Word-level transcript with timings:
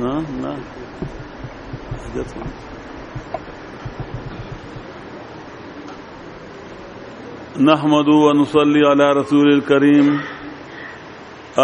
No, 0.00 0.20
no. 0.42 0.50
That's 2.14 2.32
one. 2.40 2.52
نحمد 7.68 8.08
ونصلي 8.10 8.84
على 8.88 9.10
رسول 9.16 9.48
الكريم 9.52 10.10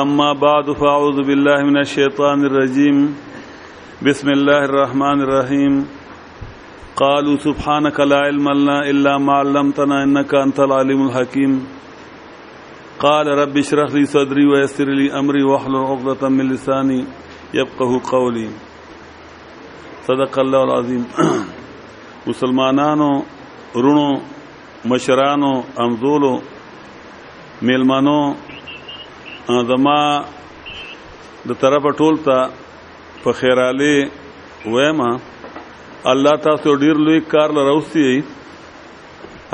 اما 0.00 0.32
بعد 0.46 0.72
فاعوذ 0.80 1.20
بالله 1.28 1.62
من 1.68 1.78
الشيطان 1.82 2.44
الرجيم 2.48 2.98
بسم 4.08 4.30
الله 4.34 4.64
الرحمن 4.64 5.22
الرحيم 5.26 5.78
قالوا 7.02 7.36
سبحانك 7.44 8.00
لا 8.10 8.18
علم 8.24 8.48
لنا 8.48 8.78
الا 8.94 9.16
ما 9.28 9.32
علمتنا 9.44 10.02
انك 10.04 10.34
انت 10.48 10.60
العليم 10.64 11.06
الحكيم 11.06 11.54
قال 13.06 13.26
رب 13.42 13.56
اشرح 13.62 13.94
لي 14.00 14.04
صدري 14.16 14.46
ويسر 14.46 14.92
لي 15.02 15.12
امري 15.20 15.42
واحلل 15.50 15.76
عقدة 15.76 16.28
من 16.28 16.52
لساني 16.54 17.04
يفقه 17.54 17.90
قولي 18.10 18.48
صدق 20.08 20.34
الله 20.38 20.62
العظیم 20.66 21.02
مسلمانانو 22.28 23.10
رونو 23.84 24.10
مشرانو 24.92 25.52
امزولو 25.86 26.32
میلمانو 27.70 28.18
زما 29.70 30.00
د 31.48 31.52
طرفه 31.62 31.90
ټول 32.02 32.14
ته 32.28 32.38
په 33.22 33.30
خیرالي 33.40 33.96
وېما 34.74 35.12
الله 36.12 36.34
تاسو 36.50 36.68
ډیر 36.84 36.96
لوی 37.06 37.20
کار 37.34 37.48
لروسي 37.58 38.08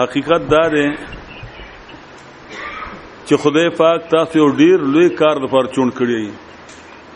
حقیقت 0.03 0.43
دا 0.55 0.65
ده 0.77 0.89
چې 3.27 3.35
خدای 3.45 3.69
پاک 3.83 3.99
تاسو 4.15 4.41
ډیر 4.63 4.79
لوی 4.93 5.09
کار 5.23 5.35
د 5.47 5.49
پر 5.55 5.65
چون 5.79 5.89
کړی 5.99 6.25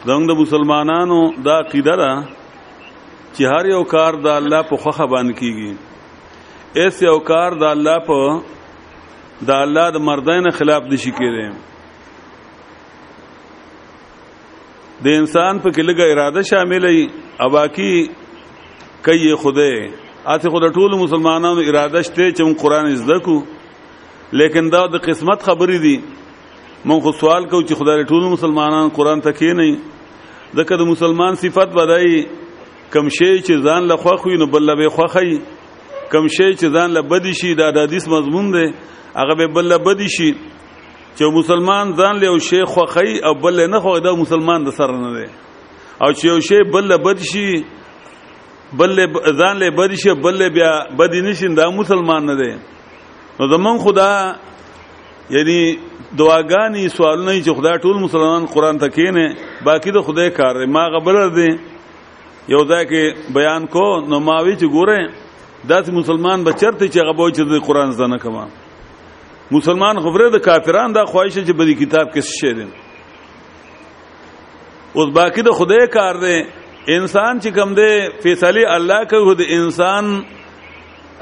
زمونږ 0.08 0.24
د 0.28 0.32
مسلمانانو 0.42 1.18
دا 1.46 1.52
عقیده 1.62 1.94
ده 2.00 2.16
چې 3.34 3.42
هر 3.52 3.66
یو 3.72 3.84
کار 3.92 4.16
د 4.24 4.34
الله 4.40 4.66
په 4.72 4.76
خوخه 4.82 5.04
باندې 5.12 5.38
کیږي 5.38 6.82
ایس 6.82 6.98
یو 7.06 7.14
کار 7.30 7.54
د 7.62 7.70
الله 7.76 8.02
په 8.08 8.34
د 9.50 9.52
الله 9.66 9.86
د 9.96 10.02
مردانه 10.08 10.50
خلاف 10.58 10.90
نشي 10.94 11.12
کېدی 11.20 11.46
د 15.06 15.16
انسان 15.20 15.62
په 15.66 15.74
کې 15.76 15.80
لګه 15.86 16.08
اراده 16.12 16.42
شامل 16.52 16.88
ای 16.90 17.00
اواکی 17.46 17.94
کوي 19.08 19.30
خدای 19.46 19.74
اته 20.34 20.52
خدای 20.58 20.76
ټول 20.82 20.98
مسلمانانو 21.04 21.64
اراده 21.64 22.04
شته 22.10 22.28
چې 22.34 22.60
قرآن 22.64 22.92
زده 23.04 23.18
کو 23.30 23.38
لیکن 24.42 24.70
دا 24.76 24.84
د 24.98 25.02
قسمت 25.08 25.48
خبرې 25.48 25.82
دي 25.86 25.96
مون 26.84 27.00
خو 27.00 27.12
سوال 27.18 27.44
کو 27.48 27.60
چې 27.64 27.74
خدای 27.80 28.04
ټول 28.08 28.24
مسلمانان 28.32 28.88
قران 28.96 29.20
ته 29.26 29.32
کې 29.36 29.58
نه 29.58 30.56
ځکه 30.60 30.76
د 30.80 30.88
مسلمان 30.88 31.38
صفت 31.44 31.70
بدای 31.76 32.12
کم 32.96 33.06
شی 33.18 33.28
چې 33.28 33.62
ځان 33.68 33.86
له 33.90 33.96
خوخوي 34.02 34.36
نو 34.42 34.46
بل 34.56 34.68
به 34.80 34.88
خوخی 34.96 35.30
کم 36.14 36.28
شی 36.36 36.48
چې 36.48 36.74
ځان 36.76 36.92
له 36.96 37.02
بدی 37.12 37.32
شي 37.40 37.52
دا 37.60 37.68
د 37.78 37.86
حدیث 37.86 38.08
مضمون 38.16 38.50
دی 38.56 38.64
هغه 39.16 39.34
به 39.42 39.46
بل 39.60 39.76
بدی 39.86 40.08
شي 40.16 40.28
چې 41.16 41.24
مسلمان 41.38 41.94
ځان 42.02 42.20
له 42.26 42.38
شی 42.48 42.60
خوخی 42.74 43.16
او 43.30 43.32
بل 43.46 43.64
نه 43.72 43.80
خو 43.86 43.96
دا 44.08 44.12
مسلمان 44.20 44.68
د 44.68 44.76
سر 44.82 44.92
نه 45.00 45.14
دی 45.16 45.26
او 46.04 46.12
چې 46.12 46.24
یو 46.28 46.38
شی 46.50 46.60
بل 46.76 46.92
بد 47.08 47.24
شي 47.32 47.46
بل 48.82 48.94
ځان 49.00 49.64
له 49.64 49.70
بد 49.80 49.96
شي 50.04 50.14
بل 50.28 50.46
بیا 50.60 50.72
بد 51.00 51.16
نشي 51.30 51.52
دا 51.62 51.70
مسلمان 51.80 52.26
نه 52.32 52.36
دی 52.44 52.52
نو 53.40 53.48
زمون 53.56 53.78
خدا 53.88 54.10
یعنی 55.34 55.60
دعاګانی 56.18 56.82
سوالونه 56.96 57.34
چې 57.44 57.50
خدای 57.58 57.76
ټول 57.84 57.96
مسلمان 58.04 58.42
قران 58.54 58.76
ته 58.82 58.88
کینې 58.96 59.26
باقی 59.68 59.90
د 59.96 59.98
خدای 60.08 60.30
کار 60.38 60.54
ما 60.76 60.84
غبر 60.96 61.16
دی 61.38 61.50
یو 62.54 62.62
ځای 62.70 62.84
کې 62.90 63.34
بیان 63.38 63.64
کو 63.76 63.86
نو 64.10 64.16
ماوی 64.28 64.54
چې 64.60 64.66
ګوره 64.76 65.00
داس 65.72 65.86
مسلمان 65.98 66.38
بچرته 66.48 66.84
چې 66.92 67.00
غبو 67.08 67.26
چې 67.36 67.40
د 67.54 67.56
قران 67.70 67.90
زنه 68.00 68.18
کما 68.26 68.44
مسلمان 69.56 69.94
خبره 70.06 70.26
د 70.36 70.38
کافران 70.48 70.88
دا 70.98 71.02
خواهش 71.12 71.36
چې 71.38 71.52
بری 71.60 71.74
کتاب 71.82 72.06
کې 72.14 72.20
شې 72.42 72.52
دي 72.58 72.66
اوس 74.96 75.08
باقی 75.20 75.42
د 75.48 75.50
خدای 75.62 75.86
کار 75.98 76.14
دی 76.26 76.36
انسان 76.98 77.32
چې 77.40 77.48
کم 77.58 77.68
دی 77.80 77.90
فیصله 78.24 78.64
الله 78.78 79.00
کوي 79.14 79.34
د 79.42 79.44
انسان 79.58 80.04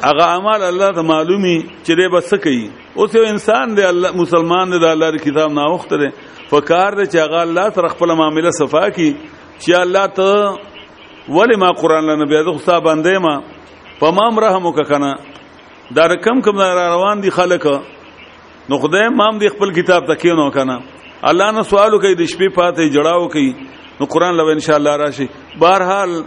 هغه 0.05 0.25
اعمال 0.35 0.63
الله 0.67 0.91
ته 0.97 1.03
معلومي 1.09 1.55
چې 1.87 1.93
دی 1.99 2.07
بس 2.15 2.31
کوي 2.45 2.71
اوس 3.03 3.15
یو 3.17 3.23
انسان 3.33 3.77
دی 3.77 3.83
الله 3.91 4.11
مسلمان 4.21 4.73
دی 4.73 4.79
د 4.85 4.89
الله 4.97 5.19
کتاب 5.27 5.53
ناوخته 5.59 5.97
دی 6.03 6.09
فکار 6.51 6.93
دی 6.99 7.07
چې 7.13 7.19
هغه 7.25 7.43
الله 7.49 7.69
سره 7.77 7.91
خپل 7.95 8.15
معاملې 8.15 8.57
صفا 8.59 8.83
کی 8.97 9.07
چې 9.61 9.83
الله 9.83 10.07
ته 10.19 11.33
ولی 11.39 11.57
ما 11.65 11.71
قران 11.83 12.11
لنه 12.11 12.27
بیا 12.33 12.43
د 12.49 12.59
خصاب 12.59 12.83
باندې 12.89 13.27
ما 13.27 13.35
په 14.03 14.13
ما 14.19 14.27
رحم 14.47 14.67
وککنه 14.67 15.13
دا 16.01 16.07
رقم 16.15 16.41
کوم 16.49 16.61
را 16.65 16.83
روان 16.95 17.21
دي 17.27 17.31
خلک 17.39 17.67
نو 18.71 18.79
خدای 18.87 19.09
مام 19.21 19.39
دی 19.45 19.49
خپل 19.57 19.73
کتاب 19.81 20.11
تکې 20.11 20.41
نو 20.41 20.51
کنه 20.59 20.81
الله 21.33 21.51
نه 21.59 21.63
سوال 21.63 21.99
کوي 21.99 22.15
د 22.15 22.29
شپې 22.35 22.59
پاتې 22.61 22.95
جړاو 22.99 23.33
کوي 23.37 23.55
نو 24.03 24.11
قران 24.17 24.37
لو 24.43 24.51
ان 24.59 24.67
شاء 24.71 24.77
الله 24.81 24.97
راشي 25.07 25.29
بهرحال 25.65 26.21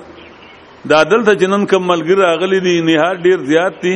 دا 0.91 0.99
دلته 1.11 1.33
جنن 1.41 1.63
کم 1.71 1.81
ملګری 1.91 2.15
راغلي 2.25 2.59
دي 2.65 2.73
نه 2.87 3.07
ډیر 3.25 3.39
زیات 3.51 3.73
دي 3.83 3.95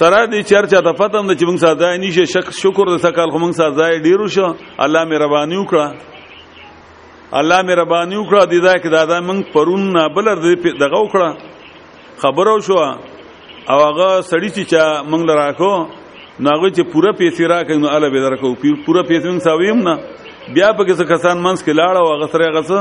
سره 0.00 0.22
دې 0.30 0.40
چرچا 0.50 0.80
ته 0.86 0.92
پته 1.00 1.16
هم 1.20 1.26
چې 1.40 1.44
موږ 1.50 1.58
ساده 1.64 1.86
نشه 2.02 2.24
شک 2.32 2.46
شکر 2.62 2.90
د 2.90 2.96
سکال 3.04 3.30
خو 3.32 3.38
موږ 3.44 3.54
ساده 3.60 4.02
ډیرو 4.06 4.26
شو 4.36 4.48
الله 4.84 5.02
مې 5.10 5.16
ربانی 5.24 5.56
وکړه 5.60 5.86
الله 7.40 7.58
مې 7.66 7.74
ربانی 7.82 8.16
وکړه 8.20 8.42
دې 8.52 8.60
دا 8.66 8.74
کې 8.82 8.88
دا, 8.94 9.02
دا 9.12 9.16
موږ 9.28 9.40
پرون 9.54 9.82
نه 9.94 10.02
بلر 10.16 10.36
دې 10.44 10.78
دغه 10.84 10.98
وکړه 11.02 11.28
خبرو 12.22 12.60
شو 12.66 12.78
او 13.70 13.78
هغه 13.88 14.08
سړی 14.30 14.48
چې 14.56 14.62
چا 14.72 14.84
موږ 15.10 15.22
لراکو 15.30 15.72
ناغه 16.48 16.68
چې 16.76 16.82
پوره 16.92 17.10
پیسې 17.20 17.44
راکې 17.52 17.76
نو 17.82 17.88
الله 17.96 18.10
به 18.10 18.20
درکو 18.26 18.54
پوره 18.86 19.02
پیسې 19.10 19.26
موږ 19.32 19.40
ساویم 19.48 19.78
نه 19.88 19.94
بیا 20.48 20.72
په 20.76 20.84
کې 20.84 21.04
کسان 21.08 21.40
منس 21.42 21.62
کې 21.64 21.72
لاړه 21.78 22.00
او 22.00 22.06
غسرې 22.20 22.48
غسه 22.56 22.80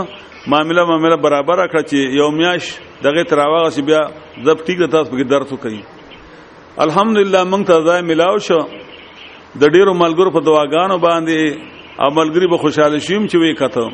معاملہ 0.51 0.83
معاملہ 0.89 1.15
برابر 1.25 1.57
کړ 1.71 1.81
چې 1.89 1.99
یو 2.19 2.29
میاش 2.39 2.63
دغه 3.05 3.21
تراوغه 3.31 3.69
چې 3.75 3.81
بیا 3.89 3.99
زب 4.47 4.57
ټیک 4.67 4.77
د 4.83 4.85
تاسو 4.93 5.07
په 5.11 5.17
کې 5.17 5.25
درس 5.33 5.49
وکړي 5.51 5.81
الحمدلله 6.85 7.39
مونږ 7.51 7.63
ته 7.69 7.75
ځای 7.89 7.99
ملاو 8.11 8.37
شو 8.47 8.59
د 9.63 9.73
ډیرو 9.75 9.93
ملګرو 10.03 10.31
په 10.37 10.41
دواګانو 10.49 10.95
باندې 11.07 11.39
او 12.05 12.09
ملګری 12.19 12.47
به 12.53 12.57
خوشاله 12.61 12.97
شیم 13.09 13.23
چې 13.31 13.37
وې 13.43 13.53
کته 13.59 13.85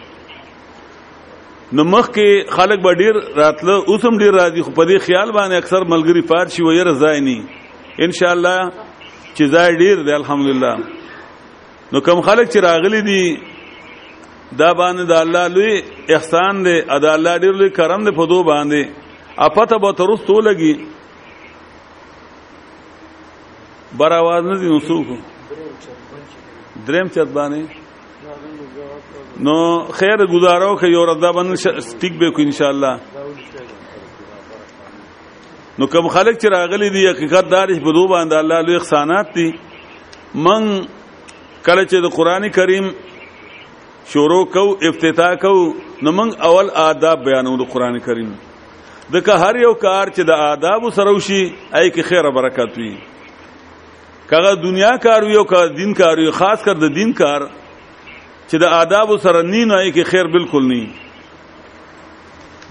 نو 1.78 1.82
مخ 1.96 2.06
کې 2.18 2.30
خلک 2.60 2.78
به 2.86 2.92
ډیر 3.02 3.16
راتله 3.42 3.76
اوسم 3.94 4.14
ډیر 4.24 4.40
راځي 4.40 4.62
خو 4.68 4.76
په 4.80 4.88
دې 4.92 5.08
خیال 5.08 5.30
باندې 5.40 5.56
اکثر 5.64 5.82
ملګری 5.96 6.24
پات 6.34 6.48
شي 6.58 6.62
وې 6.64 6.84
رضای 6.92 7.20
نه 7.28 7.40
ان 8.06 8.12
شاء 8.22 8.32
الله 8.38 8.58
چې 8.78 9.44
ځای 9.58 9.70
ډیر 9.84 9.96
دی 10.10 10.14
الحمدلله 10.20 10.72
نو 11.94 12.02
کم 12.10 12.20
خلک 12.32 12.46
چې 12.54 12.60
راغلي 12.70 13.02
دي 13.12 13.22
دا 14.54 14.70
باندې 14.74 15.04
د 15.10 15.14
الله 15.22 15.46
لوی 15.56 15.76
احسان 16.16 16.64
دی 16.66 16.76
ا 16.96 16.98
د 17.04 17.06
الله 17.18 17.38
ډیر 17.44 17.54
لوی 17.60 17.70
کرم 17.78 18.04
دی 18.06 18.12
په 18.18 18.26
دو 18.32 18.40
باندې 18.50 18.82
ا 19.46 19.50
پته 19.56 19.78
به 19.86 19.90
تر 19.98 20.10
څو 20.28 20.38
لګي 20.48 20.74
بر 24.00 24.12
आवाज 24.22 24.42
نه 24.50 24.56
دي 24.62 24.68
نسو 24.70 25.00
دریم 26.88 27.08
چت 27.14 27.30
باندې 27.38 27.62
نو 29.46 29.56
خیر 30.00 30.26
گزارو 30.34 30.78
که 30.80 30.88
یو 30.88 31.06
ردا 31.12 31.32
باندې 31.32 31.84
ټیک 32.02 32.14
به 32.20 32.32
کو 32.32 32.42
ان 32.42 32.52
شاء 32.58 32.70
الله 32.70 32.94
نو 35.80 35.88
کوم 35.88 36.08
خلک 36.08 36.36
چې 36.42 36.48
راغلي 36.58 36.90
دي 36.90 37.08
حقیقت 37.10 37.50
دارش 37.52 37.78
په 37.82 37.92
دو 37.98 38.08
باندې 38.14 38.34
الله 38.36 38.62
لوی 38.62 38.76
احسانات 38.76 39.28
دي 39.36 39.50
من 40.36 40.70
کله 41.66 41.84
چې 41.88 41.98
د 42.02 42.08
قران 42.16 42.50
کریم 42.60 42.94
شروع 44.14 44.44
کو 44.54 44.64
افتتاح 44.88 45.32
کو 45.42 45.52
نو 46.04 46.10
موږ 46.12 46.32
اول 46.48 46.68
آداب 46.82 47.20
بیانو 47.26 47.54
د 47.62 47.64
قران 47.72 47.96
کریم 48.08 48.30
دغه 49.14 49.34
هر 49.44 49.56
یو 49.62 49.74
کار 49.84 50.06
چې 50.18 50.28
د 50.30 50.32
آداب 50.48 50.82
سره 50.98 51.12
وشي 51.16 51.40
اي 51.46 51.92
کې 51.94 52.08
خیر 52.10 52.24
او 52.30 52.34
برکت 52.36 52.74
وي 52.82 52.92
کغه 54.34 54.52
دنیا 54.66 54.92
کار 55.06 55.22
وي 55.32 55.36
او 55.40 55.44
کغه 55.54 55.66
دین 55.80 55.92
کار 56.02 56.16
وي 56.24 56.32
خاص 56.42 56.60
کر 56.68 56.76
د 56.84 56.86
دین 57.00 57.10
کار 57.22 57.42
چې 57.64 58.56
د 58.66 58.76
آداب 58.82 59.10
سره 59.26 59.40
نین 59.50 59.70
اي 59.80 59.90
کې 59.92 60.04
خیر 60.12 60.28
بالکل 60.38 60.64
نه 60.74 60.84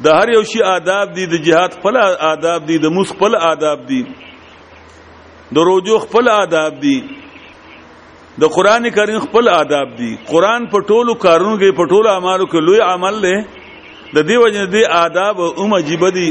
د 0.07 0.09
هر 0.21 0.29
یو 0.37 0.45
شی 0.53 0.61
آداب 0.77 1.07
دي 1.19 1.25
د 1.35 1.37
جهاد 1.49 1.71
خپل 1.81 1.95
آداب 2.31 2.61
دي 2.71 2.77
د 2.87 2.89
مس 3.01 3.11
خپل 3.19 3.33
آداب 3.51 3.81
دي 3.93 4.03
د 5.59 5.61
روجو 5.73 5.97
خپل 6.09 6.25
آداب 6.39 6.73
دي 6.87 6.97
د 8.41 8.51
قران 8.55 8.89
کریم 8.91 9.19
خپل 9.25 9.49
آداب 9.49 9.89
دي 9.99 10.11
قران 10.31 10.67
په 10.71 10.79
ټولو 10.89 11.15
کارونو 11.25 11.57
کې 11.61 11.77
په 11.81 11.87
ټولو 11.95 12.09
اعمالو 12.13 12.47
کې 12.47 12.61
لوی 12.69 12.81
عمل 12.87 13.17
دی 13.23 13.37
د 14.15 14.19
دې 14.29 14.37
وجه 14.45 14.65
دي 14.67 14.83
آداب 15.01 15.41
او 15.45 15.67
مجيبه 15.73 16.09
دي 16.11 16.29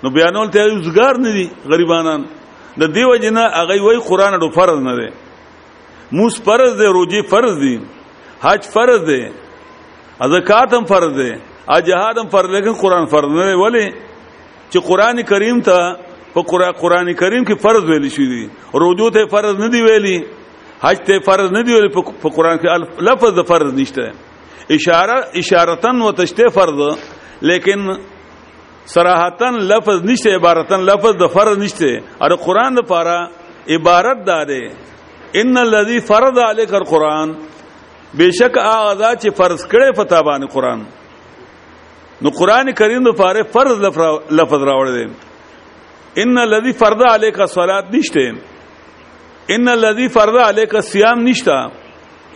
نو 0.04 0.10
بیانول 0.18 0.50
ته 0.56 0.68
روزګار 0.74 1.14
نه 1.26 1.32
دي 1.38 1.48
غریبانان 1.72 2.22
د 2.80 2.84
دیو 2.96 3.16
جنا 3.26 3.44
هغه 3.62 3.76
وای 3.86 3.98
قران 4.10 4.34
ډو 4.42 4.50
فرض 4.58 4.80
نه 4.88 4.94
دی 5.00 5.08
موس 6.18 6.36
فرض 6.48 6.74
دی 6.80 6.88
روزي 6.98 7.22
فرض 7.32 7.54
دی 7.62 7.76
حج 8.46 8.64
فرض 8.74 9.00
دی 9.10 9.22
زکات 10.34 10.74
هم 10.74 10.84
فرض 10.92 11.14
دی 11.20 11.32
اجهاد 11.78 12.18
هم 12.22 12.28
فرض 12.34 12.50
لیکن 12.58 12.74
قران 12.82 13.06
فرض 13.14 13.32
نه 13.38 13.46
دی 13.50 13.56
ولی 13.66 13.86
چې 14.72 14.80
قران 14.90 15.22
کریم 15.32 15.62
ته 15.62 15.98
په 16.36 16.42
قران 16.84 17.14
کریم 17.22 17.44
کې 17.50 17.56
فرض 17.66 17.84
ویل 17.90 18.10
شوی 18.18 18.28
دی 18.34 18.44
روزو 18.84 19.10
ته 19.18 19.26
فرض 19.32 19.58
نه 19.64 19.70
دی 19.76 19.82
ویلی 19.88 20.18
حج 20.86 21.02
ته 21.10 21.20
فرض 21.30 21.52
نه 21.58 21.64
دی 21.68 21.74
ویلی 21.76 21.90
په 21.96 22.30
قران 22.38 22.60
کې 22.62 23.02
لفظ 23.10 23.34
د 23.40 23.48
فرض 23.54 23.74
نشته 23.80 24.12
اشاره 24.78 25.18
اشارتن 25.44 26.02
وتشته 26.10 26.50
فرض 26.60 26.86
لیکن 27.50 27.90
سراہن 28.94 29.58
لفظ 29.70 30.04
نشته 30.10 30.34
عبارتن 30.40 30.86
لفظ 30.90 31.16
د 31.22 31.28
فرض 31.32 31.58
نشته 31.62 32.36
قران 32.46 32.76
د 32.78 32.84
پاره 32.90 33.16
عبارت 33.78 34.20
عبارتی 34.22 35.40
ان 35.42 35.58
الذي 35.62 36.00
فرض 36.10 36.38
عليك 36.44 36.74
القران 36.78 37.34
بشک 38.22 38.60
فتح 38.60 39.10
چې 39.14 39.34
فرض 39.40 39.66
کړي 39.72 39.98
فتا 39.98 40.22
باندې 40.28 40.54
قران 40.54 40.86
نو 42.26 42.30
قران 42.38 42.72
کریم 42.82 43.10
د 43.10 43.18
پاره 43.22 43.44
فرض 43.58 43.84
لفظ 44.42 44.64
ان 44.76 44.92
دي 44.98 45.02
ان 46.26 46.38
الذي 46.44 46.74
فرض 46.86 47.04
عليك 47.12 47.40
الصلاه 47.48 47.96
نشته 47.96 49.58
ان 49.58 49.68
الذي 49.74 50.08
فرض 50.20 50.38
عليك 50.46 50.76
الصيام 50.84 51.28
نشته 51.28 51.60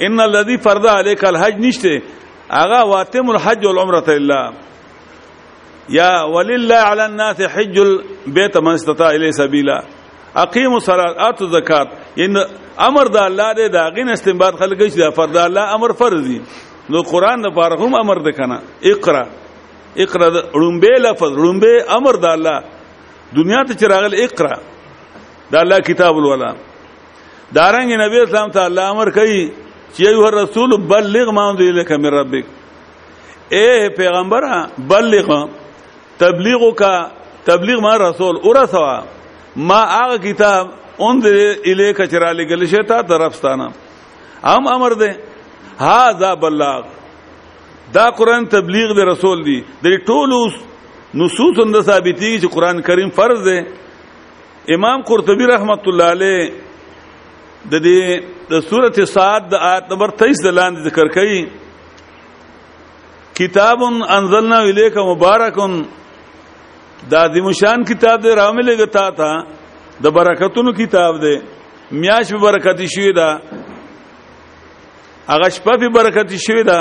ان 0.09 0.19
الذي 0.25 0.57
فرض 0.69 0.87
عليك 0.95 1.25
الحج 1.31 1.63
نشته 1.67 2.01
اغا 2.63 2.81
واتم 2.91 3.31
الحج 3.35 3.65
والعمره 3.71 4.09
لله 4.19 4.67
یا 5.89 6.09
ولله 6.33 6.75
علی 6.75 7.01
الناس 7.01 7.41
حج 7.41 7.77
البيت 7.79 8.57
من 8.57 8.73
استطاع 8.73 9.09
الی 9.13 9.31
سبیلا 9.31 9.77
اقیموا 10.35 10.75
الصلاه 10.75 11.27
اتو 11.29 11.45
زکات 11.47 11.87
ان 12.17 12.35
امر 12.89 13.05
د 13.15 13.17
الله 13.17 13.53
د 13.57 13.61
داغین 13.77 14.09
استنباط 14.09 14.53
خلک 14.59 14.77
چې 14.79 14.97
د 14.99 15.11
فرض 15.15 15.35
الله 15.37 15.63
امر 15.75 15.91
فرض 15.91 16.21
دي 16.27 16.39
نو 16.89 17.01
قران 17.01 17.41
د 17.41 17.47
فارغم 17.55 17.95
امر 17.95 18.17
د 18.25 18.29
کنه 18.37 18.57
اقرا 18.91 19.23
اقرا 20.03 20.27
رومبه 20.61 20.93
لفظ 21.03 21.31
رومبه 21.43 21.73
امر 21.97 22.15
د 22.23 22.25
الله 22.25 22.59
دنیا 23.37 23.61
ته 23.67 23.73
چراغل 23.73 24.13
اقرا 24.23 24.55
د 25.51 25.55
الله 25.63 25.77
کتاب 25.89 26.15
الولا 26.17 26.51
دارنګ 27.57 27.89
نبی 28.03 28.21
اسلام 28.23 28.49
ته 28.51 28.65
الله 28.65 28.83
امر 28.93 29.09
کوي 29.09 29.41
چې 29.93 30.01
یو 30.07 30.29
رسول 30.29 30.69
بلغ 30.93 31.29
ما 31.31 31.49
انزل 31.49 31.67
الیک 31.67 31.91
من 31.91 32.05
ربک 32.19 32.45
اے 33.53 33.89
پیغمبره 33.95 34.67
بلغ 34.93 35.29
تبلیغو 36.19 36.71
کا 36.75 36.95
تبلیغ 37.45 37.77
ما 37.81 37.97
رسول 37.97 38.35
ورسوا 38.47 38.99
ما 39.55 39.81
هغه 39.91 40.17
کتاب 40.27 40.67
اون 41.03 41.15
دې 41.21 41.71
الیک 41.71 41.99
چرا 42.11 42.31
لګل 42.39 42.63
شه 42.73 42.81
تا 42.89 42.97
طرفستانه 43.11 43.67
هم 44.43 44.67
امر 44.73 44.91
دې 45.03 45.11
هاذا 45.87 46.31
بلاغ 46.43 46.81
دا 47.95 48.05
قران 48.19 48.43
تبلیغ 48.55 48.87
دې 48.95 49.03
رسول 49.11 49.37
دی 49.45 49.59
دې 49.83 49.93
ټولو 50.09 50.39
نصوص 51.21 51.55
اند 51.63 51.77
ثابتي 51.81 52.31
چې 52.39 52.47
قران 52.55 52.77
کریم 52.89 53.09
فرض 53.21 53.39
دی 53.47 53.59
امام 54.75 54.99
قرطبي 55.07 55.45
رحمت 55.53 55.83
الله 55.87 56.05
علیه 56.17 56.41
د 57.71 57.73
دې 57.87 58.01
د 58.51 58.53
سورته 58.69 59.03
سعد 59.15 59.43
د 59.55 59.57
آیت 59.71 59.85
نمبر 59.91 60.09
23 60.21 60.45
د 60.45 60.47
لاندې 60.59 60.79
ذکر 60.89 61.07
کړي 61.17 61.39
کتاب 63.41 63.79
انزلنا 64.17 64.57
الیک 64.69 64.95
مبارکون 65.11 65.73
دا 67.09 67.25
د 67.33 67.37
مشان 67.47 67.83
کتاب 67.87 68.21
دې 68.23 68.31
رامل 68.37 68.69
غتا 68.81 69.09
تا 69.19 69.31
د 70.05 70.15
برکتونو 70.15 70.71
کتاب 70.79 71.15
دې 71.21 71.41
میاش 72.01 72.29
په 72.33 72.37
برکت 72.43 72.79
شوی 72.95 73.13
دا 73.17 73.29
هغه 75.29 75.47
شپه 75.55 75.75
په 75.83 75.89
برکت 75.97 76.35
شوی 76.47 76.63
دا 76.67 76.79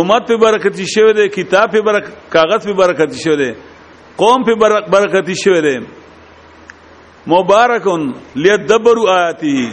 امت 0.00 0.26
په 0.28 0.36
برکت 0.44 0.78
شوی 0.94 1.12
دی 1.18 1.26
کتاب 1.34 1.70
په 1.72 1.82
برکت 1.88 2.12
کاغذ 2.36 2.66
په 2.68 2.72
برکت 2.78 3.14
شوی 3.24 3.36
دی 3.42 3.50
قوم 4.22 4.44
په 4.48 4.54
برکت 4.96 5.28
شوی 5.42 5.60
دی 5.68 5.76
مبارکون 7.34 8.10
لیدبروا 8.46 9.12
آیاته 9.16 9.68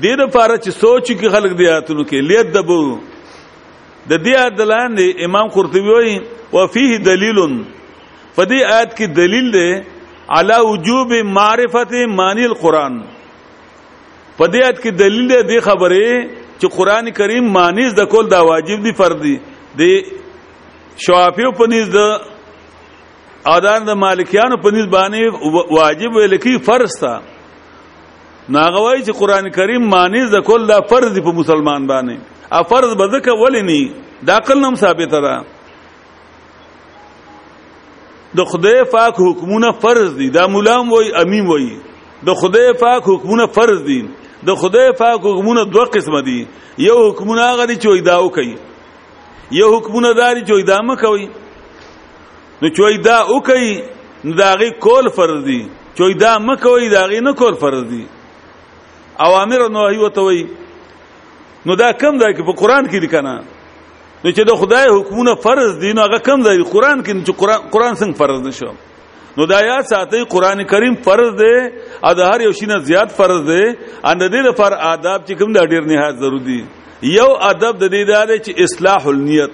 دې 0.00 0.12
د 0.20 0.32
فار 0.32 0.56
چې 0.64 0.70
سوچ 0.78 1.06
کې 1.10 1.28
خلق 1.36 1.58
دی 1.60 1.66
آیاتونو 1.68 2.04
کې 2.08 2.28
لیدبروا 2.30 2.98
د 4.08 4.26
دې 4.26 4.58
دلان 4.64 4.96
دی 5.02 5.08
امام 5.30 5.52
قرطبي 5.58 5.86
وایي 5.92 6.16
وفيه 6.58 6.98
دلیلٌ 7.12 7.62
په 8.36 8.44
دې 8.50 8.74
آیت 8.74 8.94
کې 8.96 9.06
دلیل 9.20 9.48
دی 9.52 9.70
علی 10.38 10.58
وجوب 10.68 11.12
معرفت 11.38 11.92
معنی 12.20 12.44
القرآن 12.50 12.96
په 13.16 14.48
دې 14.52 14.58
آیت 14.66 14.80
کې 14.82 14.90
دلیل 15.00 15.28
دی 15.32 15.40
د 15.50 15.60
خبره 15.66 16.06
چې 16.60 16.68
قران 16.78 17.10
کریم 17.18 17.50
معنی 17.58 17.88
د 17.98 18.06
کول 18.14 18.30
دا 18.34 18.40
واجب 18.52 18.84
دی 18.88 18.92
فرض 19.02 19.20
دی 19.26 19.34
د 19.80 19.82
شوافی 21.06 21.50
په 21.60 21.66
نس 21.74 21.92
د 21.98 23.46
اذان 23.54 23.86
د 23.90 23.96
مالکیانو 24.06 24.56
په 24.66 24.70
نس 24.76 24.86
باندې 24.96 25.78
واجب 25.80 26.18
لکی 26.34 26.58
فرض 26.70 26.98
تا 27.04 27.14
ناغوای 28.48 29.02
چې 29.02 29.18
قران 29.22 29.48
کریم 29.58 29.88
معنی 29.96 30.28
د 30.36 30.40
کول 30.52 30.66
دا 30.74 30.80
فرض 30.94 31.14
دی 31.18 31.30
په 31.30 31.40
مسلمان 31.42 31.86
باندې 31.94 32.52
ا 32.58 32.62
فرض 32.72 32.96
بده 33.02 33.20
کولې 33.30 33.72
نه 33.72 34.30
دا 34.32 34.40
کلم 34.48 34.74
ثابت 34.80 35.14
را 35.24 35.36
د 38.36 38.44
خدای 38.50 38.84
پاک 38.92 39.14
حکمونه 39.18 39.70
فرض 39.82 40.14
دي 40.16 40.30
دا 40.30 40.46
مولام 40.46 40.92
وای 40.92 41.12
امیم 41.12 41.46
وای 41.50 41.70
د 42.26 42.34
خدای 42.40 42.72
پاک 42.80 43.02
حکمونه 43.06 43.46
فرض 43.46 43.82
دي 43.88 44.00
د 44.46 44.50
خدای 44.54 44.92
پاک 44.98 45.20
حکمونه 45.24 45.64
دوه 45.64 45.84
قسم 45.84 46.20
دي 46.20 46.46
یو 46.88 46.98
حکمونه 47.08 47.42
هغه 47.52 47.64
دي 47.66 47.76
چې 47.82 48.02
دا 48.06 48.22
وکي 48.24 48.54
یو 49.60 49.76
حکمونه 49.76 50.12
داري 50.14 50.42
چې 50.48 50.66
دا 50.68 50.78
مکوي 50.88 51.26
نو 52.62 52.68
چې 52.76 52.98
دا 53.06 53.16
وکي 53.34 53.82
نو 54.24 54.32
دا 54.34 54.54
غي 54.60 54.70
کول 54.80 55.08
فرض 55.16 55.44
دي 55.44 55.62
چې 55.98 56.16
دا 56.22 56.38
مکوي 56.38 56.88
دا 56.88 57.04
غي 57.06 57.20
نه 57.20 57.32
کول 57.34 57.54
فرض 57.54 57.80
دي 57.90 58.06
اوامر 59.20 59.68
نو 59.74 59.88
هی 59.88 59.98
وتوي 60.04 60.42
نو 61.66 61.74
دا 61.76 61.92
کم 61.92 62.18
دا 62.18 62.32
کې 62.32 62.42
په 62.48 62.52
قران 62.60 62.84
کې 62.90 62.94
لیکنه 63.00 63.42
نو 64.24 64.30
چې 64.30 64.46
د 64.48 64.56
خدای 64.58 64.90
حکمونه 64.96 65.34
فرض 65.44 65.78
دي 65.84 65.92
نو 65.98 66.02
هغه 66.08 66.18
کم 66.26 66.42
دی 66.46 66.62
قران 66.72 67.00
کې 67.02 67.14
چې 67.26 67.32
قران 67.42 67.60
قران 67.76 67.94
څنګه 68.00 68.16
فرض 68.20 68.40
نشو 68.46 68.68
نو 69.38 69.46
د 69.52 69.64
آیات 69.64 69.86
ساتي 69.92 70.20
قران 70.34 70.62
کریم 70.72 70.94
فرض 71.06 71.32
دی 71.40 71.56
ا 71.62 72.12
د 72.18 72.30
هر 72.30 72.40
یو 72.46 72.52
شینه 72.58 72.78
زیات 72.90 73.10
فرض 73.16 73.42
دی 73.48 73.62
ان 74.10 74.18
د 74.18 74.30
دې 74.34 74.42
لپاره 74.48 74.76
آداب 74.92 75.26
چې 75.26 75.32
کوم 75.40 75.52
د 75.58 75.66
ډیر 75.74 75.88
نهایت 75.92 76.16
ضروری 76.24 76.60
یو 77.16 77.28
ادب 77.50 77.80
د 77.82 77.90
دې 77.96 78.02
دا 78.12 78.22
چې 78.30 78.62
اصلاح 78.66 79.06
النیت 79.14 79.50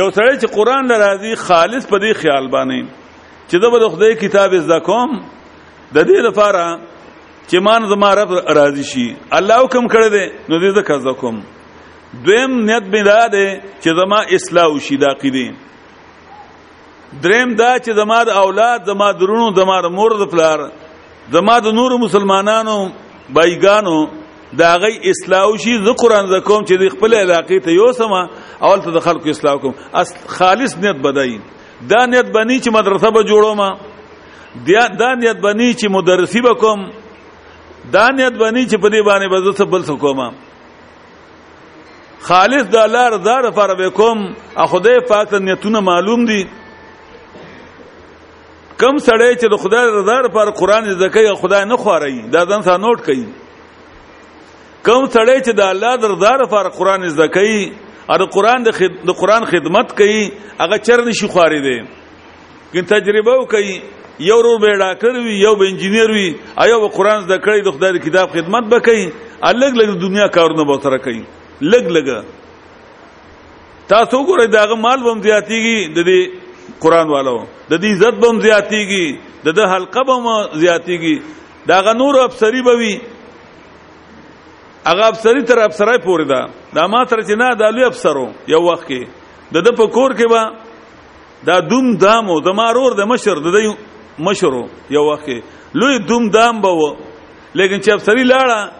یو 0.00 0.08
سره 0.10 0.38
چې 0.40 0.56
قران 0.56 0.90
لراځي 0.92 1.36
خالص 1.44 1.90
په 1.94 1.98
دې 2.04 2.18
خیال 2.24 2.48
باندې 2.56 3.06
چې 3.12 3.62
دا 3.62 3.70
به 3.76 3.88
خدای 3.96 4.14
کتاب 4.24 4.58
زده 4.64 4.80
کوم 4.90 5.16
د 5.20 5.96
دې 6.06 6.26
لپاره 6.28 6.66
چې 7.48 7.56
مان 7.70 7.88
زما 7.94 8.10
رب 8.16 8.34
راضي 8.62 8.84
شي 8.94 9.08
الله 9.38 9.64
حکم 9.68 9.88
کړی 9.88 10.10
دی 10.16 10.26
نو 10.48 10.54
دې 10.62 10.78
زکه 10.80 10.98
زکم 11.10 11.40
دویم 12.26 12.52
نیت 12.70 12.84
می 12.94 13.02
دا 13.02 13.28
ده 13.28 13.60
چې 13.82 13.88
زما 13.98 14.18
اصلاح 14.36 14.78
شي 14.86 14.96
د 14.96 15.04
عقیده 15.04 15.54
دریم 17.22 17.54
دا 17.54 17.78
چې 17.78 17.90
زما 17.98 18.24
د 18.24 18.28
اولاد 18.28 18.80
زما 18.86 19.12
درونو 19.12 19.54
زما 19.56 19.80
د 19.82 19.86
مور 19.98 20.12
د 20.22 20.30
پلار 20.32 20.58
زما 21.32 21.58
د 21.60 21.66
نور 21.78 21.92
مسلمانانو 22.04 22.76
بایگانو 23.38 23.96
دا 24.62 24.72
غي 24.82 24.92
اصلاح 25.10 25.56
شي 25.64 25.76
ز 25.86 25.96
قران 26.02 26.26
ز 26.32 26.42
کوم 26.50 26.64
چې 26.64 26.74
د 26.82 26.88
خپل 26.96 27.14
علاقې 27.20 27.62
ته 27.64 27.70
یو 27.78 27.92
سما 28.00 28.22
اول 28.58 28.80
ته 28.88 28.96
د 28.98 29.04
خلکو 29.06 29.30
اصلاح 29.36 29.56
کوم 29.64 29.74
اصل 30.02 30.18
خالص 30.36 30.76
نیت 30.82 31.00
بدای 31.06 31.38
دا 31.94 32.04
نیت 32.06 32.34
بنی 32.38 32.60
چې 32.60 32.78
مدرسه 32.80 33.10
به 33.10 33.24
جوړوم 33.32 34.68
دا 34.98 35.14
نیت 35.22 35.36
بنی 35.46 35.72
چې 35.74 35.96
مدرسي 35.98 36.40
به 36.48 36.54
کوم 36.64 36.86
دا 37.94 38.08
نیت 38.08 38.32
بنی 38.32 38.68
چې 38.68 38.76
په 38.82 38.88
دې 38.94 39.00
باندې 39.10 39.30
به 39.32 39.52
زه 39.52 39.64
بل 39.64 39.84
څه 39.84 40.00
کوم 40.06 40.20
خالص 42.22 42.64
د 42.74 42.76
الله 42.76 43.04
رضا 43.16 43.36
لپاره 43.46 43.72
وکم 43.86 44.16
خدای 44.72 45.00
پاک 45.08 45.34
نیتونه 45.34 45.80
معلوم 45.80 46.24
دي 46.30 46.42
کم 48.82 48.96
سړی 49.08 49.32
چې 49.40 49.46
د 49.52 49.56
خدای 49.62 49.86
رضا 49.98 50.16
لپاره 50.26 50.50
قران 50.60 50.90
زکه 51.04 51.34
خدای 51.44 51.64
نه 51.68 51.76
خوري 51.76 52.18
دا 52.34 52.40
ځان 52.50 52.60
سره 52.66 52.76
نوٹ 52.82 52.98
کړي 53.06 53.24
کم 54.84 55.06
سړی 55.14 55.38
چې 55.44 55.52
د 55.60 55.62
الله 55.68 56.12
رضا 56.12 56.34
لپاره 56.44 56.68
قران 56.80 57.08
زکه 57.22 57.46
او 58.10 58.16
د 58.16 58.30
قران 58.34 58.62
د 58.62 58.70
خد... 58.70 59.16
قران 59.20 59.44
خدمت 59.52 59.96
کوي 59.96 60.22
هغه 60.60 60.76
چر 60.78 61.04
نشي 61.08 61.28
خوري 61.34 61.60
دي 61.66 61.78
کین 62.72 62.84
تجربه 62.84 63.46
کوي 63.56 63.80
یو 64.18 64.38
ورو 64.38 64.54
به 64.62 64.78
ډاکټر 64.86 65.26
وي 65.26 65.38
یو 65.40 65.56
به 65.56 65.72
انجنیر 65.72 66.10
وي 66.20 66.28
آیا 66.64 66.78
و 66.78 66.88
قران 66.88 67.20
زده 67.26 67.38
کړی 67.46 67.66
د 67.66 67.76
خدای 67.76 67.98
کتاب 68.06 68.30
خدمت 68.36 68.68
به 68.72 68.80
کوي 68.88 69.04
الګ 69.46 69.72
لګ 69.84 70.00
دنیا 70.08 70.28
کارونه 70.40 70.64
به 70.64 70.80
سره 70.88 70.98
کوي 71.08 71.22
لګ 71.60 71.84
لګ 71.96 72.08
تاسو 73.88 74.22
ګورئ 74.26 74.46
داغه 74.48 74.76
مال 74.80 75.02
بم 75.04 75.20
زیاتیږي 75.20 75.78
د 75.94 75.98
دې 76.08 76.20
قران 76.80 77.08
والو 77.10 77.38
د 77.70 77.74
دې 77.76 77.90
عزت 77.94 78.14
بم 78.22 78.40
زیاتیږي 78.40 79.06
د 79.44 79.48
د 79.58 79.60
حلقه 79.72 80.00
بم 80.08 80.24
زیاتیږي 80.62 81.16
داغه 81.68 81.92
نور 82.00 82.14
افسری 82.24 82.60
بوي 82.64 82.94
هغه 84.88 85.04
افسری 85.12 85.42
تر 85.44 85.58
افسرای 85.68 85.98
پورې 86.06 86.24
ده 86.32 86.40
دا 86.74 86.86
ما 86.86 87.04
تر 87.04 87.20
چې 87.22 87.34
نه 87.36 87.48
د 87.60 87.68
لوی 87.76 87.84
افسرو 87.92 88.26
یو 88.48 88.62
وخت 88.70 88.84
کې 88.88 89.02
د 89.52 89.56
د 89.60 89.68
په 89.76 89.86
کور 89.94 90.10
کې 90.16 90.26
با 90.32 90.42
دا 91.46 91.60
دوم 91.60 91.94
دامو 91.96 92.40
د 92.40 92.48
مارور 92.56 92.94
د 92.96 93.04
مشر 93.12 93.36
د 93.44 93.48
مشرو 94.18 94.62
یو 94.96 95.04
وخت 95.12 95.24
کې 95.28 95.38
لوی 95.74 95.98
دوم 96.08 96.28
دام 96.30 96.60
به 96.60 96.68
و 96.72 96.94
لیکن 97.54 97.80
چې 97.80 97.88
افسری 97.92 98.24
لاړه 98.24 98.79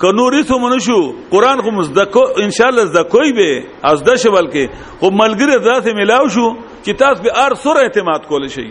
که 0.00 0.12
نوری 0.20 0.42
سو 0.52 0.58
منشو 0.66 1.00
قرآن 1.30 1.60
خو 1.64 1.70
مزدکو 1.80 2.22
انشاءالله 2.44 2.84
زدکوی 2.94 3.32
بی 3.40 3.50
از 3.92 4.02
دشه 4.12 4.30
بلکه 4.38 4.68
خو 5.00 5.10
ملگیر 5.22 5.56
ذات 5.70 5.86
ملاو 6.00 6.28
شو 6.36 6.46
چې 6.84 7.02
تاسو 7.04 7.22
به 7.28 7.44
ار 7.46 7.54
سره 7.66 7.86
اعتماد 7.88 8.26
کول 8.32 8.48
شي 8.56 8.66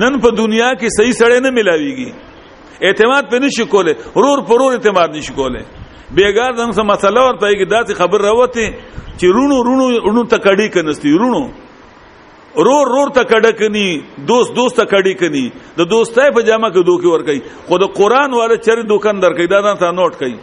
نن 0.00 0.18
په 0.22 0.30
دنیا 0.36 0.70
کې 0.74 0.94
صحیح 1.00 1.12
سړی 1.18 1.40
نه 1.44 1.50
ملاويږي 1.56 2.86
اعتماد 2.88 3.28
په 3.34 3.38
نشي 3.44 3.64
کوله 3.64 3.94
رور 4.24 4.42
پرور 4.48 4.72
اعتماد 4.78 5.14
نشي 5.18 5.32
کوله 5.40 5.60
بیګار 6.18 6.52
دغه 6.60 6.86
مسله 6.92 7.26
ورته 7.26 7.52
کې 7.58 7.68
داسې 7.74 7.94
خبر 8.00 8.20
راوته 8.20 8.66
چې 9.18 9.26
رونو 9.36 9.60
رونو 9.68 9.86
رونو 10.08 10.24
ته 10.34 10.38
کډي 10.46 10.68
کنيستي 10.78 11.12
رونو 11.24 11.44
رور 12.68 12.90
رور 12.96 13.08
ته 13.18 13.22
کډه 13.30 13.52
کني 13.60 13.86
دوست 14.32 14.54
دوست 14.58 14.76
ته 14.80 14.84
کډي 14.94 15.14
کني 15.22 15.44
د 15.78 15.86
دوستای 15.94 16.32
په 16.38 16.42
جامه 16.50 16.72
کې 16.74 16.82
دوکي 16.90 17.12
ور 17.14 17.24
کوي 17.28 17.40
خو 17.70 17.78
د 17.86 17.92
قران 18.02 18.34
والے 18.40 18.56
چر 18.66 18.82
دوکاندار 18.94 19.38
کوي 19.38 19.46
دا 19.54 19.60
نه 19.68 19.74
تا 19.86 19.90
نوٹ 20.02 20.18
کوي 20.24 20.34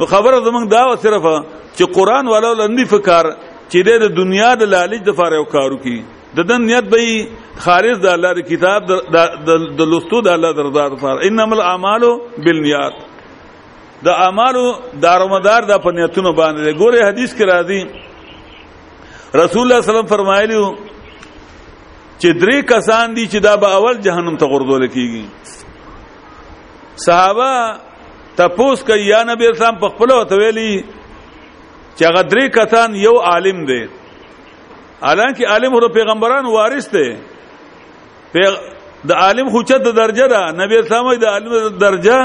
نو 0.00 0.10
خبره 0.12 0.44
زمنګ 0.46 0.70
دا 0.76 0.84
صرف 1.06 1.26
چې 1.26 1.92
قران 1.98 2.30
ولو 2.34 2.52
لندې 2.62 2.94
فکر 2.94 3.32
چې 3.42 4.00
د 4.04 4.14
دنیا 4.20 4.54
د 4.62 4.72
لالج 4.76 5.02
د 5.10 5.18
فار 5.22 5.38
یو 5.40 5.44
کارو 5.56 5.80
کی 5.88 5.96
د 6.38 6.48
دن 6.52 6.64
نیت 6.70 6.88
به 6.94 7.10
خارج 7.66 8.00
د 8.06 8.12
الله 8.14 8.48
کتاب 8.54 8.88
د 8.88 9.92
لستو 9.94 10.22
د 10.28 10.36
الله 10.38 10.52
درزاد 10.62 10.98
فار 11.04 11.26
انما 11.32 11.56
الاعمال 11.60 12.10
بالنیات 12.48 13.06
د 14.06 14.08
اعمالو 14.24 14.66
دارومدار 15.02 15.62
د 15.64 15.68
دا 15.70 15.76
پنیتونو 15.86 16.30
باندې 16.40 16.70
ګوره 16.80 17.00
حدیث 17.08 17.30
کې 17.36 17.44
راځي 17.52 17.80
رسول 19.42 19.62
الله 19.64 19.80
صلی 19.82 19.90
الله 19.90 19.90
علیه 19.90 19.94
وسلم 19.94 20.12
فرمایلی 20.14 20.60
چې 22.20 22.28
درې 22.42 22.58
کسان 22.72 23.14
دي 23.16 23.24
چې 23.32 23.38
دا 23.46 23.56
به 23.62 23.68
اول 23.78 23.98
جهنم 24.06 24.36
ته 24.40 24.46
غردول 24.52 24.86
کیږي 24.94 25.24
صحابه 27.06 27.50
تپوس 28.38 28.82
کوي 28.88 29.04
یا 29.08 29.20
نبی 29.28 29.46
اسلام 29.48 29.78
په 29.82 29.88
خپل 29.92 30.10
وته 30.12 30.34
ویلي 30.36 30.72
چې 31.98 32.04
هغه 32.08 32.22
درې 32.22 32.46
کسان 32.58 32.94
یو 32.94 33.14
عالم 33.30 33.58
دی 33.70 33.84
حالانکه 35.06 35.48
عالم 35.48 35.74
هر 35.74 35.88
پیغمبران 35.98 36.44
وارث 36.46 36.86
دی 36.94 37.08
پیغ... 38.32 38.54
د 39.08 39.12
عالم 39.22 39.48
خو 39.50 39.62
چت 39.62 39.82
درجه 40.02 40.26
ده 40.34 40.42
نبی 40.62 40.76
اسلام 40.78 41.14
د 41.24 41.26
عالم 41.34 41.78
درجه 41.86 42.18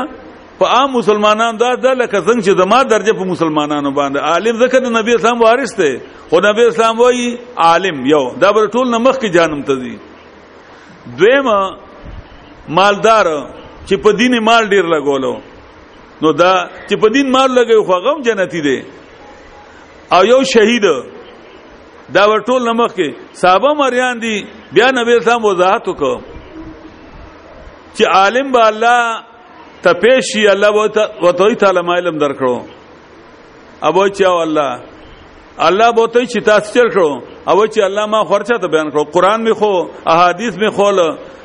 په 0.64 0.68
عام 0.76 0.90
مسلمانانو 1.00 1.58
دا 1.64 1.70
د 1.84 1.86
لکه 2.02 2.20
څنګه 2.28 2.44
چې 2.46 2.52
زما 2.64 2.80
درجه 2.94 3.14
په 3.22 3.26
مسلمانانو 3.34 3.90
باندې 4.00 4.18
عالم 4.32 4.56
ځکه 4.64 4.78
د 4.84 4.92
نبی 4.98 5.12
اسلام 5.20 5.42
وارث 5.44 5.72
دی 5.80 5.90
خو 6.30 6.38
نبی 6.46 6.62
اسلام 6.72 7.00
وایي 7.04 7.28
عالم 7.70 7.98
یو 8.12 8.22
دا 8.44 8.52
بر 8.58 8.68
ټول 8.76 8.86
نمخ 8.96 9.18
کې 9.22 9.34
جانم 9.38 9.64
ته 9.70 9.74
دی 9.82 9.96
دویم 11.22 11.50
مالدار 12.80 13.32
چې 13.90 13.96
په 14.06 14.16
دین 14.22 14.38
مال 14.50 14.70
ډیر 14.76 14.88
لګولو 14.94 15.34
نو 16.26 16.32
دا 16.44 16.54
چې 16.62 17.04
په 17.04 17.14
دین 17.18 17.32
مال 17.36 17.52
لګي 17.60 17.84
خو 17.90 18.00
هغه 18.00 18.16
جنتی 18.30 18.62
دی 18.70 18.78
او 20.18 20.22
یو 20.32 20.40
شهید 20.54 20.88
دا 20.88 22.24
ورټول 22.32 22.70
نمخ 22.72 22.96
کې 22.96 23.44
صحابه 23.44 23.74
مریان 23.84 24.24
دي 24.28 24.36
بیا 24.80 24.88
نبی 25.02 25.18
اسلام 25.20 25.46
وضاحت 25.52 25.92
وکړه 25.94 26.42
چې 27.96 28.12
عالم 28.22 28.58
به 28.58 28.68
الله 28.72 29.24
ته 29.84 29.94
پیش 30.02 30.24
شي 30.34 30.48
الله 30.48 30.70
و 31.22 31.32
ته 31.36 31.56
تعالی 31.56 31.82
ما 31.84 31.96
علم 32.00 32.18
درکړو 32.18 32.58
ابو 33.82 34.08
چاو 34.08 34.38
الله 34.44 34.80
الله 35.68 35.92
به 35.96 36.08
ته 36.08 36.26
چې 36.26 36.40
تاسو 36.46 36.74
چر 36.74 36.88
کړو 36.94 37.10
او 37.52 37.66
چې 37.68 37.80
الله 37.88 38.06
ما 38.06 38.24
خرچه 38.30 38.58
ته 38.62 38.68
بیان 38.68 38.90
کړو 38.92 39.12
قران 39.16 39.42
می 39.44 39.54
خو 39.62 39.72
احادیث 40.16 40.58
می 40.58 40.70
خو 40.70 40.90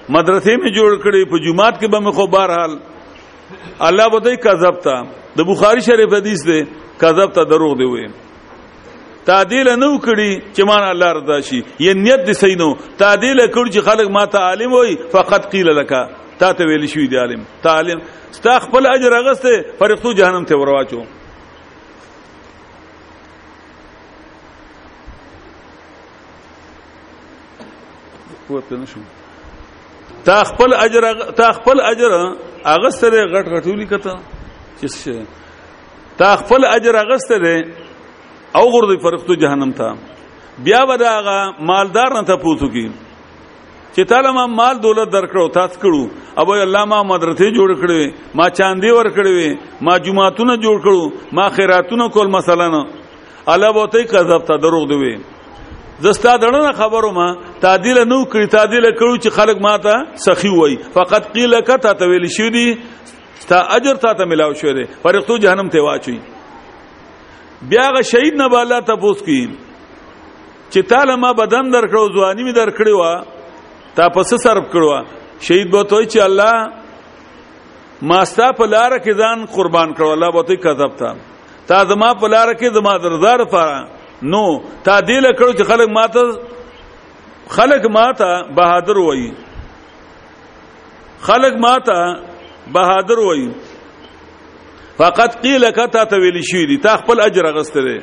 مدرسې 0.08 0.54
می 0.64 0.70
جوړ 0.76 1.02
کړې 1.02 1.30
په 1.30 1.38
جمعات 1.46 1.80
کې 1.82 1.90
به 1.90 2.00
می 2.00 2.12
خو 2.12 2.26
بهرحال 2.26 2.78
الله 3.88 4.08
به 4.08 4.20
ته 4.20 4.36
کذب 4.46 4.80
تا 4.86 4.96
د 5.38 5.50
بخاری 5.50 5.80
شریف 5.88 6.14
حدیث 6.14 6.46
دی 6.46 6.60
کذب 7.00 7.32
تا 7.32 7.42
دروغ 7.44 7.76
دی 7.78 7.84
وي 7.90 8.06
تعدیل 9.26 9.68
نو 9.80 9.90
کړي 9.98 10.42
چې 10.56 10.62
مان 10.70 10.82
الله 10.88 11.12
رضا 11.18 11.40
شي 11.50 11.60
یا 11.80 11.92
نیت 11.94 12.24
دې 12.28 12.32
صحیح 12.42 12.56
نو 12.62 12.70
تعدیل 13.04 13.38
کړي 13.40 13.68
چې 13.74 13.80
خلک 13.90 14.10
ما 14.10 14.26
ته 14.26 14.38
عالم 14.38 14.72
وي 14.72 14.96
فقط 15.16 15.50
قیل 15.52 15.68
لکه 15.80 16.06
تا 16.38 16.52
ته 16.52 16.64
ویل 16.64 16.86
شوی 16.86 17.06
دی 17.08 17.16
عالم 17.16 17.42
تعلیم 17.62 17.98
ستا 18.30 18.58
خپل 18.58 18.86
اجر 18.86 19.12
اغسته 19.14 19.64
فرښتو 19.78 20.12
جهنم 20.18 20.44
ته 20.44 20.54
ورواچو 20.56 21.02
قوت 28.48 28.72
نشم 28.72 29.00
تا 30.24 30.44
خپل 30.44 30.74
اجر 30.74 31.02
تا 31.30 31.52
خپل 31.52 31.80
اجر 31.90 32.10
اغسته 32.64 33.10
غټ 33.34 33.46
غټولی 33.54 33.86
کته 33.94 34.14
چې 34.80 35.16
تا 36.18 36.36
خپل 36.36 36.64
اجر 36.74 36.96
اغسته 36.96 37.64
او 38.56 38.64
غردی 38.70 38.98
فرښتو 39.02 39.36
جهنم 39.42 39.72
ته 39.72 39.94
بیا 40.64 40.82
ودا 40.88 41.12
مالدار 41.60 42.12
نه 42.14 42.24
ته 42.24 42.36
پوتو 42.36 42.68
کی 42.68 42.88
چې 43.98 44.06
تعالی 44.10 44.30
ما 44.34 44.42
مال 44.56 44.76
دولت 44.82 45.10
درکړو 45.12 45.44
تاسو 45.54 45.78
کړو 45.84 46.02
ابو 46.40 46.56
الله 46.64 46.88
ما 46.90 46.98
مدرسې 47.06 47.54
جوړ 47.54 47.76
کړې 47.78 48.34
ما 48.40 48.44
چاندي 48.58 48.90
ور 48.96 49.08
کړې 49.14 49.86
ما 49.88 49.94
جمعهتون 50.08 50.50
جوړ 50.50 50.82
کړو 50.84 51.38
ما 51.38 51.46
خیراتونه 51.54 52.04
کول 52.16 52.28
مثلا 52.34 52.68
الله 52.74 53.70
بوته 53.78 54.02
کذب 54.12 54.44
ته 54.50 54.60
دروغ 54.66 54.84
دی 54.92 55.08
زستا 56.06 56.34
دړنه 56.44 56.70
خبرو 56.82 57.10
ما 57.16 57.24
تعدیل 57.64 57.98
نو 58.12 58.18
کړی 58.34 58.52
تعدیل 58.54 58.86
کړو 59.00 59.16
چې 59.24 59.40
خلک 59.40 59.64
ماته 59.64 59.94
سخی 60.26 60.52
وای 60.58 60.76
فقط 60.98 61.26
قیل 61.38 61.56
کته 61.72 61.94
ته 62.02 62.08
ویل 62.12 62.26
شو 62.36 62.46
دی 62.58 62.66
تا 63.54 63.58
اجر 63.78 63.98
تا 64.06 64.12
ته 64.20 64.28
ملاو 64.34 64.54
شو 64.62 64.76
دی 64.78 64.84
فرښتو 65.06 65.42
جهنم 65.46 65.72
ته 65.76 65.88
واچوي 65.88 66.18
بیا 67.74 67.88
غ 67.98 68.06
شهید 68.12 68.38
نه 68.42 68.46
بالا 68.56 68.78
تاسو 68.92 69.10
کی 69.30 69.40
چې 69.48 70.88
تعالی 70.94 71.18
ما 71.26 71.32
بدن 71.42 71.74
درکړو 71.76 72.16
ځواني 72.18 72.48
می 72.50 72.56
درکړو 72.62 73.10
تا 73.96 74.08
پس 74.14 74.28
صرف 74.42 74.70
کړو 74.72 74.90
شهید 75.46 75.70
به 75.72 75.82
توي 75.90 76.06
چې 76.06 76.20
الله 76.24 78.06
ماستا 78.10 78.48
په 78.60 78.66
لار 78.74 78.96
کې 78.96 79.18
ځان 79.22 79.44
قربان 79.58 79.94
کړو 79.98 80.10
الله 80.12 80.30
به 80.36 80.42
توي 80.50 80.56
کذب 80.64 80.96
تا 81.02 81.12
تا 81.70 81.82
زما 81.92 82.10
په 82.22 82.28
لار 82.34 82.52
کې 82.54 82.74
زما 82.78 82.96
دردار 83.04 83.44
فارا 83.54 83.78
نو 84.32 84.42
تا 84.84 85.00
دې 85.10 85.24
لکړو 85.26 85.52
چې 85.58 85.70
خلک 85.70 85.94
ماته 85.98 87.54
خلق 87.56 87.86
ماته 87.98 88.42
بهادر 88.58 88.98
وایي 89.06 89.30
خلق 91.30 91.56
ماته 91.66 92.10
بهادر 92.76 93.18
وایي 93.30 93.48
فقط 95.00 95.40
قیل 95.42 95.70
کتا 95.74 96.04
ته 96.12 96.18
ویل 96.22 96.40
شي 96.52 96.66
دي 96.68 96.76
تا 96.86 96.96
خپل 97.00 97.20
اجر 97.30 97.52
غستره 97.58 97.96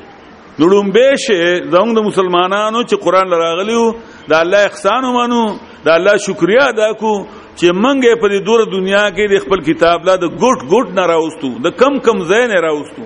نړم 0.60 0.94
به 0.98 1.16
شه 1.28 1.56
زموږ 1.62 1.96
د 2.00 2.12
مسلمانانو 2.12 2.84
چې 2.84 2.96
قران 3.08 3.30
لراغلیو 3.34 3.88
دا 4.30 4.36
الله 4.42 4.62
احسان 4.70 5.04
ومنو 5.10 5.42
دا 5.86 5.92
الله 5.98 6.14
شکریا 6.28 6.64
ادا 6.74 6.90
کو 7.02 7.12
چې 7.60 7.68
منګه 7.84 8.12
په 8.22 8.28
دې 8.32 8.40
دور 8.48 8.60
دنیا 8.78 9.04
کې 9.16 9.26
د 9.34 9.36
خپل 9.46 9.60
کتاب 9.70 10.00
لا 10.08 10.16
د 10.24 10.26
ګټ 10.44 10.60
ګټ 10.74 10.88
نه 11.00 11.04
راوستو 11.12 11.50
د 11.66 11.68
کم 11.82 11.94
کم 12.08 12.18
ځای 12.32 12.44
نه 12.54 12.58
راوستو 12.66 13.04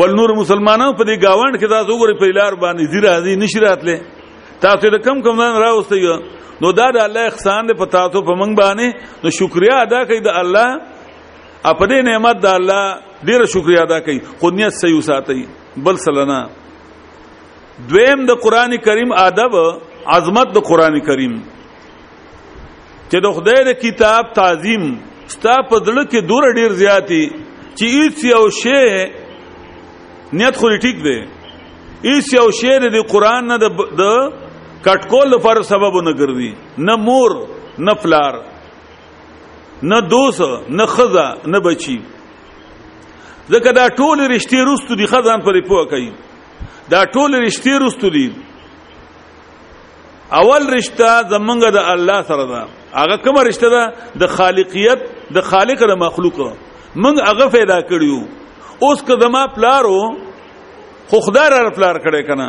ول 0.00 0.14
نور 0.18 0.30
مسلمانانو 0.42 0.96
په 0.98 1.04
دې 1.08 1.16
گاوند 1.24 1.54
کې 1.60 1.66
دا 1.74 1.80
زوګر 1.90 2.12
په 2.22 2.34
لار 2.38 2.52
باندې 2.64 2.84
زیرا 2.94 3.12
دي 3.26 3.36
نشراتله 3.44 3.96
تاسو 4.66 4.90
د 4.96 5.00
کم 5.06 5.22
کم 5.28 5.40
ځای 5.44 5.62
راوستي 5.66 6.02
نو 6.64 6.68
دا 6.80 6.90
د 6.96 7.04
الله 7.06 7.24
احسان 7.30 7.62
دې 7.70 7.78
پتا 7.84 8.04
ته 8.12 8.26
په 8.30 8.34
منګ 8.42 8.52
باندې 8.62 9.22
نو 9.24 9.36
شکریا 9.40 9.78
ادا 9.86 10.02
کړئ 10.08 10.18
د 10.26 10.36
الله 10.42 10.68
اپ 11.70 11.80
دې 11.90 12.08
نعمت 12.10 12.42
د 12.46 12.52
الله 12.58 12.84
ډیره 13.30 13.46
شکریا 13.56 13.80
ادا 13.88 13.98
کړئ 14.06 14.38
خو 14.40 14.50
نیت 14.58 14.80
صحیح 14.82 14.96
وساتئ 14.98 15.40
بل 15.88 15.96
سلنا 16.06 16.40
دویم 17.78 18.24
د 18.26 18.30
قران 18.42 18.76
کریم 18.84 19.12
ادب 19.20 19.54
عظمت 20.16 20.48
د 20.54 20.58
قران 20.68 20.98
کریم 21.06 21.34
چې 23.10 23.18
د 23.24 23.32
خدای 23.36 23.64
د 23.64 23.72
کتاب 23.80 24.32
تعظیم 24.34 24.84
ستا 25.34 25.56
په 25.70 25.78
دړه 25.78 26.04
کې 26.04 26.20
دور 26.28 26.54
ډیر 26.58 26.72
زیاتی 26.82 27.20
چې 27.78 27.84
هیڅ 27.96 28.24
یو 28.24 28.50
شی 28.58 30.34
نیت 30.40 30.56
خو 30.56 30.70
ټیک 30.84 31.04
دی 31.04 31.18
هیڅ 32.08 32.32
یو 32.34 32.48
شی 32.60 32.78
د 32.94 32.96
قران 33.14 33.46
نه 33.52 33.56
د 33.62 34.04
کټکول 34.86 35.28
لپاره 35.34 35.62
سبب 35.72 36.00
نه 36.08 36.14
ګرځي 36.18 36.52
نه 36.90 36.96
مور 37.08 37.34
نه 37.88 37.94
فلار 38.02 38.38
نه 39.82 40.00
دوس 40.14 40.40
نه 40.78 40.86
خزه 40.94 41.26
نه 41.54 41.60
بچی 41.68 41.98
ځکه 43.52 43.70
دا 43.72 43.88
ټول 43.96 44.18
رښتې 44.32 44.58
رستو 44.70 44.94
دي 45.02 45.06
خزان 45.14 45.40
پرې 45.48 45.60
پوه 45.72 45.84
کوي 45.92 46.10
دا 46.90 46.98
ټول 47.14 47.34
رشتې 47.34 47.78
رستو 47.84 48.08
دي 48.16 48.26
اول 50.40 50.66
رشتہ 50.74 51.08
زمونږ 51.32 51.72
د 51.76 51.82
الله 51.94 52.18
سره 52.30 52.44
ده 52.50 52.62
هغه 53.00 53.16
کوم 53.26 53.38
رشتہ 53.48 53.70
ده 53.74 54.12
د 54.22 54.30
خالقیت 54.36 55.04
د 55.38 55.44
خالق 55.52 55.82
د 55.92 55.98
مخلوق 56.04 56.38
موږ 56.42 57.24
هغه 57.28 57.52
پیدا 57.56 57.78
کړیو 57.90 58.86
اوس 58.86 59.02
که 59.10 59.16
زما 59.24 59.42
پلارو 59.56 59.98
خو 61.10 61.20
خدای 61.28 61.48
را 61.54 61.70
پلار 61.80 61.98
کړي 62.06 62.28
کنه 62.30 62.48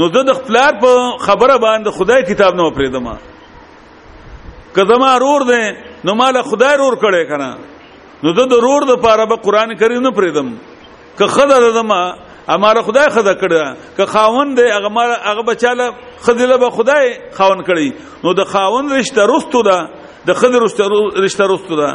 نو 0.00 0.08
زه 0.18 0.22
د 0.30 0.38
پلار 0.50 0.78
په 0.84 1.10
خبره 1.26 1.58
باندې 1.66 1.96
خدای 1.98 2.22
کتاب 2.32 2.54
نه 2.62 2.68
پرېدم 2.78 3.10
که 4.78 4.84
زما 4.92 5.10
رور 5.24 5.44
ده 5.50 5.76
نو 6.08 6.14
مال 6.22 6.40
خدای 6.52 6.76
رور 6.84 6.98
کړي 7.02 7.28
کنه 7.34 7.50
نو 8.24 8.34
زه 8.40 8.46
د 8.54 8.62
رور 8.68 8.88
د 8.92 9.00
پاره 9.08 9.26
به 9.34 9.44
قران 9.48 9.76
کریم 9.82 10.02
نه 10.08 10.16
پرېدم 10.20 11.18
که 11.18 11.26
خدای 11.36 11.72
زما 11.80 12.02
امر 12.48 12.82
خدای 12.86 13.08
خدا 13.16 13.34
کړه 13.42 13.62
ک 13.98 14.04
خاوند 14.14 14.50
دی 14.58 14.66
هغه 14.76 14.88
مر 14.96 15.10
هغه 15.30 15.42
بچاله 15.50 15.86
خدله 16.26 16.56
به 16.62 16.68
خدای 16.76 17.06
خاوند 17.38 17.60
کړي 17.68 17.88
نو 18.24 18.28
د 18.40 18.42
خاوند 18.52 18.88
رشتہ 18.98 19.20
رستو 19.30 19.62
ده 19.68 19.78
د 20.26 20.30
خدای 20.40 20.60
رشتہ 21.24 21.42
رستو 21.50 21.76
ده 21.82 21.90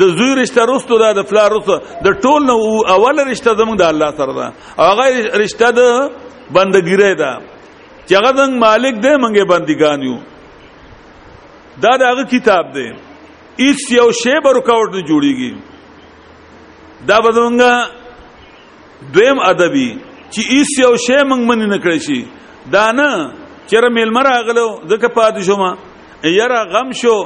د 0.00 0.02
زوی 0.16 0.32
رشتہ 0.42 0.60
رستو 0.70 0.98
ده 1.02 1.08
د 1.18 1.22
فلار 1.30 1.50
رستو 1.58 1.74
د 2.06 2.08
ټول 2.22 2.40
نو 2.50 2.54
اول 2.94 3.16
رشتہ 3.30 3.50
زموږ 3.60 3.76
د 3.78 3.82
الله 3.92 4.10
سره 4.18 4.32
ده 4.38 4.46
هغه 4.88 5.04
رشتہ 5.44 5.66
د 5.78 5.80
بندګیره 6.56 7.10
ده 7.22 7.32
چې 8.06 8.12
هغه 8.18 8.30
د 8.38 8.40
مالک 8.64 8.94
دی 9.04 9.14
منګه 9.24 9.44
بندګان 9.52 9.98
یو 10.08 10.16
دا 11.82 11.92
دغه 12.06 12.24
کتاب 12.34 12.64
دی 12.74 12.88
هیڅ 13.64 13.78
یو 14.00 14.10
شی 14.22 14.38
به 14.44 14.50
رکاوټ 14.58 14.88
نه 14.96 15.02
جوړیږي 15.10 15.52
دا 17.08 17.16
به 17.20 17.30
زمونږ 17.36 17.62
دویم 19.14 19.38
ادبي 19.50 19.88
چې 20.34 20.40
ایس 20.54 20.70
یو 20.80 20.94
شی 21.06 21.16
موږ 21.28 21.42
من 21.48 21.58
نه 21.70 21.78
کړی 21.84 21.98
شي 22.06 22.20
دا 22.76 22.84
نه 22.98 23.08
چیرې 23.68 23.90
ملمر 23.96 24.26
اغلو 24.38 24.68
ځکه 24.90 25.08
پات 25.18 25.36
شو 25.48 25.56
ما 25.62 25.70
یاره 26.36 26.60
غم 26.74 26.92
شو 27.00 27.16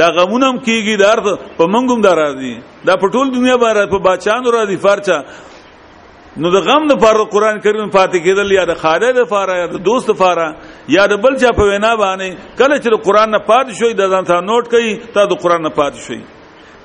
دا 0.00 0.08
غمونم 0.16 0.56
کیږي 0.66 0.96
دار 1.04 1.18
په 1.56 1.64
منګم 1.72 2.00
دار 2.08 2.20
دي 2.42 2.52
دا 2.90 2.96
په 3.04 3.14
ټول 3.14 3.26
دنیا 3.38 3.56
باندې 3.62 3.90
په 3.94 3.98
باچان 4.08 4.46
را 4.56 4.62
دي 4.70 4.76
فارچا 4.84 5.18
نو 6.42 6.50
د 6.52 6.62
غم 6.66 6.86
د 6.88 7.00
فار 7.00 7.18
قرآن 7.32 7.58
کریم 7.64 7.90
فاتح 7.96 8.18
کېدل 8.26 8.52
یا 8.52 8.62
د 8.68 8.76
خاله 8.84 9.10
د 9.16 9.24
فار 9.32 9.48
یا 9.62 9.66
د 9.72 9.82
دوست 9.90 10.10
فار 10.20 10.38
یا 10.96 11.06
د 11.12 11.20
بل 11.24 11.34
چا 11.42 11.50
په 11.58 11.62
وینا 11.72 11.92
باندې 12.04 12.58
کله 12.60 12.76
چې 12.82 13.02
قرآن 13.08 13.30
نه 13.36 13.40
پات 13.48 13.66
شوی 13.80 13.92
د 13.98 14.10
ځان 14.14 14.24
ته 14.30 14.40
نوٹ 14.52 14.70
کړي 14.74 15.12
ته 15.16 15.28
د 15.32 15.42
قرآن 15.42 15.62
نه 15.68 15.74
پات 15.80 15.94
شوی 16.06 16.20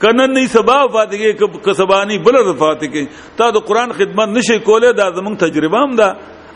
کنن 0.02 0.30
نه 0.36 0.44
سبا 0.56 0.78
فاتحه 0.96 1.32
کسبانی 1.66 2.18
بل 2.26 2.36
فاتحه 2.64 3.04
تا 3.38 3.48
د 3.56 3.58
قران 3.68 3.90
خدمت 4.00 4.28
نشي 4.38 4.58
کوله 4.70 4.92
دا 5.00 5.08
زمون 5.18 5.36
تجربه 5.44 5.78
هم 5.84 5.92
ده 6.00 6.08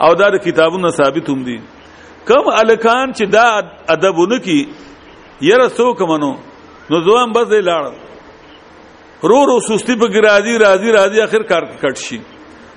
او 0.05 0.11
دا 0.21 0.27
د 0.33 0.37
کتابونو 0.45 0.89
ثابت 0.99 1.27
هم 1.29 1.41
دي 1.47 1.57
کم 2.27 2.45
الکان 2.61 3.07
چې 3.17 3.25
دا 3.35 3.47
ادبونه 3.95 4.37
کی 4.45 4.59
یره 5.49 5.67
سو 5.77 5.93
کمنو 5.93 6.31
نو 6.89 6.95
ځوان 7.07 7.29
بس 7.35 7.47
لاړ 7.69 7.83
رو 9.29 9.39
رو 9.49 9.57
سستی 9.69 9.95
په 10.01 10.07
ګرادي 10.15 10.53
راضي 10.65 10.91
راضي 10.99 11.21
اخر 11.23 11.41
کار 11.51 11.63
کټ 11.81 11.97
شي 12.07 12.19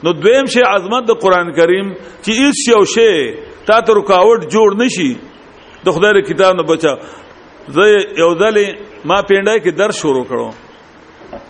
نو 0.05 0.13
دویم 0.13 0.47
شی 0.57 0.61
عظمت 0.71 1.05
د 1.09 1.13
قران 1.25 1.53
کریم 1.61 1.93
چې 2.25 2.31
هیڅ 2.41 2.57
یو 2.73 2.85
شی 2.95 3.13
تا 3.69 3.81
ته 3.81 3.93
رکاوټ 3.99 4.41
جوړ 4.55 4.71
نشي 4.85 5.13
د 5.85 5.97
خدای 5.99 6.23
کتاب 6.33 6.57
نه 6.57 6.63
بچا 6.73 6.93
زه 7.69 7.85
یو 8.23 8.31
ځلې 8.41 8.67
ما 9.09 9.21
پینډای 9.29 9.61
کې 9.61 9.71
درس 9.79 9.97
شروع 10.01 10.25
کړو 10.31 10.49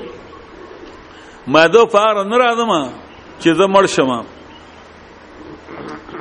ما 1.48 1.66
دو 1.74 1.86
فار 1.94 2.16
نه 2.32 2.36
راځم 2.44 2.72
چې 3.42 3.50
زه 3.60 3.66
مړ 3.76 3.86
شم 3.96 4.12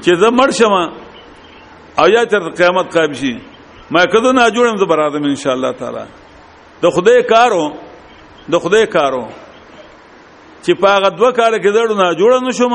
چې 0.05 0.13
زه 0.23 0.29
مړ 0.31 0.49
شم 0.59 0.73
او 2.01 2.07
یا 2.09 2.25
تر 2.33 2.49
قیامت 2.59 2.87
قائم 2.95 3.13
شي 3.21 3.35
ما 3.91 4.05
کدو 4.13 4.33
نه 4.33 4.49
جوړم 4.55 4.77
زه 4.79 4.87
برادم 4.87 5.25
ان 5.35 5.41
شاء 5.43 5.53
الله 5.59 5.73
تعالی 5.83 6.05
د 6.83 6.91
خدای 6.95 7.23
کارو 7.35 7.65
د 8.53 8.55
خدای 8.63 8.87
کارو 8.97 9.23
چې 10.65 10.73
پاغه 10.83 11.09
دوه 11.19 11.31
کال 11.39 11.53
کې 11.61 11.71
درو 11.77 11.95
نه 11.95 12.07
جوړ 12.21 12.43
نه 12.47 12.53
شوم 12.59 12.75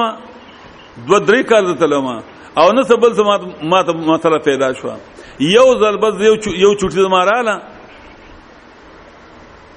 دوه 1.07 1.19
درې 1.27 1.43
کال 1.51 1.75
ته 1.81 1.85
لومه 1.93 2.23
او 2.59 2.69
نه 2.75 2.81
سبل 2.89 3.11
سما 3.19 3.35
ما 3.71 3.79
ته 3.85 3.93
مسله 4.11 4.39
پیدا 4.47 4.67
شو 4.77 4.87
یو 5.55 5.67
ځل 5.81 5.95
بس 6.03 6.13
یو 6.27 6.33
یو 6.63 6.71
چټي 6.79 7.01
زما 7.05 7.21
رااله 7.29 7.55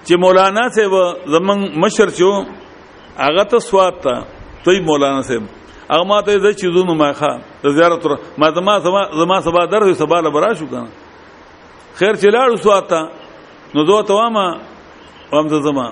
چې 0.06 0.14
مولانا 0.24 0.64
صاحب 0.76 0.94
زمون 1.32 1.58
مشر 1.82 2.08
چو 2.18 2.28
هغه 3.26 3.44
ته 3.50 3.58
سواد 3.68 3.94
ته 4.04 4.12
دوی 4.64 4.80
مولانا 4.90 5.20
صاحب 5.28 5.42
هغه 5.92 6.04
ما 6.10 6.18
ته 6.26 6.30
زه 6.44 6.50
چې 6.58 6.66
زونه 6.76 6.94
ما 7.00 7.08
ښه 7.20 7.32
زیارت 7.76 8.02
ما 8.40 8.46
زما 8.56 8.78
زما 9.20 9.36
سبا 9.46 9.62
درو 9.72 9.94
سبا 10.02 10.16
له 10.24 10.30
برا 10.36 10.50
شو 10.58 10.66
کنه 10.72 10.90
خیر 11.98 12.14
چې 12.20 12.28
لاړ 12.34 12.48
سواد 12.64 12.84
ته 12.90 13.00
نو 13.74 13.78
زه 13.88 14.02
ته 14.08 14.12
وامه 14.18 14.46
وامه 15.32 15.58
زما 15.68 15.86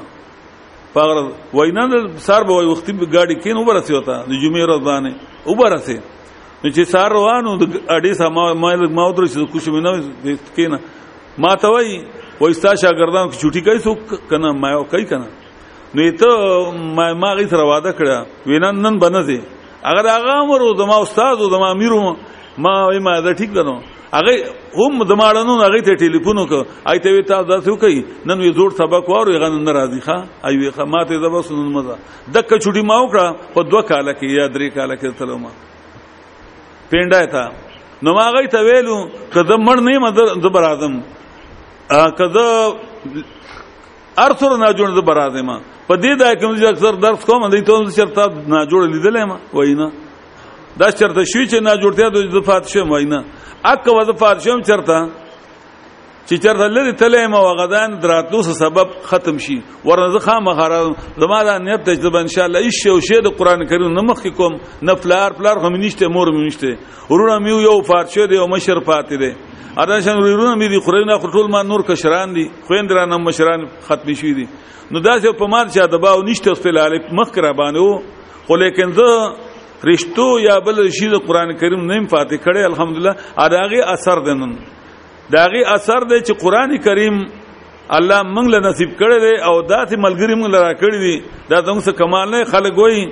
پاغره 0.94 1.22
وینا 1.56 1.84
سر 2.26 2.42
به 2.48 2.52
وختي 2.72 2.92
ګاډي 3.14 3.36
کین 3.42 3.56
وبرسي 3.56 3.92
وتا 3.94 4.16
د 4.30 4.32
جمعې 4.42 4.62
ورځ 4.64 4.80
باندې 4.88 5.12
وبرسي 5.52 5.98
نو 6.64 6.70
چې 6.74 6.82
سار 6.92 7.10
روانو 7.16 7.54
د 7.62 7.80
اډي 7.96 8.12
سما 8.20 8.44
ما 8.60 8.68
ما 8.68 9.08
درې 9.16 9.32
څه 9.32 9.48
کوښښ 9.56 9.74
مینه 9.74 10.36
کینا 10.58 10.78
ما 11.44 11.50
ته 11.64 11.72
وای 11.74 11.98
وایستا 12.40 12.70
شاګردان 12.82 13.28
کی 13.32 13.38
چټي 13.42 13.60
کوي 13.66 13.80
سو 13.88 13.92
کنه 14.30 14.52
ما 14.62 14.70
کوي 14.92 15.04
کنه 15.10 15.28
نو 15.98 16.06
ته 16.22 16.86
ما 17.00 17.10
ما 17.26 17.32
غي 17.40 17.44
سره 17.50 17.66
واده 17.72 17.92
کړه 17.98 18.48
وینن 18.52 18.80
نن 18.86 18.96
بنځي 19.04 19.38
اگر 19.92 20.08
هغه 20.14 20.36
امر 20.44 20.64
زما 20.80 20.96
استاد 21.02 21.40
او 21.44 21.50
زما 21.56 21.70
امیرو 21.74 22.00
ما 22.66 22.72
وای 22.86 22.98
ما 23.10 23.18
دا 23.28 23.32
ٹھیک 23.42 23.52
غنو 23.58 23.76
هغه 24.16 24.80
هم 24.80 25.04
د 25.12 25.22
ماړنو 25.24 25.56
هغه 25.64 25.84
ته 25.92 26.00
ټلیفون 26.06 26.42
وکړ 26.44 26.90
آی 26.90 26.98
ته 27.04 27.14
وی 27.16 27.22
تاسو 27.34 27.44
داسې 27.54 27.80
کوي 27.84 28.00
نن 28.30 28.44
وی 28.46 28.52
زوړ 28.58 28.80
سبق 28.82 29.12
واره 29.14 29.36
غن 29.46 29.62
نه 29.68 29.76
راځي 29.80 30.00
ښا 30.10 30.48
ای 30.48 30.58
وی 30.64 30.70
خماته 30.80 31.22
د 31.28 31.34
بس 31.38 31.52
نن 31.58 31.70
مزه 31.78 31.98
دک 32.38 32.56
چټي 32.58 32.90
ما 32.92 32.98
وکړه 33.04 33.56
په 33.56 33.70
دوه 33.72 33.82
کال 33.94 34.12
کې 34.12 34.38
یا 34.38 34.48
درې 34.58 34.78
کال 34.80 34.96
کې 35.00 35.20
تلومه 35.24 35.54
پینډای 36.90 37.26
تا 37.34 37.44
نو 38.04 38.10
ما 38.14 38.30
غي 38.32 38.46
ته 38.54 38.60
ویلو 38.66 38.96
کده 39.34 39.56
مړ 39.66 39.78
نه 39.86 39.98
مدر 40.04 40.26
د 40.44 40.46
برادم 40.56 40.94
کده 42.18 42.46
ارثور 44.24 44.52
نه 44.60 44.68
جوړ 44.78 44.90
د 44.98 45.00
برادم 45.08 45.48
په 45.88 45.94
دې 46.02 46.12
دا 46.20 46.28
کوم 46.40 46.52
چې 46.60 46.66
اکثر 46.68 46.92
درس 47.04 47.24
کوم 47.28 47.42
دې 47.50 47.60
ته 47.66 47.74
چرته 47.98 48.22
نه 48.52 48.58
جوړ 48.70 48.80
لیدلې 48.94 49.22
ما 49.30 49.36
وینا 49.54 49.88
دا 50.80 50.90
چرته 51.00 51.22
شوي 51.32 51.44
چې 51.50 51.58
نه 51.66 51.72
جوړتیا 51.82 52.06
د 52.36 52.38
فات 52.48 52.64
شوم 52.72 52.90
وینا 52.92 53.20
اکه 53.72 53.90
وظفات 53.98 54.36
شوم 54.44 54.60
چرته 54.68 54.96
چې 56.28 56.36
چر 56.44 56.56
لري 56.76 56.92
تلې 57.00 57.28
ما 57.32 57.40
وغدان 57.46 57.90
دراتلو 58.04 58.38
سبب 58.60 58.88
ختم 59.10 59.36
شي 59.44 59.56
ورنه 59.84 60.18
خامخا 60.26 60.82
زما 61.24 61.38
د 61.46 61.48
نیت 61.66 61.80
تجربه 61.88 62.20
ان 62.24 62.30
شاء 62.36 62.44
الله 62.46 62.62
هیڅ 62.64 62.76
شی 62.82 62.88
او 62.94 62.98
شی 63.08 63.18
د 63.26 63.34
قران 63.40 63.62
کریم 63.72 63.94
نه 63.98 64.02
مخ 64.08 64.22
کوم 64.40 64.56
نه 64.88 64.94
فلار 65.04 65.36
فلار 65.40 65.62
هم 65.66 65.72
نشته 65.84 66.08
مور 66.16 66.32
نشته 66.40 67.12
ورونه 67.12 67.38
میو 67.46 67.60
یو 67.66 67.76
فارشه 67.90 68.26
دی 68.34 68.42
او 68.42 68.48
مشر 68.54 68.80
پاتې 68.90 69.14
دی 69.22 69.30
اداشن 69.84 70.18
ورونه 70.26 70.54
می 70.64 70.68
دی 70.74 70.82
قران 70.90 71.06
نه 71.14 71.22
ټول 71.38 71.48
ما 71.56 71.62
نور 71.70 71.86
کشران 71.92 72.34
دي 72.40 72.46
خويندران 72.68 73.12
هم 73.18 73.22
مشران 73.30 73.68
ختم 73.88 74.14
شي 74.22 74.34
دي 74.40 74.48
نو 74.90 75.06
دا 75.08 75.18
چې 75.20 75.38
په 75.42 75.54
مار 75.56 75.72
چا 75.78 75.88
دباو 75.96 76.26
نشته 76.30 76.56
استلال 76.58 76.98
مخ 77.20 77.32
کرا 77.38 77.54
باندې 77.60 78.46
خو 78.50 78.56
لیکن 78.64 78.98
زه 79.02 79.10
رشتو 79.92 80.28
یا 80.48 80.58
بل 80.70 80.86
شی 81.02 81.10
د 81.14 81.22
قران 81.30 81.56
کریم 81.62 81.86
نیم 81.92 82.10
فاتح 82.16 82.44
کړي 82.48 82.72
الحمدلله 82.72 83.14
اداغه 83.46 83.92
اثر 83.94 84.24
دنن 84.30 84.56
داغي 85.34 85.62
اثر 85.76 86.00
دی 86.10 86.18
چې 86.26 86.32
قران 86.42 86.70
کریم 86.86 87.16
الله 87.96 88.22
موږ 88.34 88.46
له 88.54 88.58
نصیب 88.68 88.90
کړی 89.00 89.18
دی 89.24 89.32
او 89.48 89.54
داسې 89.62 89.96
ملګری 90.06 90.34
موږ 90.40 90.50
لرا 90.56 90.72
کړی 90.74 90.98
دی 91.04 91.14
دا 91.50 91.58
زموږ 91.68 91.80
سره 91.86 91.94
کمال 92.00 92.26
نه 92.30 92.44
خلک 92.54 92.76
وایي 92.82 93.02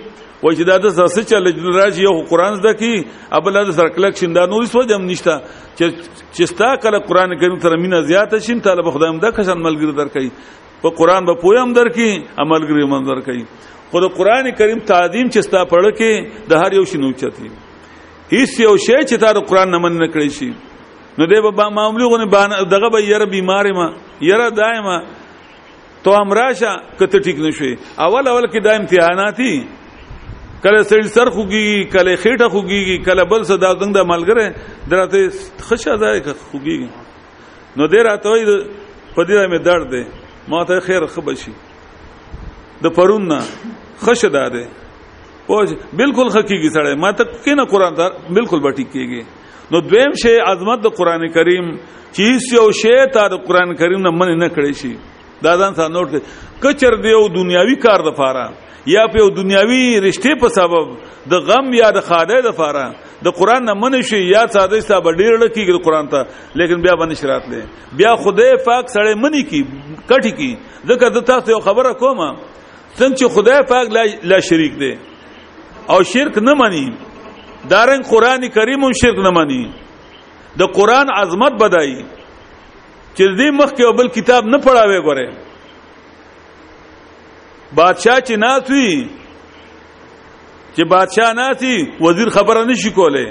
وای 0.42 0.54
چې 0.56 0.66
دا 0.70 0.76
د 0.84 0.92
ساسه 0.98 1.24
چل 1.30 1.48
راځي 1.78 2.02
یو 2.06 2.14
قران 2.32 2.58
زده 2.60 2.72
کی 2.82 2.92
ابل 3.40 3.58
د 3.66 3.70
سر 3.78 3.88
کلک 3.96 4.18
شیندا 4.22 4.44
نور 4.52 4.64
څه 4.66 4.88
جام 4.92 5.06
نشته 5.12 5.34
چې 5.46 6.02
چې 6.36 6.44
ستا 6.52 6.68
کله 6.84 6.98
قران 7.08 7.36
کریم 7.40 7.56
تر 7.66 7.76
مینا 7.84 8.00
زیات 8.12 8.36
شین 8.48 8.60
طالب 8.66 8.90
خدایم 8.96 9.18
د 9.24 9.34
کشن 9.38 9.64
ملګری 9.66 9.98
درکې 10.02 10.82
په 10.82 10.94
قران 11.00 11.24
به 11.30 11.34
پویم 11.46 11.72
درکې 11.78 12.44
عملګری 12.44 12.90
من 12.94 13.08
درکې 13.08 13.90
خو 13.90 14.00
د 14.06 14.12
قران 14.20 14.50
کریم 14.62 14.84
تعظیم 14.92 15.28
چې 15.34 15.40
ستا 15.48 15.64
پړ 15.74 15.98
کې 15.98 16.46
د 16.54 16.62
هر 16.62 16.80
یو 16.80 16.84
شنو 16.94 17.10
چتی 17.24 17.48
هیڅ 17.48 18.54
یو 18.66 18.76
شی 18.86 19.00
چې 19.00 19.26
تا 19.26 19.32
د 19.40 19.44
قران 19.52 19.76
نه 19.76 19.82
من 19.86 20.00
نه 20.04 20.08
کړی 20.18 20.38
شي 20.38 20.50
نو 21.18 21.26
دی 21.26 21.40
به 21.40 21.68
معمولی 21.70 22.06
غو 22.10 22.16
دغه 22.74 22.88
به 22.92 22.98
یره 23.06 23.26
بیمار 23.26 23.72
ما 23.72 23.90
یره 24.20 24.50
دایما 24.50 24.98
تو 26.04 26.10
امراشه 26.10 26.70
کته 27.00 27.18
ټیک 27.24 27.38
نشوي 27.44 27.78
اول 28.06 28.28
اول 28.28 28.46
کې 28.52 28.60
دا 28.64 28.70
امتحاناتي 28.76 29.66
کله 30.64 30.82
سړی 30.90 31.06
سر 31.16 31.26
خوږي 31.36 31.86
کله 31.94 32.12
خېټه 32.22 32.46
خوږي 32.54 32.98
کله 33.06 33.22
بل 33.32 33.42
څه 33.48 33.54
دا 33.64 33.70
څنګه 33.80 33.94
د 33.98 34.00
ملګری 34.12 34.46
درته 34.90 35.18
خښه 35.68 35.94
ده 36.02 36.34
خوږي 36.50 36.78
نو 37.76 37.82
ډیر 37.92 38.06
اتوي 38.06 38.42
په 39.14 39.22
دې 39.28 39.46
مې 39.50 39.58
درد 39.68 39.86
ده 39.92 40.02
ما 40.48 40.64
ته 40.64 40.80
خیر 40.80 41.06
خبشي 41.06 41.52
د 42.82 42.86
پرون 42.96 43.24
نه 43.30 43.40
خښه 44.04 44.28
ده 44.36 44.44
ده 44.54 44.64
پوه 45.46 45.62
بالکل 46.00 46.26
خکېږي 46.34 46.70
سړی 46.76 46.94
ما 47.04 47.12
ته 47.12 47.24
کینه 47.44 47.64
قران 47.72 47.94
ته 47.98 48.04
بالکل 48.36 48.60
بټی 48.66 48.86
کېږي 48.94 49.22
نو 49.70 49.80
دویم 49.80 50.12
شی 50.22 50.34
عظمت 50.52 50.82
د 50.84 50.90
قران 50.96 51.28
کریم 51.36 51.70
چې 52.16 52.54
یو 52.56 52.70
شی 52.82 52.96
ته 53.14 53.28
د 53.34 53.40
قران 53.48 53.74
کریم 53.80 54.02
نه 54.06 54.10
من 54.20 54.32
نه 54.42 54.48
کړی 54.56 54.80
شي 54.80 54.92
دا 55.46 55.54
ځان 55.62 55.74
ته 55.78 55.88
نوٹ 55.94 56.14
کچر 56.64 56.96
دی 57.06 57.12
او 57.20 57.24
دنیاوی 57.36 57.76
کار 57.86 58.04
د 58.08 58.14
فاره 58.20 58.44
یا 58.92 59.02
په 59.14 59.30
دنیاوی 59.36 59.80
رشتې 60.04 60.40
په 60.42 60.48
سبب 60.58 60.92
د 61.32 61.40
غم 61.50 61.70
یا 61.76 61.88
د 61.98 62.02
خاله 62.08 62.40
د 62.46 62.54
فاره 62.60 62.84
د 63.28 63.34
قران 63.40 63.64
نه 63.70 63.74
من 63.84 63.96
شي 64.10 64.20
یا 64.28 64.44
ساده 64.56 64.80
ستا 64.84 65.00
ډیر 65.00 65.40
لکیږي 65.42 65.72
د 65.76 65.80
قران 65.88 66.12
ته 66.16 66.60
لیکن 66.62 66.84
بیا 66.86 66.96
باندې 67.02 67.22
شرات 67.24 67.48
لې 67.52 67.96
بیا 68.02 68.12
خدای 68.26 68.56
پاک 68.68 68.94
سره 68.96 69.14
منی 69.24 69.42
کی 69.54 69.62
کټی 69.70 70.32
کی 70.42 70.52
ځکه 70.92 71.16
د 71.16 71.26
تاسو 71.32 71.50
یو 71.56 71.60
خبره 71.70 71.92
کومه 72.04 72.28
څنګه 72.36 73.34
خدای 73.38 73.66
پاک 73.74 74.30
لا 74.34 74.40
شریک 74.52 74.78
دی 74.84 74.92
او 75.96 76.02
شرک 76.14 76.38
نه 76.48 76.54
مانی 76.62 76.84
دارن 77.70 78.02
قران 78.02 78.48
کریم 78.48 78.84
هم 78.84 78.92
شرک 78.92 79.18
نه 79.18 79.30
مانی 79.30 79.68
د 80.58 80.62
قران 80.62 81.06
عظمت 81.10 81.52
بدای 81.62 82.04
چې 83.16 83.36
دې 83.38 83.50
مخکې 83.60 83.96
بل 83.98 84.08
کتاب 84.14 84.44
نه 84.46 84.58
پڑھاوي 84.58 85.00
ګوره 85.06 85.26
بادشاہ 87.76 88.18
چې 88.18 88.36
ناتوي 88.44 88.90
چې 90.76 90.90
بادشاہ 90.92 91.32
ناتي 91.38 91.74
وزیر 92.00 92.28
خبره 92.38 92.64
نشي 92.70 92.90
کوله 92.90 93.24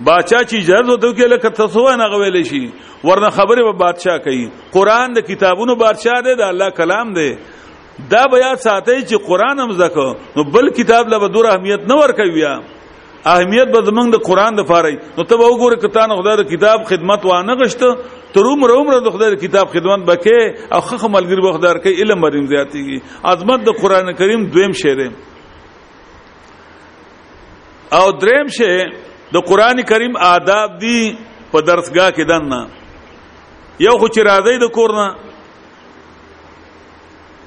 بادشاہ 0.00 0.42
چې 0.48 0.56
اجازه 0.56 0.90
ورته 0.90 1.14
کې 1.14 1.32
لکه 1.34 1.50
تاسو 1.60 1.84
نه 2.02 2.08
غویل 2.14 2.40
شي 2.50 2.62
ورنه 3.04 3.30
خبره 3.38 3.64
به 3.70 3.78
بادشاہ 3.84 4.16
کوي 4.28 4.44
قران 4.76 5.16
د 5.18 5.26
کتابونو 5.30 5.76
بادشاہ 5.86 6.20
دی 6.30 6.34
د 6.42 6.44
الله 6.48 6.70
کلام 6.82 7.14
دی 7.20 7.28
دا 8.10 8.26
بیا 8.36 8.52
ساتي 8.66 8.98
چې 9.02 9.26
قران 9.30 9.60
هم 9.66 9.78
زکه 9.84 10.36
نو 10.36 10.50
بل 10.58 10.70
کتاب 10.82 11.16
له 11.16 11.28
دور 11.38 11.50
اهمیت 11.54 11.88
نه 11.94 12.00
ور 12.04 12.16
کوي 12.22 12.46
اهمیت 13.26 13.68
به 13.72 13.82
زمنګ 13.84 14.08
د 14.14 14.18
قران 14.24 14.54
د 14.56 14.64
فارای 14.68 14.96
نو 15.16 15.24
ته 15.30 15.36
وګوره 15.36 15.76
کتان 15.84 16.08
خدای 16.16 16.36
د 16.40 16.44
کتاب 16.52 16.84
خدمت 16.90 17.24
وانه 17.24 17.54
غشته 17.62 17.88
تروم 18.34 18.64
روم 18.72 18.88
د 19.04 19.12
خدای 19.12 19.36
د 19.36 19.36
کتاب 19.44 19.68
خدمت 19.76 20.06
بکې 20.08 20.72
او 20.72 20.80
خخ 20.80 21.04
ملګری 21.04 21.42
به 21.44 21.52
خدای 21.52 21.74
کې 21.84 22.00
علم 22.00 22.20
بریم 22.24 22.46
زیاتیږي 22.52 22.98
عظمت 23.24 23.66
د 23.68 23.76
قران 23.82 24.12
کریم 24.20 24.46
دویم 24.54 24.72
شی 24.82 24.94
دی 25.00 25.08
او 27.98 28.04
دریم 28.22 28.46
شی 28.56 28.72
د 29.34 29.44
قران 29.52 29.82
کریم 29.92 30.16
آداب 30.32 30.78
دی 30.80 31.00
په 31.52 31.60
درسګاه 31.60 32.10
کې 32.16 32.24
دنه 32.28 32.66
یو 33.80 33.98
خو 33.98 34.08
چې 34.14 34.20
راځي 34.30 34.56
د 34.64 34.72
کورنه 34.80 35.06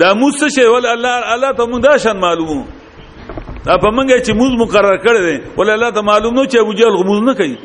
دا 0.00 0.08
موسه 0.20 0.46
شی 0.54 0.64
ول 0.72 0.86
الله 0.94 1.14
الله 1.34 1.50
ته 1.58 1.64
مونږ 1.70 1.80
دا 1.88 1.94
شان 2.02 2.16
معلومو 2.26 2.64
دا 3.66 3.74
په 3.84 3.88
مونږه 3.96 4.24
چې 4.26 4.30
موږ 4.40 4.52
مقرر 4.62 4.96
کړی 5.06 5.20
دی 5.28 5.36
ول 5.58 5.70
الله 5.70 5.90
ته 5.96 6.00
معلوم 6.10 6.32
نو 6.38 6.44
چې 6.50 6.56
ابو 6.64 6.72
جهل 6.78 6.96
غموز 7.02 7.20
نه 7.28 7.34
کوي 7.40 7.56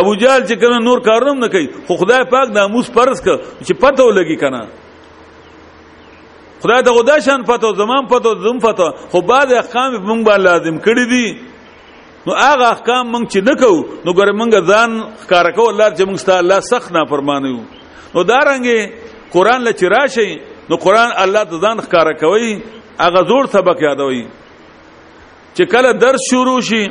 ابو 0.00 0.12
جهل 0.20 0.42
چې 0.48 0.54
کنه 0.60 0.78
نور 0.88 0.98
کارونه 1.08 1.40
نه 1.44 1.48
کوي 1.54 1.66
خو 1.86 1.92
خدای 2.00 2.22
پاک 2.34 2.46
دا 2.56 2.62
موس 2.74 2.86
پرز 2.96 3.18
ک 3.24 3.28
چې 3.66 3.72
پته 3.82 4.02
ولګي 4.04 4.36
کنه 4.42 4.62
خدای 6.62 6.82
ته 6.86 6.90
غدا 6.96 7.16
شان 7.26 7.40
پته 7.50 7.74
زمان 7.80 8.02
پته 8.12 8.30
زم 8.44 8.58
پته 8.66 8.86
خو 9.10 9.18
بعد 9.30 9.52
احکام 9.52 9.90
مونږ 10.08 10.22
باندې 10.28 10.44
لازم 10.48 10.76
کړی 10.86 11.06
دي 11.12 11.49
نو 12.26 12.32
هغه 12.34 12.64
احکام 12.74 13.04
مونږ 13.12 13.26
چې 13.32 13.40
نکو 13.48 13.74
نو 14.04 14.10
ګره 14.18 14.32
مونږ 14.40 14.52
ځان 14.72 14.90
ښکار 15.22 15.46
کو 15.58 15.68
الله 15.70 15.88
چې 15.96 16.04
مونږ 16.08 16.20
ته 16.28 16.32
الله 16.42 16.60
سخت 16.70 16.92
نه 16.96 17.02
فرمانیو 17.12 17.60
نو 18.14 18.20
دارنګې 18.32 18.78
قران 19.34 19.60
لچ 19.68 19.80
راشي 19.94 20.30
نو 20.68 20.74
قران 20.84 21.10
الله 21.24 21.44
ته 21.50 21.56
ځان 21.64 21.76
ښکار 21.80 22.12
کوي 22.22 22.52
هغه 23.04 23.20
زور 23.30 23.46
سبق 23.56 23.82
یادوي 23.86 24.24
چې 25.54 25.64
کله 25.72 25.90
درس 26.04 26.20
شروع 26.30 26.60
شي 26.70 26.84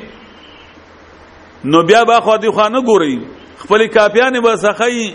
نو 1.71 1.77
بیا 1.89 2.03
با 2.11 2.19
خو 2.25 2.37
دي 2.43 2.51
خانه 2.59 2.81
ګوري 2.91 3.17
خپل 3.63 3.87
کاپیان 3.97 4.41
به 4.47 4.55
سخی 4.67 5.09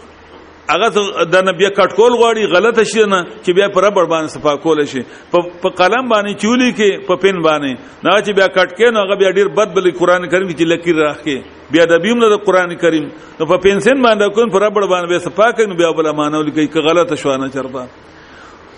هغه 0.71 0.88
د 1.32 1.36
نبی 1.47 1.67
کټکول 1.78 2.13
غواړي 2.19 2.43
غلطه 2.52 2.84
شي 2.91 3.04
نه 3.13 3.17
چې 3.43 3.52
بیا 3.58 3.67
پر 3.78 3.84
ربړ 3.86 4.06
باندې 4.13 4.34
صفا 4.36 4.54
کول 4.65 4.80
شي 4.91 5.02
په 5.34 5.69
قلم 5.80 6.08
باندې 6.13 6.39
چولی 6.41 6.69
کې 6.78 7.04
په 7.08 7.15
پین 7.23 7.41
باندې 7.47 7.71
نه 8.06 8.12
چې 8.26 8.32
بیا 8.38 8.47
کټکې 8.58 8.89
نو 8.95 9.04
هغه 9.04 9.15
بیا 9.23 9.32
ډیر 9.39 9.47
بد 9.58 9.76
بلی 9.76 9.91
قران 9.99 10.23
کریم 10.32 10.47
کې 10.56 10.65
لکیر 10.73 10.95
راخې 11.08 11.67
بیا 11.73 11.84
د 11.91 11.93
بیم 12.08 12.17
نه 12.23 12.30
د 12.36 12.41
قران 12.47 12.76
کریم 12.86 13.06
نو 13.39 13.45
په 13.52 13.58
پینسن 13.65 13.97
باندې 14.06 14.36
کوم 14.36 14.49
پر 14.56 14.60
ربړ 14.65 14.84
باندې 14.93 15.08
به 15.08 15.19
صفا 15.28 15.52
کوي 15.60 15.67
نو 15.67 15.76
بیا 15.84 15.91
بل 15.99 16.12
مانو 16.21 16.41
لیکي 16.47 16.67
که 16.73 16.80
غلطه 16.89 17.15
شو 17.19 17.38
نه 17.38 17.52
چرته 17.58 17.84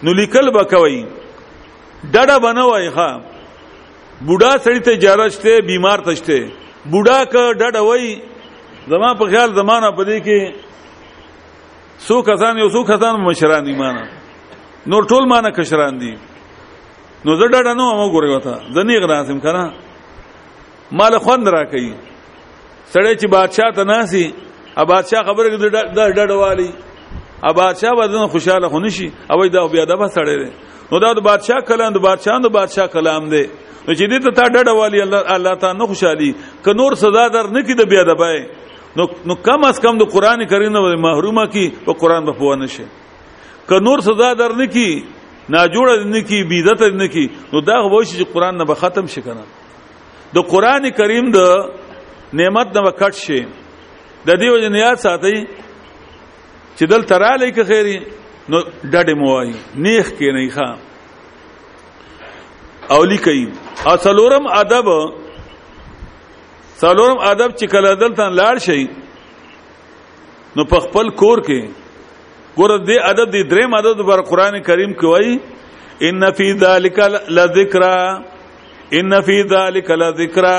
نو 0.03 0.13
لیکل 0.19 0.51
به 0.57 0.63
کوي 0.73 0.99
ډډه 2.11 2.37
بنوي 2.45 2.91
ښا 2.97 3.09
بوډا 4.27 4.51
سړی 4.65 4.79
ته 4.85 4.97
جارشته 5.07 5.61
بیمار 5.71 6.03
تشته 6.11 6.43
بوډا 6.91 7.19
که 7.31 7.41
ډډه 7.63 7.81
وای 7.87 8.87
زما 8.93 9.13
په 9.21 9.25
خیال 9.31 9.53
زمانہ 9.55 9.95
پدې 9.97 10.23
کې 10.25 10.73
سو 11.99 12.21
کسان 12.21 12.58
یو 12.60 12.69
سو 12.69 12.84
کسان 12.84 13.15
مشران 13.23 13.65
دي 13.65 13.73
معنا 13.73 14.03
نور 14.88 15.03
ټول 15.03 15.25
معنا 15.27 15.49
کشران 15.49 15.97
دي 15.99 16.13
نو 17.25 17.36
زه 17.36 17.47
ډډه 17.51 17.73
نو 17.79 17.86
مو 17.99 18.08
ګورې 18.13 18.29
وتا 18.36 18.55
زنی 18.75 18.97
غراسم 18.99 19.39
کنه 19.39 19.63
مال 20.97 21.17
خوند 21.19 21.47
را 21.47 21.63
کوي 21.71 21.93
سړی 22.93 23.13
چې 23.19 23.27
بادشاہ 23.38 23.71
ته 23.75 23.84
ناسي 23.84 24.25
ا 24.77 24.84
بادشاہ 24.91 25.23
خبره 25.27 25.47
کې 25.49 25.58
ډډه 25.63 26.05
ډډه 26.17 26.36
والی 26.43 26.69
ا 27.49 27.51
بادشاہ 27.62 27.91
بدن 27.99 28.27
خوشاله 28.34 28.67
خونشي 28.69 29.12
او 29.31 29.47
دا 29.47 29.67
بیا 29.73 29.86
د 29.86 29.91
سړی 30.17 30.49
نو 30.91 30.99
دا 30.99 31.13
د 31.13 31.19
بادشاہ 31.29 31.60
کلام 31.67 31.93
د 31.93 31.97
بادشاہ 32.10 32.39
د 32.39 32.47
بادشاہ 32.60 32.86
کلام 32.95 33.29
دی 33.34 33.43
نو 33.88 33.91
چې 33.97 34.05
دې 34.12 34.17
ته 34.23 34.29
تا 34.38 34.45
ډډه 34.55 34.73
والی 34.79 35.01
الله 35.01 35.21
الله 35.36 35.53
تعالی 35.62 35.77
نه 35.81 35.86
خوشالي 35.88 36.31
ک 36.65 36.67
نور 36.79 36.91
سزا 37.03 37.25
در 37.36 37.45
نه 37.55 37.62
کید 37.67 37.79
بیا 37.91 38.03
دبای 38.10 38.39
نو 38.97 39.03
نو 39.27 39.34
کم 39.47 39.60
از 39.67 39.77
کم 39.84 39.93
د 39.97 40.01
قران 40.12 40.41
کریم 40.51 40.71
نه 40.73 40.79
محرومه 41.05 41.45
کی 41.53 41.65
او 41.86 41.91
قران 42.03 42.23
به 42.25 42.34
پوه 42.39 42.55
نشي 42.62 42.86
ک 43.69 43.71
نور 43.88 43.99
سزا 44.08 44.29
در 44.41 44.51
نه 44.60 44.67
کی 44.75 44.89
ناجوړ 45.55 45.88
نه 46.13 46.21
کی 46.29 46.39
بدعت 46.51 46.81
نه 47.01 47.08
کی 47.15 47.25
نو 47.53 47.58
دا 47.69 47.75
وایي 47.91 48.08
چې 48.12 48.23
قران 48.36 48.53
نه 48.58 48.63
به 48.71 48.75
ختم 48.84 49.05
شي 49.15 49.21
کنه 49.27 49.43
د 50.38 50.39
قران 50.53 50.84
کریم 50.99 51.25
د 51.38 51.39
نعمت 52.41 52.67
نه 52.77 52.81
کټ 52.99 53.15
شي 53.25 53.39
د 54.25 54.29
دې 54.39 54.47
وجه 54.55 54.69
نه 54.77 54.81
یاد 54.84 54.97
ساتي 55.08 55.38
چې 56.77 56.84
دل 56.93 57.01
تراله 57.12 57.47
کې 57.51 57.63
خیری 57.73 57.97
نو 58.49 58.62
ډډه 58.84 59.13
موای 59.25 59.51
نیخ 59.88 60.08
کې 60.13 60.27
نه 60.39 60.47
ښا 60.55 60.67
اولی 62.95 63.17
کوي 63.27 63.45
اصلورم 63.91 64.43
ادب 64.63 64.88
سالورم 66.79 67.19
ادب 67.31 67.51
چې 67.57 67.65
کله 67.73 67.89
دلته 68.03 68.23
لاړ 68.39 68.55
شي 68.69 68.79
نو 70.59 70.63
په 70.73 70.79
خپل 70.88 71.07
کور 71.21 71.39
کې 71.49 71.61
ګور 72.57 72.73
دې 72.79 72.97
ادب 73.11 73.31
دې 73.35 73.43
درې 73.51 73.65
مدد 73.75 73.97
بر 74.09 74.19
قران 74.31 74.55
کریم 74.71 74.91
کې 75.01 75.07
وای 75.13 75.31
ان 76.09 76.21
فی 76.41 76.49
ذلک 76.65 76.99
لذکرا 77.38 77.95
ان 79.01 79.15
فی 79.29 79.38
ذلک 79.53 79.91
لذکرا 80.01 80.57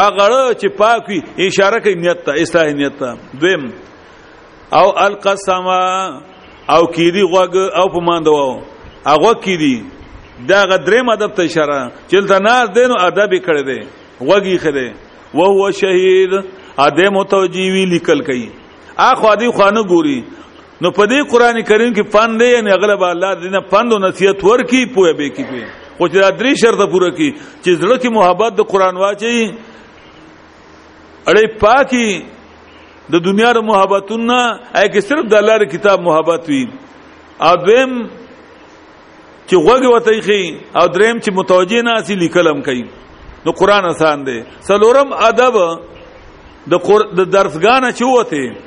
اغه 0.00 0.40
چې 0.60 0.68
پاک 0.82 1.08
وي 1.12 1.18
اشاره 1.46 1.80
کوي 1.86 1.94
نیت 2.04 2.20
ته 2.28 2.40
اصلاح 2.42 2.66
نیت 2.80 2.98
ته 3.00 3.10
دویم 3.40 3.64
او 4.80 4.84
القسم 5.06 5.68
او 6.74 6.80
کیدی 6.96 7.24
غوګ 7.32 7.54
او 7.80 7.86
په 7.96 8.04
مان 8.10 8.22
دواو 8.28 8.54
اغه 9.14 9.34
کیدی 9.48 9.76
دا 10.52 10.62
غدریم 10.74 11.10
ادب 11.16 11.34
ته 11.40 11.50
اشاره 11.50 11.80
چلته 12.12 12.38
ناز 12.46 12.70
دینو 12.78 13.00
ادب 13.08 13.34
کړی 13.48 13.62
دی 13.70 13.80
وږي 14.28 14.56
خده 14.64 14.88
وهو 15.34 15.70
شهید 15.82 16.32
ادم 16.88 17.22
توجیوی 17.32 17.84
لیکل 17.94 18.20
کوي 18.30 18.48
اخو 19.06 19.30
دې 19.40 19.48
خوانه 19.56 19.82
ګوري 19.94 20.18
نو 20.82 20.90
په 20.98 21.04
دې 21.06 21.30
قران 21.32 21.56
کریم 21.70 21.90
کې 21.92 22.10
پند 22.14 22.40
دی 22.42 22.54
نه 22.66 22.74
غلب 22.84 23.02
الله 23.08 23.32
دینه 23.42 23.60
پند 23.74 23.92
او 23.92 23.98
نصیحت 24.04 24.42
ورکی 24.46 24.80
پوهه 24.96 25.12
به 25.18 25.30
کې 25.36 25.44
پی 25.50 25.62
خو 25.98 26.08
چې 26.10 26.16
دا 26.22 26.30
درې 26.30 26.54
شرط 26.62 26.80
پوره 26.94 27.10
کی 27.18 27.28
چې 27.62 27.70
زړه 27.78 27.96
کې 28.02 28.08
محبت 28.18 28.54
د 28.58 28.66
قران 28.72 28.94
واچي 28.96 29.54
اړې 31.28 31.46
پاکي 31.60 32.24
د 33.12 33.24
دنیا 33.28 33.50
د 33.54 33.58
محبتونه 33.70 34.38
اې 34.74 34.86
کې 34.92 35.00
صرف 35.08 35.24
د 35.30 35.34
الله 35.40 35.66
کتاب 35.74 36.00
محبت 36.10 36.48
وي 36.48 36.62
اذم 37.52 37.90
چې 39.48 39.54
غوږه 39.64 39.88
وته 39.94 40.20
خي 40.28 40.42
او 40.78 40.86
دریم 40.96 41.16
چې 41.24 41.30
متوجه 41.40 41.82
نه 41.86 41.92
اسی 41.98 42.14
لیکلم 42.24 42.58
کوي 42.66 42.84
نو 43.44 43.50
قران 43.60 43.84
آسان 43.92 44.24
دی 44.26 44.40
سلورم 44.68 45.10
ادب 45.30 45.54
د 46.70 46.74
قر... 46.86 47.00
د 47.18 47.20
درسګانه 47.32 47.90
چوته 47.98 48.66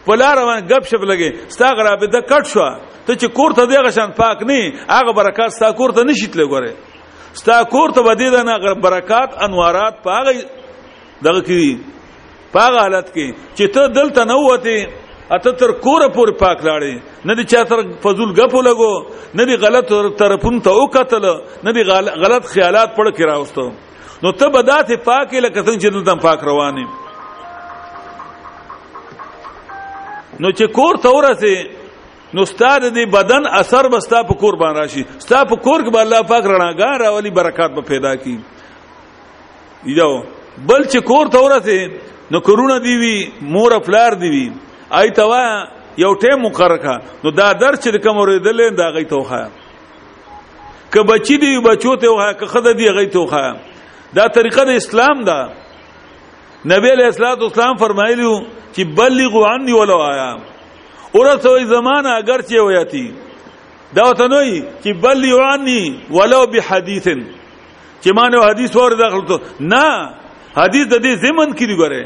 په 0.09 0.19
لار 0.23 0.43
باندې 0.49 0.69
غب 0.75 0.91
شپ 0.93 1.05
لګي 1.11 1.55
ستا 1.57 1.71
غرابه 1.79 2.07
د 2.17 2.27
کټ 2.31 2.43
شو 2.53 2.65
ته 3.05 3.13
چې 3.13 3.37
کورته 3.37 3.69
دی 3.71 3.81
غشن 3.87 4.13
پاک 4.21 4.43
نه 4.51 4.61
هغه 4.95 5.17
برکت 5.21 5.55
ستا 5.59 5.71
کورته 5.81 6.03
نشیټ 6.09 6.41
لګوره 6.41 6.94
ستا 7.39 7.55
کور 7.71 7.89
ته 7.95 8.01
بدی 8.07 8.27
نه 8.31 8.53
برکات 8.83 9.29
انوارات 9.45 9.93
پاغه 10.03 10.33
دغه 11.25 11.41
کی 11.47 11.63
پاغه 12.53 12.77
حالت 12.85 13.11
کې 13.15 13.27
چې 13.55 13.73
ته 13.77 13.83
دلته 13.97 14.21
نه 14.31 14.35
وته 14.43 14.75
اته 15.37 15.49
تر 15.61 15.71
کور 15.85 16.01
پور 16.17 16.29
پاک 16.43 16.57
لاړې 16.67 16.93
نه 17.29 17.33
دي 17.39 17.43
چا 17.53 17.61
تر 17.71 17.79
فضول 18.05 18.31
غپو 18.39 18.59
لګو 18.69 18.91
نه 19.39 19.43
دي 19.51 19.55
غلط 19.65 19.87
طرفون 20.23 20.55
ته 20.67 20.73
وکتل 20.83 21.25
نه 21.29 21.71
دي 21.77 21.81
غلط 21.91 22.47
خیالات 22.53 22.89
پړ 22.95 23.15
کې 23.15 23.31
راوستو 23.31 23.65
نو 24.25 24.29
ته 24.43 24.51
بدات 24.57 24.91
پاک 25.09 25.27
لکه 25.33 25.61
څنګه 25.67 25.81
چې 25.81 25.93
دلته 25.97 26.15
پاک 26.27 26.39
روانې 26.51 26.85
نو 30.43 30.47
چې 30.51 30.71
کور 30.79 30.93
ته 31.07 31.11
ورسه 31.17 31.53
نو 32.35 32.45
ستاره 32.45 32.89
دی 32.95 33.03
بدن 33.17 33.43
اثر 33.59 33.87
بستا 33.89 34.19
په 34.29 34.35
کور 34.39 34.55
باندې 34.61 34.79
راشي 34.85 35.03
ستا 35.25 35.37
په 35.49 35.57
کور 35.65 35.81
کې 35.83 36.01
الله 36.05 36.25
پاک 36.31 36.47
رڼاګار 36.51 37.03
اولی 37.09 37.29
برکات 37.37 37.75
به 37.77 37.83
پیدا 37.89 38.13
کی 38.23 38.33
یو 39.99 40.09
بل 40.71 40.81
چې 40.87 41.05
کور 41.11 41.29
ته 41.35 41.43
ورته 41.45 42.33
نو 42.35 42.41
کورونه 42.47 42.75
دی 42.87 42.95
وی 43.03 43.13
مور 43.55 43.75
افلار 43.77 44.17
دی 44.23 44.31
وی 44.35 44.41
آی 45.01 45.13
توا 45.19 45.43
یو 46.03 46.09
ټیم 46.25 46.43
مقرره 46.45 46.77
کا 46.87 46.95
نو 47.27 47.31
دا 47.41 47.45
در 47.63 47.77
چې 47.77 48.03
کوم 48.07 48.19
اوریدل 48.23 48.59
دا 48.81 48.87
غي 48.97 49.03
توخه 49.13 49.41
که 50.95 51.03
بچی 51.13 51.37
دی 51.45 51.53
بچو 51.69 51.93
ته 52.01 52.17
وها 52.17 52.33
که 52.41 52.45
خدای 52.55 52.73
دی 52.81 52.89
غي 52.99 53.05
توخه 53.13 53.53
دا 54.19 54.27
طریقه 54.39 54.65
د 54.71 54.75
اسلام 54.81 55.23
دا 55.31 55.37
نبی 56.73 56.91
علیہ 56.97 57.09
الصلوۃ 57.13 57.41
والسلام 57.47 57.77
فرمایلیو 57.85 58.33
چې 58.49 58.99
بلغوا 59.01 59.49
عني 59.53 59.79
ولو 59.79 60.01
آیا 60.09 60.27
ورسوي 61.15 61.65
زمانہ 61.75 62.11
اگرچه 62.21 62.59
ویاتی 62.67 63.03
دا 63.95 64.03
وتنوي 64.09 64.59
چې 64.83 64.91
بل 65.03 65.23
یعنی 65.31 65.81
ولو 66.17 66.41
بحدیث 66.53 67.07
چې 68.01 68.09
مانو 68.15 68.41
حدیث 68.45 68.75
ور 68.75 68.95
داخل 69.01 69.25
ته 69.31 69.39
نه 69.59 70.09
حدیث 70.57 70.85
د 70.93 70.97
دې 71.05 71.13
زمن 71.25 71.53
کې 71.53 71.67
دی 71.71 71.77
ګره 71.77 72.03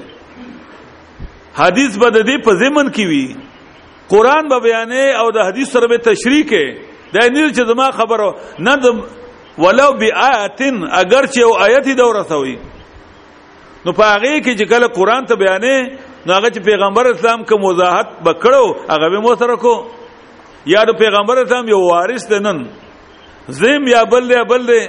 حدیث 1.61 1.97
به 2.01 2.09
د 2.17 2.27
دې 2.29 2.43
په 2.47 2.51
زمن 2.63 2.91
کې 2.97 3.05
وي 3.11 3.35
قران 4.13 4.49
به 4.51 4.59
بیانې 4.59 5.17
او 5.23 5.31
د 5.37 5.47
حدیث 5.47 5.71
سره 5.77 5.87
به 5.93 5.97
تشریح 6.09 6.43
کې 6.51 6.65
دا 7.13 7.27
نه 7.29 7.49
چې 7.49 7.61
زما 7.71 7.91
خبره 7.91 8.35
نه 8.67 9.63
ولو 9.63 9.89
بیات 10.03 10.61
اگرچه 10.99 11.41
او 11.47 11.51
آیت 11.67 11.89
دا 12.01 12.05
ورسوي 12.09 12.57
نو 13.85 13.91
په 13.99 14.03
هغه 14.03 14.35
کې 14.41 14.59
چې 14.59 14.63
کله 14.73 14.87
قران 14.99 15.25
ته 15.25 15.35
بیانې 15.43 15.75
نو 16.27 16.33
هغه 16.33 16.49
چې 16.49 16.61
پیغمبر 16.67 17.05
اسلام 17.09 17.43
کوم 17.49 17.63
وضاحت 17.65 18.07
بکړو 18.25 18.65
هغه 18.89 19.07
به 19.13 19.19
مو 19.25 19.35
سره 19.43 19.55
کو 19.55 19.73
یا 20.73 20.81
د 20.89 20.97
پیغمبر 21.01 21.37
اسلام 21.43 21.69
یو 21.71 21.79
وارث 21.87 22.27
ده 22.31 22.39
نن 22.47 22.59
زم 23.59 23.87
یا 23.93 24.01
بل 24.13 24.27
دی 24.31 24.41
بل 24.49 24.65
دی 24.71 24.81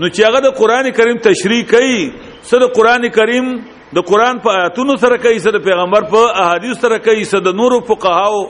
نو 0.00 0.08
چې 0.10 0.28
هغه 0.28 0.40
د 0.48 0.56
قران 0.62 0.90
کریم 0.98 1.18
تشریح 1.28 1.62
کوي 1.74 2.02
سره 2.50 2.60
د 2.66 2.74
قران 2.80 3.08
کریم 3.18 3.54
د 4.00 4.06
قران 4.10 4.38
په 4.48 4.60
آیاتونو 4.60 4.96
سره 5.04 5.16
کوي 5.28 5.38
سره 5.46 5.54
د 5.60 5.64
پیغمبر 5.70 6.10
په 6.14 6.34
احادیث 6.42 6.80
سره 6.84 6.98
کوي 7.06 7.24
سره 7.36 7.40
د 7.48 7.54
نورو 7.62 7.80
فقهاو 7.94 8.42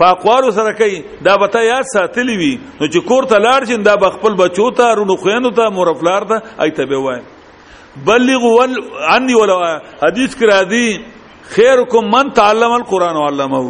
په 0.00 0.04
اقوالو 0.14 0.50
سره 0.62 0.72
کوي 0.82 1.00
دا 1.30 1.36
به 1.42 1.52
ته 1.52 1.64
یاد 1.70 1.92
ساتلی 1.94 2.38
وي 2.42 2.52
نو 2.64 2.82
چې 2.88 3.08
کور 3.12 3.28
ته 3.30 3.44
لاړ 3.46 3.68
شین 3.72 3.84
دا 3.92 3.96
به 4.02 4.16
خپل 4.18 4.34
بچو 4.44 4.70
ته 4.82 4.94
رونو 5.00 5.16
خويندو 5.24 5.50
ته 5.62 5.68
مورفلار 5.80 6.26
ته 6.32 6.42
ایته 6.62 6.86
به 6.92 6.98
وایي 7.08 7.22
بلغوا 8.04 8.64
عني 9.10 9.34
ولو 9.34 9.58
حدیث 10.02 10.34
کرا 10.36 10.60
دی 10.70 10.86
خیرکم 11.54 12.10
من 12.16 12.30
تعلم 12.34 12.72
القرآن 12.72 13.16
علمه 13.26 13.66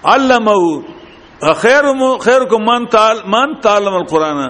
علمه 0.03 1.53
خیر 1.63 1.89
خیرکم 2.27 2.63
من 2.71 2.87
تعلم 2.95 3.31
من 3.37 3.53
تعلم 3.67 3.95
القرآن 4.01 4.41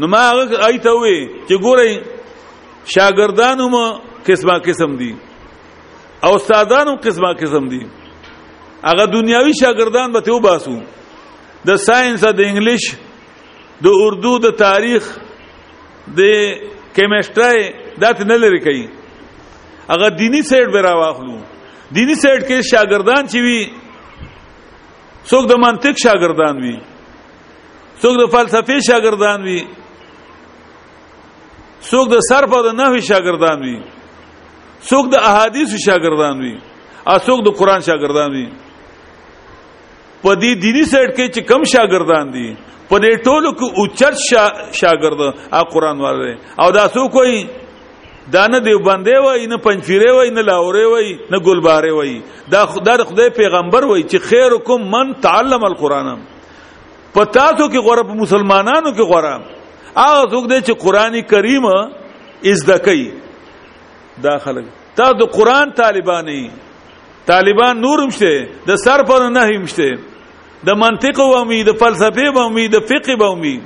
نو 0.00 0.04
ما 0.12 0.20
هغه 0.30 0.44
ایته 0.68 0.92
وې 0.92 1.20
چې 1.48 1.56
ګورئ 1.64 1.92
شاګردانو 2.94 3.66
مو 3.74 3.84
قسمه 4.28 4.56
قسم 4.66 4.90
دي 5.00 5.10
او 6.24 6.32
استادانو 6.38 6.94
قسمه 7.04 7.30
قسم 7.42 7.64
دي 7.72 7.82
هغه 8.90 9.04
دنیاوی 9.16 9.52
شاګردان 9.62 10.08
به 10.14 10.20
ته 10.26 10.32
وباسو 10.32 10.76
د 11.68 11.70
ساينس 11.86 12.22
د 12.38 12.40
انګلیش 12.50 12.84
د 13.84 13.86
اردو 14.04 14.34
د 14.46 14.48
تاریخ 14.66 15.02
د 16.18 16.20
کیمستري 16.96 17.62
دات 18.02 18.20
نه 18.32 18.36
لري 18.42 18.60
کوي 18.66 18.84
هغه 19.92 20.06
دینی 20.20 20.42
سیټ 20.50 20.66
به 20.74 20.80
راواخلو 20.86 21.36
دینی 21.96 22.14
سیټ 22.24 22.40
کې 22.48 22.56
شاګردان 22.72 23.22
چې 23.32 23.38
وي 23.46 23.60
څوک 25.30 25.44
د 25.50 25.54
منطق 25.66 25.94
شاګردان 26.06 26.54
وي 26.64 26.76
څوک 28.02 28.14
د 28.22 28.24
فلسفه 28.36 28.76
شاګردان 28.90 29.40
وي 29.48 29.60
څوک 31.90 32.06
د 32.14 32.16
صرف 32.28 32.50
او 32.56 32.60
د 32.66 32.70
نحوی 32.80 33.00
شاګردان 33.08 33.58
وي 33.66 33.76
څوک 34.90 35.04
د 35.14 35.16
احادیث 35.30 35.70
شاګردان 35.86 36.36
وي 36.44 36.54
او 37.10 37.16
څوک 37.26 37.38
د 37.46 37.48
قران 37.58 37.80
شاګردان 37.88 38.30
وي 38.36 38.46
په 40.22 40.30
دې 40.42 40.50
دینی 40.64 40.84
سیټ 40.92 41.10
کې 41.16 41.26
چې 41.34 41.40
کم 41.50 41.60
شاګردان 41.74 42.26
دي 42.36 42.48
په 42.90 42.96
دې 43.04 43.12
ټولو 43.26 43.50
کې 43.58 43.66
اوچت 43.80 44.14
شاګرد 44.80 45.20
او 45.56 45.62
قران 45.74 46.00
وره 46.04 46.32
او 46.62 46.68
دا 46.78 46.84
څوک 46.94 47.08
کوئی 47.16 47.36
دانه 48.34 48.58
دیوبندې 48.66 49.16
وای 49.24 49.46
نه 49.52 49.56
پنځفیره 49.66 50.10
وای 50.16 50.30
نه 50.36 50.42
لاورې 50.48 50.86
وای 50.92 51.08
نه 51.32 51.38
ګلباره 51.48 51.92
وای 51.98 52.14
دا 52.52 52.60
خدای 52.72 53.04
خدای 53.10 53.30
پیغمبر 53.40 53.82
وای 53.84 54.02
چې 54.10 54.18
خیرکم 54.30 54.88
من 54.94 55.12
تعلم 55.26 55.64
القرآن 55.68 56.08
پتا 57.16 57.44
ته 57.58 57.64
کې 57.72 57.84
غره 57.88 58.16
مسلمانانو 58.22 58.94
کې 58.96 59.04
غره 59.12 59.34
هغه 60.02 60.22
څوک 60.30 60.46
دی 60.50 60.58
چې 60.60 60.74
قران 60.84 61.20
کریم 61.32 61.64
از 61.72 62.64
دکې 62.68 63.10
داخله 64.26 64.62
تا 65.00 65.10
د 65.20 65.30
قران 65.34 65.72
طالبانی 65.82 66.40
طالبان 67.30 67.80
نورم 67.82 68.10
شته 68.18 68.70
د 68.70 68.76
سر 68.84 69.02
پر 69.10 69.26
نه 69.28 69.40
همشته 69.40 69.90
د 70.68 70.80
منطق 70.84 71.20
او 71.24 71.28
امید 71.40 71.66
د 71.72 71.76
فلسفه 71.82 72.26
او 72.30 72.46
امید 72.46 72.72
د 72.76 72.80
فقه 72.92 73.16
او 73.20 73.28
امید 73.30 73.62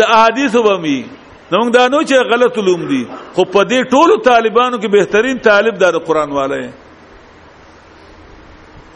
د 0.00 0.14
احادیث 0.18 0.56
او 0.60 0.68
امید 0.74 1.06
نو 1.54 1.58
دا 1.72 1.80
نو 1.92 1.98
چې 2.04 2.32
غلط 2.32 2.58
علوم 2.60 2.84
دي 2.92 3.02
خو 3.34 3.44
په 3.44 3.64
دې 3.72 3.92
ټولو 3.96 4.20
طالبانو 4.28 4.78
کې 4.78 4.90
بهترین 4.96 5.38
طالب 5.48 5.78
د 5.82 5.94
قران 6.08 6.32
والے 6.38 6.62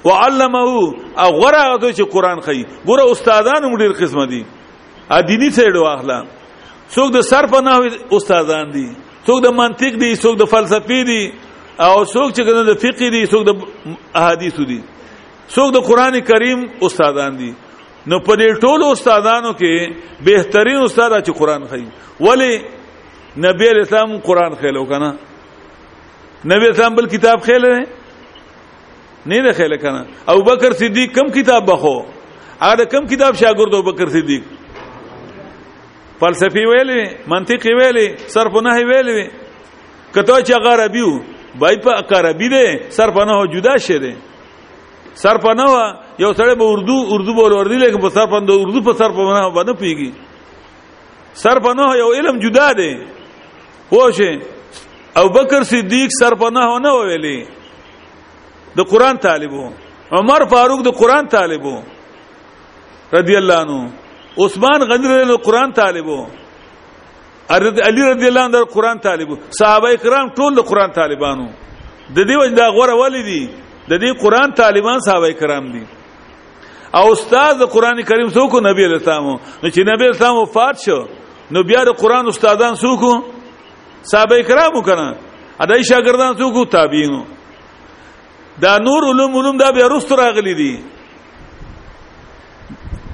وعلمه 0.07 0.64
او 0.70 1.30
غره 1.36 1.68
چې 1.68 2.11
قران 2.16 2.40
خي 2.48 2.59
ګوره 2.86 3.12
استادانو 3.12 3.76
ډیر 3.84 3.92
قسم 4.00 4.24
دي 4.34 4.42
اديني 5.11 5.50
سيډ 5.50 5.76
واخلم 5.84 6.36
څوک 6.95 7.09
د 7.14 7.18
سر 7.30 7.45
په 7.53 7.61
نحوی 7.68 7.89
استادان 8.16 8.66
دي 8.74 8.87
څوک 9.26 9.39
د 9.45 9.55
منطق 9.61 9.93
دي 10.03 10.11
څوک 10.22 10.34
د 10.43 10.51
فلسفي 10.55 11.01
دي 11.11 11.22
او 11.87 12.05
څوک 12.14 12.28
چې 12.37 12.43
کنه 12.49 12.62
د 12.68 12.74
فقه 12.84 13.09
دي 13.14 13.22
څوک 13.32 13.43
د 13.49 13.51
احادیث 14.22 14.57
دي 14.72 14.78
څوک 15.55 15.72
د 15.76 15.87
قران 15.91 16.20
کریم 16.30 16.61
استادان 16.89 17.32
دي 17.43 17.51
نو 18.11 18.18
په 18.26 18.34
دې 18.34 18.61
ټولو 18.66 18.87
استادانو 18.97 19.53
کې 19.61 20.24
بهترین 20.30 20.78
استاد 20.82 21.12
چې 21.26 21.32
قران 21.39 21.64
خي 21.70 21.82
ولی 22.26 22.51
نبی 23.45 23.68
اسلام 23.78 24.18
قران 24.26 24.53
خېلو 24.61 24.89
کنه 24.89 25.14
نبی 26.53 26.68
اسلام 26.68 26.95
بل 27.01 27.07
کتاب 27.14 27.41
خېلې 27.41 27.87
نه 29.26 29.41
نه 29.43 29.53
خېلې 29.53 29.78
کنه 29.82 30.07
ابوبکر 30.34 30.72
صدیق 30.82 31.12
کم 31.18 31.34
کتاب 31.41 31.66
بخو 31.72 31.97
هغه 32.61 32.84
کم 32.95 33.07
کتاب 33.14 33.34
شاګرد 33.34 33.74
ابوبکر 33.78 34.09
صدیق 34.14 34.43
فلسفي 36.20 36.62
ویلې 36.70 37.00
منطقي 37.32 37.72
ویلې 37.78 38.06
صرف 38.34 38.54
نه 38.66 38.74
ویلې 38.90 39.26
کته 40.14 40.36
چې 40.46 40.52
عربي 40.56 41.02
وو 41.06 41.20
بای 41.60 41.76
په 41.84 41.90
عربي 42.20 42.48
ده 42.54 42.64
صرف 42.98 43.16
نه 43.28 43.36
جدا 43.54 43.74
شه 43.76 44.16
صرف 45.22 45.44
نه 45.44 45.66
یو 46.24 46.32
سره 46.38 46.54
په 46.60 46.64
اردو 46.68 46.96
اردو 47.16 47.32
بول 47.38 47.52
وردی 47.52 47.76
لیکن 47.82 48.00
په 48.04 48.08
صرف 48.16 48.32
نه 48.48 48.54
اردو 48.60 48.84
په 48.88 48.92
صرف 49.00 49.16
نه 49.16 49.52
باندې 49.52 49.74
پیږي 49.82 50.10
صرف 51.44 51.64
نه 51.78 51.86
یو 52.02 52.08
علم 52.18 52.38
جدا 52.44 52.68
ده 52.80 52.90
پوښه 53.90 54.40
او 55.18 55.28
بکر 55.36 55.62
صدیق 55.72 56.08
صرف 56.20 56.42
نه 56.56 56.64
نه 56.86 56.92
ویلې 56.94 58.68
د 58.78 58.88
قران 58.94 59.16
طالبو 59.28 59.68
عمر 60.16 60.48
فاروق 60.54 60.80
د 60.88 60.98
قران 61.02 61.28
طالبو 61.38 61.76
رضی 63.18 63.36
الله 63.36 63.60
عنه 63.64 63.90
عثمان 64.39 64.80
غنی 64.89 65.07
رضی 65.09 65.20
الله 65.26 65.37
قرآن 65.37 65.70
طالبو 65.72 66.26
علی 67.89 68.03
رضی 68.12 68.26
الله 68.26 68.41
عنه 68.41 68.64
قرآن 68.64 68.99
طالبو 68.99 69.34
صحابه 69.51 69.97
کرام 69.97 70.28
ټول 70.30 70.61
قرآن 70.62 70.91
طالبانو 70.93 71.49
د 72.14 72.18
دې 72.28 72.37
وجه 72.41 72.55
دا 72.55 72.68
غوړه 72.70 72.95
ولی 73.05 73.22
دي 73.22 73.51
د 73.89 73.99
دې 74.01 74.22
قرآن 74.22 74.53
طالبان 74.53 75.01
صحابه 75.01 75.32
کرام 75.32 75.72
دي 75.72 75.82
او 76.95 77.12
استاد 77.12 77.62
قرآن 77.70 78.03
کریم 78.03 78.28
څوک 78.28 78.55
نبی 78.70 78.84
الاسلام 78.84 79.24
نو 79.62 79.68
چې 79.68 79.78
نبی 79.93 80.05
الاسلام 80.05 80.37
وفات 80.37 80.76
شو 80.84 81.01
نو 81.51 81.62
بیا 81.62 81.84
د 81.84 81.89
قرآن 82.03 82.26
استادان 82.28 82.74
څوک 82.76 83.03
صحابه 84.11 84.43
کرام 84.43 84.82
کنه 84.82 85.16
ادای 85.61 85.84
شاګردان 85.84 86.32
څوک 86.41 86.68
تابعین 86.70 87.24
دا 88.62 88.78
نور 88.78 89.03
علوم 89.11 89.37
علوم 89.37 89.57
دا 89.57 89.70
بیا 89.70 89.89
رست 89.89 90.12
راغلي 90.12 90.55
دي 90.55 90.95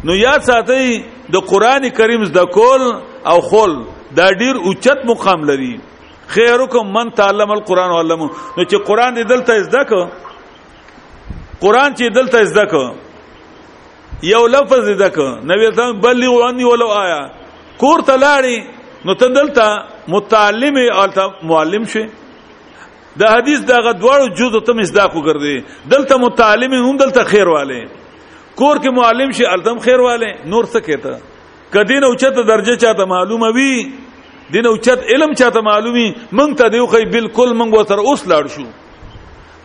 نو 0.06 0.12
یاد 0.26 0.40
ساتئ 0.48 0.86
د 1.34 1.36
قران 1.52 1.84
کریم 1.98 2.22
زده 2.30 2.44
کول 2.56 2.82
او 3.30 3.38
خول 3.48 3.72
دا 4.16 4.26
ډیر 4.40 4.54
اوچت 4.68 4.98
مقام 5.10 5.44
لري 5.50 5.74
خیرکم 6.34 6.86
من 6.96 7.10
تعلم 7.20 7.50
القران 7.52 7.90
علمه 7.98 8.26
نو 8.56 8.64
چې 8.64 8.76
قران 8.88 9.14
دې 9.14 9.24
دلته 9.32 9.58
زده 9.62 9.84
ک 9.90 9.92
قران 11.64 11.94
چې 11.94 12.10
دلته 12.18 12.44
زده 12.54 12.64
ک 12.72 12.74
یو 14.30 14.42
لفظ 14.56 14.82
زده 14.88 15.10
ک 15.18 15.46
نبی 15.52 15.70
ته 15.78 15.92
بلغ 16.08 16.42
عني 16.48 16.64
ولو 16.72 16.88
آیا 17.04 17.20
کور 17.84 18.02
ته 18.10 18.16
لاړی 18.24 19.06
نو 19.06 19.14
ته 19.22 19.26
دلته 19.40 20.12
متعلم 20.18 20.76
او 20.88 21.06
معلم 21.54 21.84
شي 21.96 22.04
دا 23.20 23.30
حدیث 23.32 23.60
دا 23.72 23.78
غدوړو 23.88 24.36
جزء 24.42 24.60
ته 24.68 24.72
مزداق 24.82 25.14
وګرځي 25.16 25.90
دلته 25.96 26.18
متعلم 26.28 26.74
هم 26.82 26.96
دلته 27.06 27.24
خیر 27.34 27.48
واله 27.56 27.82
کور 28.60 28.76
کې 28.84 28.94
معلم 28.96 29.30
شي 29.38 29.44
التم 29.52 29.78
خیر 29.86 30.00
والے 30.06 30.30
نور 30.54 30.66
څه 30.72 30.86
کېته 30.86 31.68
کدین 31.76 32.04
اوچت 32.08 32.40
درجه 32.50 32.74
چاته 32.84 33.06
معلومه 33.12 33.50
وي 33.58 33.70
دین 34.56 34.66
اوچت 34.72 35.06
علم 35.14 35.34
چاته 35.42 35.62
معلومي 35.68 36.06
مونږ 36.08 36.58
ته 36.62 36.72
دیو 36.74 36.86
خی 36.94 37.02
بالکل 37.14 37.54
مونږ 37.62 37.78
وتر 37.78 38.02
اوس 38.06 38.24
لاړ 38.32 38.56
شو 38.56 38.66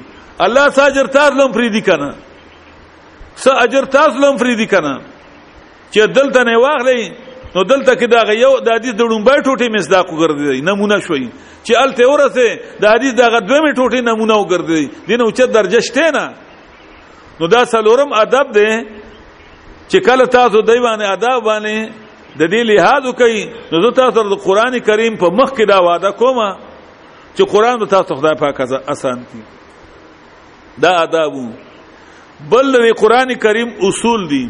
الله 0.46 0.66
ساجر 0.78 1.08
تاسو 1.18 1.34
لم 1.40 1.52
فریدي 1.58 1.82
کنه 1.88 2.10
س 3.44 3.48
اجر 3.64 3.86
تاسو 3.98 4.18
لم 4.24 4.36
فریدي 4.42 4.68
کنه 4.74 4.94
چې 5.94 6.00
دلته 6.18 6.42
نه 6.48 6.58
واغلی 6.64 7.02
نو 7.56 7.62
دلته 7.72 7.92
کې 7.96 8.08
دا 8.16 8.22
یو 8.44 8.54
د 8.66 8.68
حدیث 8.78 8.94
د 9.00 9.04
ډومبای 9.12 9.40
ټوټه 9.46 9.68
مصداق 9.76 10.08
وګرځي 10.14 10.60
نمونه 10.70 10.98
شوي 11.08 11.28
چې 11.66 11.74
الته 11.84 12.08
ورسه 12.14 12.48
د 12.82 12.86
حدیث 12.94 13.14
د 13.22 13.24
غدوې 13.36 13.72
ټوټه 13.80 14.00
نمونه 14.10 14.36
وګرځي 14.42 14.86
دین 15.08 15.22
او 15.22 15.30
چت 15.38 15.50
درجه 15.58 15.80
شته 15.90 16.08
نه 16.18 16.26
نو 17.40 17.48
دا 17.54 17.62
سلورم 17.72 18.12
ادب 18.24 18.46
دی 18.58 18.70
چې 19.90 20.00
کله 20.08 20.24
تاسو 20.40 20.58
دیوانه 20.70 21.12
ادب 21.16 21.38
باندې 21.50 21.76
د 22.40 22.52
دې 22.54 22.62
لحاظ 22.72 23.04
کوي 23.22 23.42
نو 23.72 23.76
زه 23.86 23.92
تاسو 24.00 24.30
د 24.36 24.40
قران 24.48 24.74
کریم 24.88 25.14
په 25.22 25.28
مخ 25.40 25.50
کې 25.58 25.66
دا 25.74 25.78
وعده 25.88 26.12
کومه 26.22 26.50
چې 27.36 27.44
قران 27.52 27.80
د 27.80 27.84
تاسو 27.90 28.16
خدای 28.16 28.36
پاک 28.40 28.62
آسان 28.88 29.20
کی 29.32 29.40
دا 30.82 30.92
آداب 31.04 31.34
بل 32.50 32.72
د 32.74 32.94
قران 33.02 33.34
کریم 33.44 33.70
اصول 33.88 34.28
دي 34.30 34.46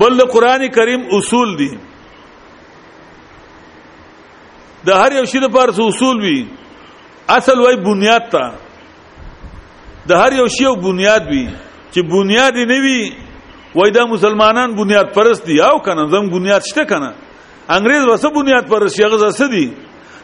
بل 0.00 0.16
د 0.18 0.22
قران 0.32 0.68
کریم 0.76 1.02
اصول 1.18 1.56
دي 1.58 1.72
د 4.86 4.90
هر 5.00 5.12
یو 5.18 5.24
شی 5.30 5.38
لپاره 5.38 5.70
اصول 5.86 6.16
وي 6.24 6.40
اصل 7.36 7.58
وای 7.60 7.76
بنیاد 7.84 8.22
تا 8.32 8.46
د 10.08 10.20
هر 10.22 10.32
یو 10.40 10.46
شی 10.58 10.64
بنیاد 10.82 11.26
وي 11.30 11.46
چې 11.92 12.00
بنیاد 12.12 12.56
نه 12.72 12.78
وي 12.84 13.02
وای 13.74 13.90
دا 13.96 14.04
مسلمانان 14.12 14.74
بنیاد 14.76 15.12
پرست 15.14 15.46
دي 15.46 15.60
او 15.60 15.78
کنه 15.84 16.08
زم 16.12 16.30
بنیاد 16.32 16.62
شته 16.70 16.84
کنه 16.84 17.12
انګريز 17.76 18.04
وسه 18.08 18.28
بنیاد 18.36 18.64
پر 18.68 18.88
شي 18.94 19.04
هغه 19.04 19.30
څه 19.38 19.46
دي 19.54 19.66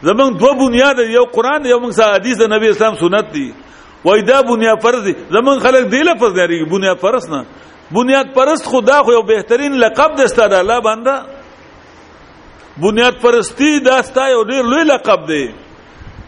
زمونږ 0.07 0.31
دوه 0.41 0.53
بنیاد 0.65 0.97
یو 1.17 1.25
قران 1.37 1.65
یو 1.73 1.79
موږ 1.85 1.95
حدیث 2.17 2.37
د 2.41 2.45
نبی 2.55 2.67
اسلام 2.69 2.95
سنت 3.03 3.27
دي 3.35 3.47
وای 4.05 4.23
دا 4.31 4.39
بنیاد 4.51 4.79
فرض 4.85 5.03
دي 5.07 5.13
زمونږ 5.35 5.57
خلک 5.67 5.85
دی 5.93 6.01
له 6.09 6.15
فرض 6.23 6.35
دی 6.51 6.59
بنیاد 6.75 6.99
فرض 7.05 7.25
نه 7.35 7.41
بنیاد 7.97 8.29
پرست 8.37 8.65
خدا 8.73 9.03
خو 9.03 9.13
یو 9.13 9.23
بهترین 9.33 9.73
لقب 9.83 10.11
دسته 10.21 10.47
ده 10.51 10.57
الله 10.61 10.81
بنده 10.81 11.17
بنیاد 12.85 13.15
پرستی 13.23 13.81
دا 13.81 14.03
ستا 14.09 14.29
یو 14.31 14.43
ډیر 14.45 14.63
لوی 14.71 14.85
لقب 14.85 15.27
دی 15.31 15.45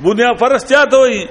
بنیاد 0.04 0.36
فرض 0.42 0.62
چاته 0.72 0.96
وایي 0.98 1.24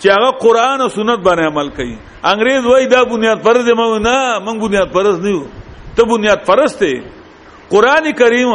چې 0.00 0.08
هغه 0.16 0.30
قران 0.44 0.80
او 0.80 0.88
سنت 0.88 1.20
باندې 1.26 1.44
عمل 1.50 1.68
کوي 1.76 1.98
انګريز 2.32 2.62
وای 2.66 2.86
دا 2.86 3.02
بنیاد 3.12 3.38
فرض 3.46 3.64
دی 3.68 3.72
مونږ 3.80 3.98
نه 4.08 4.16
مونږ 4.46 4.58
بنیاد 4.68 4.88
فرض 4.94 5.18
نه 5.26 5.42
ته 5.96 6.02
بنیاد 6.02 6.40
فرض 6.46 6.76
ته 6.78 6.92
قران 7.72 8.12
کریم 8.18 8.52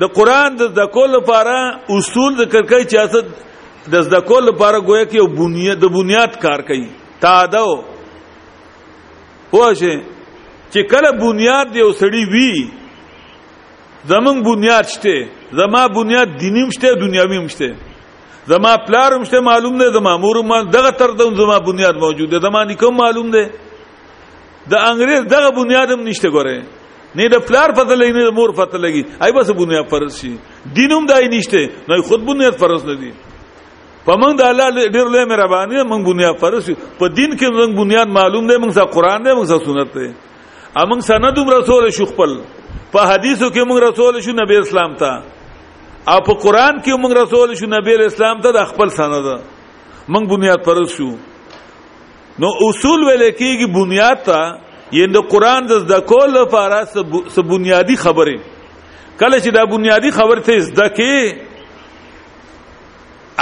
د 0.00 0.12
قران 0.16 0.56
د 0.60 0.72
ذکول 0.78 1.10
لپاره 1.16 1.56
اصول 1.96 2.32
ذکر 2.38 2.62
کوي 2.70 2.84
چې 2.84 2.98
اساس 3.00 3.90
د 3.94 4.06
ذکول 4.14 4.44
لپاره 4.50 4.80
ګویا 4.88 5.04
کې 5.04 5.16
یو 5.18 5.26
بنیاد 5.40 5.78
د 5.84 5.92
بنیاد 5.96 6.38
کار 6.42 6.60
کوي 6.70 6.86
تادو 7.24 7.70
واشه 9.52 9.94
چې 10.72 10.80
کله 10.92 11.10
بنیاد 11.20 11.76
یو 11.80 11.90
سړی 12.00 12.22
وی 12.32 12.70
زمون 14.12 14.42
بنیاد 14.48 14.84
شته 14.88 15.28
زما 15.60 15.86
بنیاد 15.96 16.28
دینیم 16.42 16.70
شته 16.78 16.94
دنیاوی 17.06 17.40
شته 17.56 17.74
زما 18.52 18.76
پلار 18.86 19.18
مشته 19.18 19.40
معلوم 19.48 19.78
ده 19.82 19.90
زما 19.96 20.16
مور 20.26 20.42
ما 20.52 20.62
دغه 20.76 20.90
تر 21.00 21.10
دم 21.18 21.34
زما 21.40 21.58
بنیاد 21.70 21.96
موجوده 22.04 22.38
زما 22.46 22.64
نکوم 22.74 22.96
معلوم 23.02 23.30
ده 23.38 23.48
د 24.70 24.74
انګريز 24.74 25.22
دغه 25.36 25.50
بنیاد 25.62 25.90
هم 25.96 26.00
نشته 26.08 26.28
ګوره 26.30 26.80
نه 27.14 27.28
د 27.32 27.36
پلار 27.48 27.72
پته 27.76 27.94
لګي 28.00 28.12
نه 28.20 28.24
د 28.28 28.32
مور 28.38 28.52
پته 28.60 28.78
لګي 28.84 29.02
آی 29.24 29.32
بس 29.36 29.50
بنیاد 29.60 29.88
فرض 29.92 30.16
شي 30.20 30.32
دینوم 30.76 31.06
دای 31.10 31.28
نشته 31.34 31.60
نه 31.88 32.00
خود 32.08 32.24
بنیاد 32.28 32.54
فرض 32.62 32.84
نه 32.88 32.94
دي 33.00 33.12
په 34.06 34.12
موږ 34.20 34.32
د 34.40 34.42
الله 34.50 34.86
ډیر 34.96 35.06
له 35.14 35.24
مهرباني 35.32 35.82
موږ 35.90 36.00
بنیاد 36.08 36.36
فرض 36.44 36.64
شو 36.70 36.74
په 37.00 37.08
دین 37.18 37.36
کې 37.36 37.48
موږ 37.58 37.70
بنیاد 37.82 38.08
معلوم 38.18 38.46
دی 38.50 38.56
موږ 38.64 38.72
سره 38.78 38.84
قران 38.96 39.24
دی 39.28 39.32
موږ 39.38 39.46
سره 39.50 39.60
سنت 39.66 39.94
دی 39.98 40.08
ا 40.80 40.82
موږ 40.90 41.00
سند 41.08 41.38
رسول 41.56 41.90
شو 41.98 42.06
خپل 42.14 42.32
په 42.94 43.00
حدیثو 43.10 43.50
کې 43.50 43.62
موږ 43.70 43.78
رسول 43.88 44.14
شو 44.28 44.32
نبی 44.40 44.56
اسلام 44.64 44.94
ته 45.02 45.10
او 46.12 46.18
په 46.30 46.34
قران 46.46 46.74
کې 46.80 47.02
موږ 47.02 47.12
رسول 47.22 47.54
شو 47.62 47.66
نبی 47.76 47.94
اسلام 48.08 48.40
ته 48.46 48.50
د 48.58 48.64
خپل 48.74 48.90
سند 49.00 49.32
موږ 50.14 50.24
بنیاد 50.34 50.64
فرض 50.70 50.96
شو 50.98 51.10
نو 52.42 52.48
اصول 52.68 53.00
ویل 53.06 53.24
کېږي 53.24 53.74
بنیاد 53.80 54.24
ته 54.30 54.40
یند 55.00 55.16
قران 55.32 55.62
د 55.70 55.72
زده 55.84 55.98
کول 56.10 56.28
لپاره 56.38 56.78
سب 57.34 57.42
بنیادی 57.52 57.96
خبره 58.04 58.36
کله 59.20 59.36
چې 59.44 59.50
دا 59.56 59.62
بنیادی 59.74 60.10
خبر 60.18 60.38
ته 60.46 60.58
زده 60.68 60.86
کې 60.96 61.14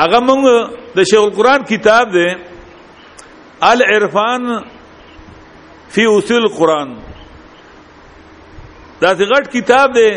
هغه 0.03 0.19
موږ 0.29 0.43
د 0.97 0.99
شیخ 1.11 1.23
القران 1.29 1.61
کتاب 1.73 2.07
دی 2.15 2.29
العرفان 3.73 4.43
فی 5.95 6.03
اصول 6.19 6.43
القران 6.43 6.89
دا 9.01 9.11
غټ 9.15 9.45
کتاب 9.57 9.89
دی 9.97 10.11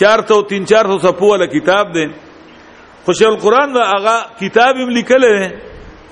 400 0.00 0.44
300 0.48 0.98
صفحه 1.06 1.26
ولا 1.32 1.46
کتاب 1.46 1.92
دی 1.94 2.06
خو 3.04 3.12
شیخ 3.18 3.28
القران 3.28 3.68
دا 3.76 3.82
هغه 3.94 4.16
کتاب 4.40 4.76
یې 4.76 4.84
لیکل 4.96 5.22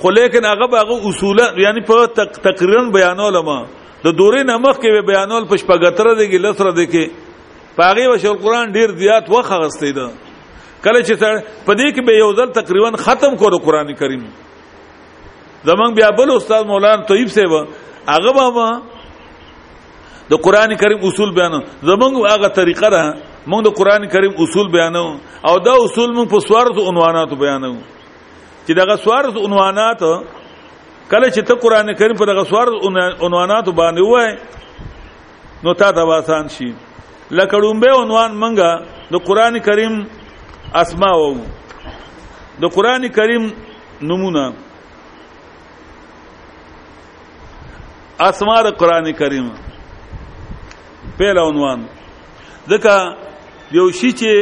خو 0.01 0.11
لیکن 0.11 0.45
هغه 0.45 0.67
هغه 0.83 0.97
اصول 1.09 1.39
یعنی 1.65 1.81
په 1.81 2.07
تقریرا 2.49 2.83
بیانول 2.95 3.37
ما 3.49 3.61
د 4.05 4.09
دورې 4.19 4.43
نمخ 4.51 4.77
کې 4.83 5.07
بیانول 5.09 5.45
په 5.51 5.57
شپګتره 5.63 6.15
دی 6.21 6.27
کې 6.31 6.39
لسره 6.45 6.73
دی 6.79 6.87
کې 6.95 7.05
پاغي 7.79 8.07
وشو 8.11 8.33
قرآن 8.45 8.73
ډیر 8.77 8.95
زیات 9.03 9.29
وخه 9.31 9.57
غستې 9.63 9.91
ده 9.99 10.07
کله 10.85 10.99
چې 11.07 11.15
په 11.67 11.73
دې 11.79 11.89
کې 11.95 12.03
به 12.07 12.13
یو 12.23 12.31
ځل 12.39 12.49
تقریبا 12.59 12.91
ختم 13.07 13.37
کړو 13.39 13.59
قران 13.67 13.95
کریم 14.01 14.23
زمنګ 15.69 15.91
بیا 15.99 16.09
بل 16.19 16.35
استاد 16.37 16.67
مولانا 16.73 17.05
طیب 17.13 17.31
صاحب 17.37 17.53
هغه 18.11 18.33
بابا 18.41 18.67
د 20.35 20.43
قران 20.47 20.77
کریم 20.83 21.07
اصول 21.09 21.31
بیان 21.39 21.55
زمنګ 21.87 22.15
هغه 22.33 22.49
طریقه 22.61 22.91
ده 22.91 23.05
موږ 23.53 23.61
د 23.69 23.77
قران 23.79 24.09
کریم 24.15 24.35
اصول 24.45 24.67
بیانو 24.77 25.07
او 25.49 25.55
دا 25.67 25.75
اصول 25.87 26.11
موږ 26.19 26.29
په 26.35 26.39
سوارت 26.51 26.77
عنوانات 26.91 27.39
بیانو 27.47 27.73
چې 28.67 28.73
دغه 28.83 28.97
سوارت 29.07 29.37
عنوانات 29.47 30.03
کله 31.11 31.31
چې 31.31 31.43
ته 31.47 31.55
قران 31.63 31.95
کریم 31.99 32.17
په 32.17 32.27
دغه 32.27 32.43
سوار 32.47 32.69
عنوانات 33.23 33.65
باندې 33.69 34.03
وای 34.11 34.31
نو 35.65 35.75
تا 35.75 35.91
ته 35.93 36.01
آسان 36.19 36.49
شي 36.49 36.71
لکه 37.31 37.57
ډومبه 37.61 37.91
عنوان 38.03 38.35
منګه 38.43 38.71
د 39.11 39.15
قران 39.27 39.59
کریم 39.67 39.95
اسماء 40.75 41.17
وو 41.17 41.35
د 42.63 42.75
قران 42.75 43.09
کریم 43.09 43.51
نمونه 44.03 44.53
اسماء 48.29 48.63
د 48.69 48.77
قران 48.81 49.13
کریم 49.13 49.49
په 51.19 51.39
عنوان 51.41 51.87
ځکه 52.69 53.17
یو 53.75 53.91
شی 53.91 54.13
چې 54.21 54.33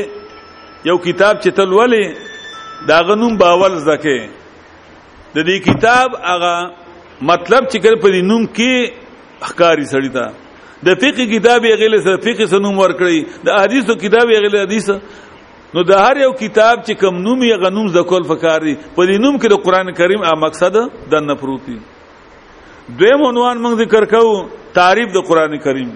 یو 0.89 0.99
کتاب 0.99 1.41
چې 1.43 1.49
تل 1.55 1.73
ولې 1.73 2.17
دا 2.89 3.01
غنوم 3.09 3.37
باول 3.39 3.79
زکه 3.79 4.40
د 5.35 5.39
دې 5.39 5.63
کتاب 5.65 6.15
هغه 6.29 6.55
مطلب 7.33 7.63
چې 7.73 7.79
کله 7.87 7.97
په 8.05 8.09
نوم 8.31 8.43
کې 8.59 8.75
احکاری 9.49 9.87
سړی 9.93 10.11
تا 10.19 10.25
د 10.89 10.91
فقه 11.03 11.25
کتاب 11.33 11.61
یې 11.67 11.75
غیله 11.83 11.99
سره 12.07 12.19
فقه 12.27 12.45
سنوم 12.55 12.77
ور 12.83 12.93
کړی 13.03 13.19
د 13.49 13.51
حدیثو 13.65 13.93
کتاب 14.05 14.25
یې 14.33 14.39
غیله 14.45 14.59
حدیث 14.67 14.87
نو 15.77 15.81
د 15.91 15.93
هر 16.05 16.15
یو 16.23 16.33
کتاب 16.41 16.77
چې 16.87 16.95
کم 17.03 17.15
نوم 17.27 17.39
یې 17.51 17.55
غنوم 17.65 17.87
زکول 17.99 18.25
فکار 18.33 18.61
دی 18.69 18.75
په 18.97 19.03
دې 19.07 19.23
نوم 19.25 19.35
کې 19.43 19.47
د 19.53 19.55
قران 19.67 19.89
کریم 20.01 20.21
ا 20.31 20.33
مقصد 20.45 20.75
د 21.13 21.15
نه 21.29 21.35
پروتي 21.45 21.77
دویم 22.99 23.27
عنوان 23.29 23.57
موږ 23.67 23.75
ذکر 23.85 24.05
کوو 24.15 24.37
تعریف 24.79 25.09
د 25.19 25.19
قران 25.29 25.53
کریم 25.67 25.91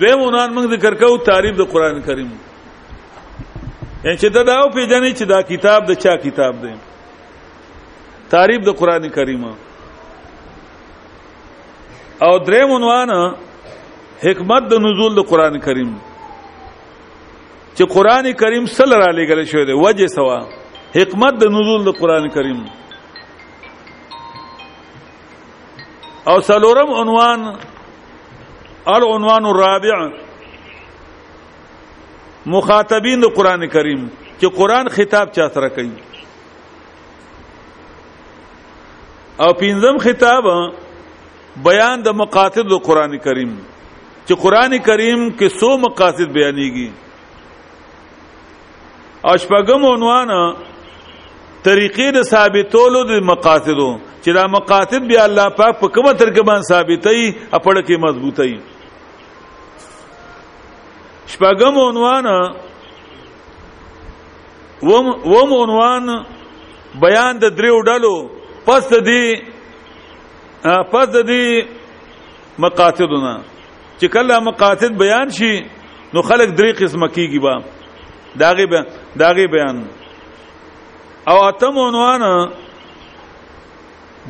دویم 0.00 0.26
عنوان 0.26 0.48
موږ 0.58 0.76
ذکر 0.76 0.92
کوو 1.04 1.16
تعریف 1.30 1.54
د 1.62 1.64
قران 1.72 1.96
کریم 2.10 2.30
یعنی 2.34 4.18
چې 4.18 4.46
دا 4.50 4.56
او 4.60 4.68
پیژنې 4.76 5.12
چې 5.18 5.24
دا 5.32 5.40
کتاب 5.54 5.80
د 5.92 5.94
چا 6.04 6.14
کتاب 6.26 6.54
دی 6.66 6.74
تعریف 8.30 8.62
د 8.64 8.68
قران 8.78 9.08
کریم 9.16 9.44
او 12.26 12.32
دریم 12.46 12.70
عنوان 12.76 13.10
حکمت 14.24 14.62
د 14.72 14.84
نزول 14.86 15.14
د 15.18 15.28
قران 15.30 15.58
کریم 15.66 15.90
چې 17.76 17.84
قران 17.94 18.32
کریم 18.42 18.66
سره 18.76 18.96
را 19.02 19.10
لګل 19.18 19.44
شوی 19.52 19.64
دی 19.66 19.72
وجه 19.82 20.06
سوا 20.16 20.38
حکمت 20.96 21.34
د 21.42 21.54
نزول 21.56 21.84
د 21.86 21.96
قران 22.00 22.28
کریم 22.36 22.60
او 26.30 26.36
سلورم 26.50 26.90
عنوان 27.02 27.48
العنوان 28.96 29.44
الرابع 29.52 29.96
مخاطبین 32.56 33.20
د 33.26 33.32
قران 33.40 33.66
کریم 33.76 34.06
چې 34.40 34.46
قران 34.60 34.88
خطاب 34.98 35.32
چا 35.40 35.48
سره 35.56 35.68
کوي 35.78 35.96
او 39.40 39.52
پنځم 39.54 39.98
خطاب 40.02 40.44
بیان 41.64 41.96
د 42.06 42.08
مقاصد 42.20 42.64
د 42.70 42.74
قران 42.86 43.12
کریم 43.26 43.50
چې 44.26 44.34
قران 44.44 44.72
کریم 44.86 45.20
کې 45.38 45.58
سو 45.60 45.68
مقاصد 45.82 46.28
بیانېږي 46.36 46.90
او 49.28 49.34
شپږم 49.42 49.82
عنوان 49.94 50.30
طریقې 51.64 52.08
د 52.16 52.22
ثابتولو 52.30 53.02
د 53.10 53.20
مقاصدو 53.30 53.88
چې 54.22 54.30
دا 54.36 54.44
مقاصد 54.54 55.06
بیا 55.12 55.22
الله 55.24 55.48
پاک 55.60 55.78
په 55.82 55.88
کومه 55.96 56.12
طریقه 56.22 56.42
باندې 56.48 56.70
ثابتې 56.70 57.54
اپړه 57.58 57.80
کې 57.90 58.02
مضبوطې 58.06 58.58
شپږم 61.34 61.78
عنوان 61.86 62.26
وم 64.90 65.08
وم 65.34 65.54
عنوان 65.62 66.24
بیان 67.06 67.38
د 67.42 67.54
دریو 67.60 67.78
ډلو 67.90 68.16
پس 68.68 68.84
د 68.92 68.96
دې 69.04 70.72
پس 70.92 71.06
د 71.14 71.18
دې 71.30 71.44
مقاصدونه 72.64 73.30
چې 73.98 74.06
کله 74.16 74.34
مقاصد 74.48 74.92
بیان 75.02 75.28
شي 75.36 75.52
نو 76.16 76.22
خلک 76.30 76.48
درې 76.58 76.72
قسمه 76.80 77.08
کیږي 77.16 77.38
با 77.44 77.54
داغي 78.42 78.66
داغي 79.22 79.46
بیان 79.56 79.76
او 81.30 81.36
اتم 81.48 81.74
عنوان 81.86 82.22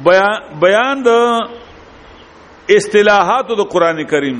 بیان 0.06 0.54
بیان 0.66 0.96
د 1.10 2.72
اصطلاحات 2.78 3.46
د 3.62 3.66
قران 3.76 3.98
کریم 4.14 4.38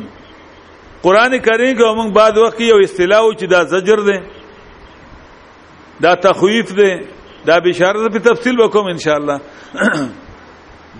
قران 1.03 1.33
کریم 1.51 1.75
کې 1.79 1.87
موږ 1.99 2.11
بعد 2.23 2.37
وخت 2.47 2.61
یو 2.71 2.79
اصطلاح 2.87 3.31
چې 3.41 3.47
دا 3.53 3.65
زجر 3.77 4.01
ده 4.11 4.17
دا 6.07 6.15
تخویف 6.29 6.73
ده 6.83 6.91
دا 7.49 7.61
بشارت 7.65 8.13
په 8.15 8.19
تفصیل 8.31 8.61
وکوم 8.61 8.87
ان 8.91 8.99
شاء 9.05 9.17
الله 9.21 9.41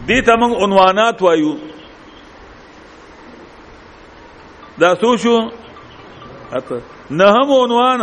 دې 0.09 0.19
ته 0.27 0.35
موږ 0.43 0.53
عنوانات 0.65 1.23
وایو 1.23 1.53
دا 4.83 4.91
سوچو 5.05 5.37
اته 6.59 6.79
نه 7.11 7.27
هم 7.37 7.49
عنوان 7.65 8.01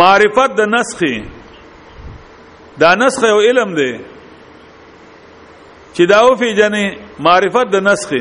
معرفت 0.00 0.50
د 0.60 0.70
نسخ 0.76 1.00
دا 2.82 2.94
نسخ 2.94 3.24
او 3.32 3.38
علم 3.48 3.74
دی 3.78 3.92
چې 5.94 6.08
دا 6.10 6.16
او 6.20 6.36
فی 6.36 6.48
جنې 6.60 6.84
معرفت 7.24 7.66
د 7.72 7.76
نسخ 7.90 8.12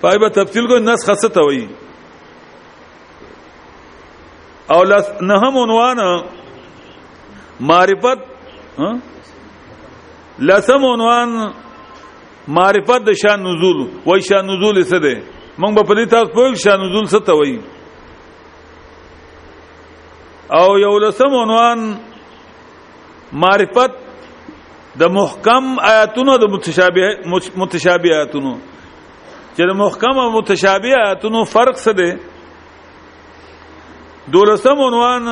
پای 0.00 0.18
په 0.22 0.28
تفصیل 0.40 0.66
کو 0.70 0.78
نسخ 0.78 1.06
څه 1.14 1.28
ته 1.34 1.40
وایي 1.40 1.68
او 4.74 4.82
لس 4.84 5.06
نهم 5.30 5.58
عنوان 5.58 6.00
معرفت 7.60 8.20
لسم 10.38 10.84
عنوان 10.84 11.28
معرفت 12.48 13.02
د 13.06 13.10
شان 13.22 13.40
نزول 13.42 13.78
وای 14.06 14.20
شان 14.22 14.46
نزول 14.46 14.82
څه 14.86 14.98
ده 15.02 15.14
موږ 15.58 15.74
په 15.88 15.94
دې 15.94 16.06
تاسو 16.10 16.30
په 16.32 16.54
شان 16.64 16.80
نزول 16.82 17.06
څه 17.10 17.18
ته 17.26 17.32
وای 17.38 17.58
او 20.58 20.78
یو 20.78 20.94
لسم 20.98 21.32
عنوان 21.42 21.78
معرفت 23.32 23.92
د 25.00 25.10
محکم 25.20 25.78
آیاتونو 25.92 26.38
د 26.38 26.44
متشابه 26.52 27.06
متشابه 27.60 28.08
آیاتونو 28.18 28.54
چې 29.56 29.62
د 29.70 29.72
محکم 29.82 30.18
او 30.18 30.30
متشابه 30.38 30.94
آیاتونو 31.04 31.44
فرق 31.44 31.76
څه 31.76 31.92
ده 31.94 32.10
دولسم 34.32 34.78
عنوان 34.86 35.28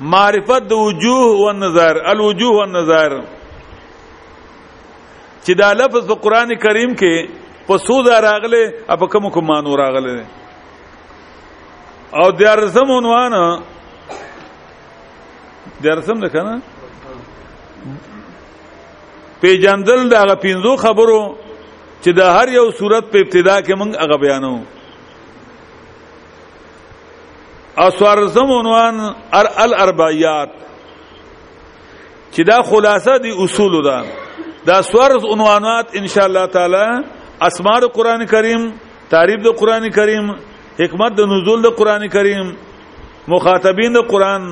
معرفت 0.00 0.62
د 0.68 0.72
وجوه 0.72 1.38
و 1.42 1.48
النظر 1.54 1.96
الوجوه 2.10 2.52
و 2.56 2.62
النظر 2.66 3.20
چې 5.46 5.52
دا 5.58 5.72
لفظ 5.72 6.06
په 6.08 6.14
قران 6.14 6.48
کریم 6.58 6.94
کې 6.94 7.30
په 7.66 7.78
سود 7.78 8.06
راغله 8.08 8.74
اپ 8.88 9.00
کوم 9.12 9.30
کوم 9.30 9.46
مانو 9.46 9.76
راغله 9.76 10.24
او 12.22 12.32
د 12.32 12.42
ارزم 12.42 12.90
عنوان 12.90 13.32
د 15.82 15.86
ارزم 15.86 16.18
ده 16.22 16.28
کنه 16.28 16.58
پیجندل 19.42 20.08
دا 20.10 20.24
پینځو 20.42 20.76
خبرو 20.82 21.36
چې 22.02 22.10
د 22.10 22.20
هر 22.20 22.48
یو 22.48 22.70
صورت 22.78 23.04
په 23.12 23.18
ابتدا 23.18 23.56
کې 23.62 23.74
موږ 23.80 23.92
هغه 24.02 24.16
بیانو 24.22 24.54
او 27.82 27.86
سوارزم 27.98 28.48
عنوان 28.60 28.94
ار 29.38 29.46
الاربعیات 29.64 30.50
چې 32.34 32.40
دا 32.50 32.58
خلاصه 32.70 33.14
دی 33.24 33.30
اصول 33.44 33.72
ده 33.82 33.82
دا, 34.00 34.06
دا 34.66 34.76
سوارز 34.82 35.24
عنوانات 35.34 35.86
ان 36.00 36.06
شاء 36.12 36.24
الله 36.28 36.46
تعالی 36.56 36.86
اسمار 37.48 37.82
قران 37.96 38.26
کریم 38.26 38.62
تعریف 39.10 39.38
د 39.46 39.48
قران 39.60 39.84
کریم 39.98 40.24
حکمت 40.80 41.12
د 41.16 41.20
نزول 41.32 41.60
د 41.62 41.66
قران 41.78 42.08
کریم 42.16 42.46
مخاطبین 43.34 43.92
د 43.94 44.00
قران 44.12 44.42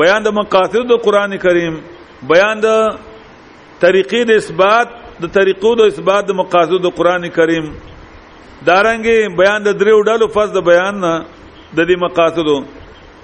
بیان 0.00 0.20
د 0.22 0.28
مقاصد 0.40 0.76
د 0.88 0.92
قران 1.06 1.36
کریم 1.44 1.74
بیان 2.30 2.56
د 2.66 2.68
طریقې 3.84 4.22
د 4.30 4.32
اثبات 4.40 4.88
د 5.22 5.24
طریقو 5.38 5.74
د 5.74 5.80
اثبات 5.90 6.22
د 6.26 6.30
مقاصد 6.40 6.80
د 6.84 6.88
قران 6.98 7.28
کریم 7.38 7.66
دارنګي 8.68 9.18
بیان 9.38 9.60
د 9.64 9.70
دریو 9.80 10.02
ډلو 10.08 10.26
فز 10.34 10.48
د 10.52 10.58
بیان 10.70 10.94
نه 11.00 11.14
د 11.76 11.80
دې 11.88 11.96
مقاصدو 12.04 12.56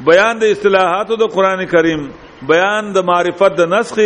بیان 0.08 0.38
د 0.38 0.44
اصطلاحاتو 0.54 1.16
د 1.16 1.24
قران 1.34 1.60
کریم 1.72 2.00
بیان 2.50 2.92
د 2.96 3.04
معرفت 3.10 3.52
د 3.58 3.62
نسخ 3.72 3.96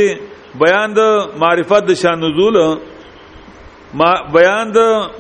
بیان 0.63 0.95
د 0.99 1.01
معرفت 1.43 1.83
د 1.89 1.99
شان 2.03 2.19
نزول 2.23 2.57
ما 4.01 4.11
بیان 4.37 4.71
د 4.77 4.79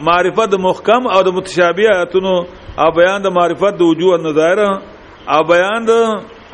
معرفت 0.08 0.48
د 0.52 0.56
محکم 0.68 1.02
او 1.14 1.22
د 1.22 1.34
متشابهاتونو 1.36 2.34
او 2.82 2.88
بیان 3.00 3.18
د 3.22 3.26
معرفت 3.38 3.74
د 3.78 3.82
وجوه 3.90 4.14
النظائر 4.18 4.60
او 5.34 5.40
بیان 5.52 5.80
د 5.90 5.92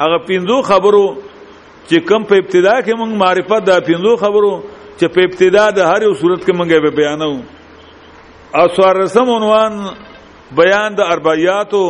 هغه 0.03 0.19
پینځو 0.29 0.57
خبرو 0.71 1.07
چې 1.89 1.97
کم 2.09 2.23
په 2.31 2.35
ابتدا 2.43 2.75
کې 2.85 2.93
موږ 3.01 3.11
معرفت 3.25 3.61
د 3.69 3.73
پینځو 3.89 4.13
خبرو 4.25 4.53
چې 4.99 5.07
په 5.15 5.21
ابتدا 5.29 5.65
د 5.77 5.89
هر 5.91 6.03
یو 6.07 6.15
صورت 6.21 6.41
کې 6.47 6.53
موږ 6.59 6.71
به 6.85 6.91
بیانو 6.99 7.33
او 8.59 8.65
سوار 8.77 8.97
رسم 9.05 9.27
عنوان 9.39 9.73
بیان 10.59 10.95
د 10.95 11.01
اربعیاتو 11.15 11.85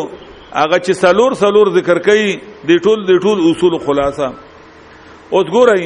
هغه 0.55 0.79
چې 0.79 0.93
سلور 0.95 1.33
سلور 1.39 1.67
ذکر 1.79 1.99
کوي 2.07 2.27
د 2.69 2.83
ټول 2.85 2.99
د 3.07 3.13
ټول 3.23 3.39
اصول 3.51 3.75
خلاصه 3.87 4.27
اوس 5.37 5.47
ګورئ 5.55 5.83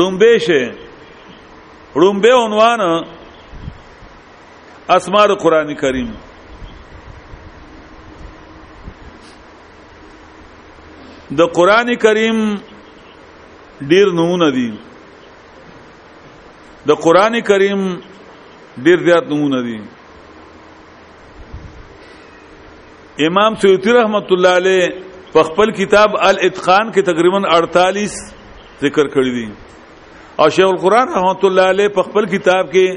رومبه 0.00 0.34
شه 0.46 0.74
رومبه 2.02 2.32
عنوان 2.44 3.04
اسماء 4.96 5.24
قران 5.44 5.72
کریم 5.82 6.10
د 11.38 11.48
قران 11.58 11.94
کریم 12.04 12.38
ډیر 13.94 14.06
نمونه 14.20 14.50
دي 14.58 14.68
د 16.92 17.00
قران 17.06 17.40
کریم 17.52 17.88
ډیر 18.84 18.98
زیات 19.08 19.24
نمونه 19.32 19.60
دي 19.68 19.78
امام 23.28 23.54
سیوطی 23.62 23.92
رحمت 23.92 24.28
الله 24.32 24.52
علیه 24.58 24.84
په 25.32 25.40
خپل 25.48 25.68
کتاب 25.78 26.10
الاتقان 26.28 26.86
کې 26.92 27.02
تقریبا 27.08 27.40
48 27.56 28.14
ذکر 28.84 29.06
کړی 29.16 29.32
دي 29.34 29.46
او 30.44 30.48
شیخ 30.58 30.68
القران 30.74 31.08
رحمت 31.16 31.42
الله 31.48 31.66
علیه 31.74 31.90
په 31.98 32.02
خپل 32.08 32.24
کتاب 32.34 32.64
کې 32.74 32.88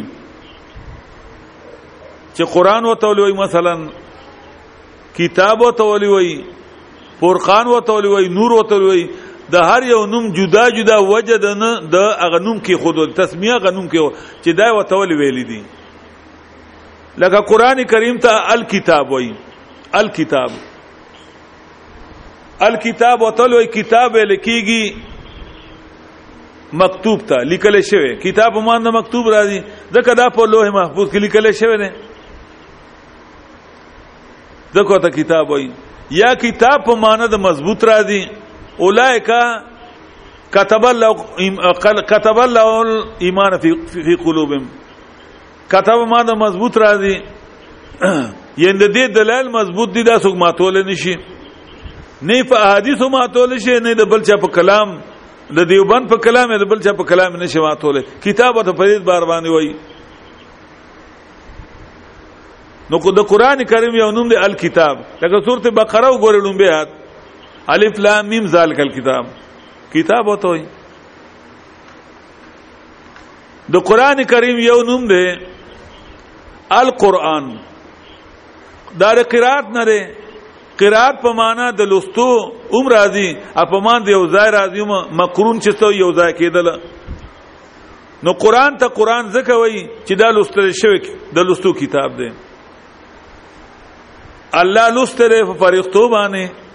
چې 0.49 2.43
قران 2.57 2.84
او 2.89 2.93
تولوي 3.07 3.34
مثلا 3.43 3.75
کتاب 5.23 5.57
او 5.69 5.75
تولوي 5.82 6.34
فرقان 7.23 7.65
او 7.71 7.80
تولوي 7.93 8.27
نور 8.41 8.51
او 8.59 8.63
تولوي 8.75 9.05
د 9.52 9.56
هر 9.68 9.84
یو 9.89 10.00
نوم 10.14 10.26
جدا 10.38 10.64
جدا 10.78 10.95
وجه 11.12 11.38
د 11.43 11.54
نه 11.60 11.68
د 11.93 12.02
اغه 12.28 12.39
نوم 12.47 12.58
کې 12.66 12.76
خود 12.86 12.97
تسمیه 13.20 13.56
غ 13.66 13.72
نوم 13.78 13.86
کې 13.91 14.00
چې 14.43 14.58
دا 14.62 14.68
وته 14.78 14.93
ول 15.02 15.12
ویل 15.22 15.38
دي 15.52 15.60
لکه 17.24 17.39
قران 17.52 17.80
کریم 17.93 18.18
ته 18.26 18.32
الکتاب 18.56 19.08
وای 19.16 19.30
الکتاب 20.02 20.52
الکتاب 22.68 23.18
وته 23.28 23.43
وای 23.56 23.68
کتاب 23.78 24.12
لیکيږي 24.20 24.84
مکتوب 26.84 27.20
ته 27.32 27.38
لیکل 27.54 27.76
شوی 27.91 28.12
کتاب 28.28 28.52
مان 28.70 28.80
نه 28.89 28.93
مکتوب 28.97 29.26
راځي 29.36 29.60
ځکه 29.97 30.20
دا 30.24 30.28
په 30.39 30.45
لوح 30.54 30.66
محفوظ 30.80 31.08
کې 31.12 31.20
لیکل 31.28 31.45
شوی 31.64 31.78
نه 31.84 31.89
دغه 34.78 34.97
ته 35.08 35.18
کتاب 35.22 35.47
وای 35.56 35.68
یا 36.22 36.30
کتاب 36.47 36.78
په 36.91 37.00
مان 37.06 37.28
د 37.34 37.36
مضبوط 37.47 37.80
راځي 37.91 38.24
اولئک 38.86 39.30
كتب 40.51 40.86
الله 40.93 41.09
كتب 42.11 42.38
الله 42.47 42.82
الايمان 42.88 43.57
في 43.63 43.69
في 44.05 44.15
قلوبهم 44.25 44.63
كتب 45.69 45.99
ما 46.11 46.21
ده 46.27 46.34
مضبوط 46.45 46.73
راځي 46.84 47.15
یند 48.63 48.84
دې 48.95 49.05
دلایل 49.19 49.47
مضبوط 49.59 49.89
دي 49.95 50.03
دا 50.03 50.15
څوک 50.19 50.36
ماتول 50.43 50.75
نشي 50.88 51.15
نه 52.21 52.43
په 52.49 52.55
احادیث 52.65 53.01
ماتول 53.01 53.59
شي 53.65 53.80
نه 53.80 53.93
د 54.01 54.03
بل 54.11 54.21
چا 54.30 54.36
په 54.41 54.47
کلام 54.57 54.89
د 55.57 55.59
دیوبند 55.69 56.09
په 56.09 56.17
کلام 56.25 56.53
د 56.57 56.63
بل 56.71 56.80
چا 56.84 56.91
په 56.93 57.03
کلام 57.11 57.36
نشي 57.43 57.59
ماتول 57.59 58.01
کتاب 58.25 58.61
ته 58.63 58.71
فرید 58.80 59.01
بار 59.09 59.23
باندې 59.32 59.49
وای 59.51 59.73
نو 62.91 62.99
کو 63.03 63.11
د 63.11 63.27
قران 63.32 63.63
کریم 63.71 63.95
یو 63.95 64.11
نوم 64.11 64.30
دی 64.30 64.36
الکتاب 64.45 64.97
لکه 65.21 65.41
سورته 65.47 65.69
بقره 65.82 66.09
وګورلم 66.11 66.57
به 66.57 66.99
الف 67.68 67.99
لام 67.99 68.28
میم 68.28 68.45
ذالک 68.55 68.80
الكتاب 68.80 69.26
کتاب 69.93 70.28
وته 70.28 70.64
د 73.74 73.84
قران 73.89 74.24
کریم 74.24 74.60
یو 74.60 74.82
نوم 74.84 75.05
دی 75.07 75.26
القرآن 76.78 77.49
دا 78.99 79.14
د 79.20 79.28
قرات 79.32 79.66
نه 79.76 79.86
دی 79.89 79.99
قرات 80.82 81.22
په 81.22 81.34
معنا 81.39 81.70
د 81.82 81.91
لستو 81.91 82.28
عمر 82.80 82.91
راضی 82.93 83.30
اپمان 83.62 84.05
دی 84.05 84.12
یو 84.12 84.26
ځای 84.28 84.51
راضی 84.57 84.86
مقرون 85.22 85.60
چسته 85.66 85.91
یو 85.95 86.10
ځای 86.14 86.34
کېدل 86.34 86.80
نو 88.28 88.34
قران 88.43 88.78
ته 88.84 88.88
قران 88.99 89.30
زکه 89.36 89.53
وای 89.62 89.80
چې 90.05 90.16
دا 90.22 90.30
لستل 90.39 90.72
شوی 90.82 90.99
د 91.38 91.49
لستو 91.51 91.74
کتاب 91.82 92.18
دی 92.22 92.30
الله 94.62 94.88
لستره 94.89 95.45
فرښتو 95.45 96.10
باندې 96.10 96.68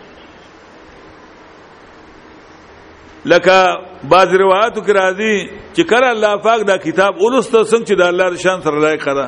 لکه 3.24 3.78
باز 4.08 4.28
روایتو 4.34 4.80
کې 4.86 4.92
راځي 5.00 5.34
چې 5.76 5.82
کله 5.92 6.08
الله 6.14 6.32
پاک 6.46 6.60
دا 6.70 6.76
کتاب 6.84 7.12
ولسته 7.20 7.58
څنګه 7.64 7.84
چې 7.88 7.94
د 8.00 8.02
الله 8.10 8.26
شان 8.44 8.58
سره 8.66 8.78
لای 8.84 8.96
کړه 9.04 9.26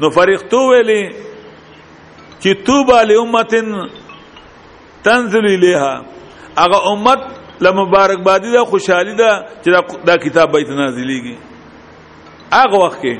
نو 0.00 0.06
فرښتو 0.16 0.58
ویلي 0.70 1.02
چې 2.40 2.64
توبه 2.66 2.98
لامتن 3.12 3.68
تنزل 5.08 5.44
الیها 5.52 5.94
هغه 6.60 6.78
امت 6.92 7.20
له 7.68 7.74
مبارک 7.80 8.18
بادي 8.28 8.50
د 8.56 8.58
خوشحالي 8.74 9.14
ده 9.22 9.32
چې 9.64 9.68
دا, 9.68 9.80
دا 10.12 10.16
کتاب 10.24 10.46
بیت 10.56 10.68
نازلېږي 10.78 11.36
هغه 12.54 12.76
وخت 12.84 12.98
کې 13.02 13.16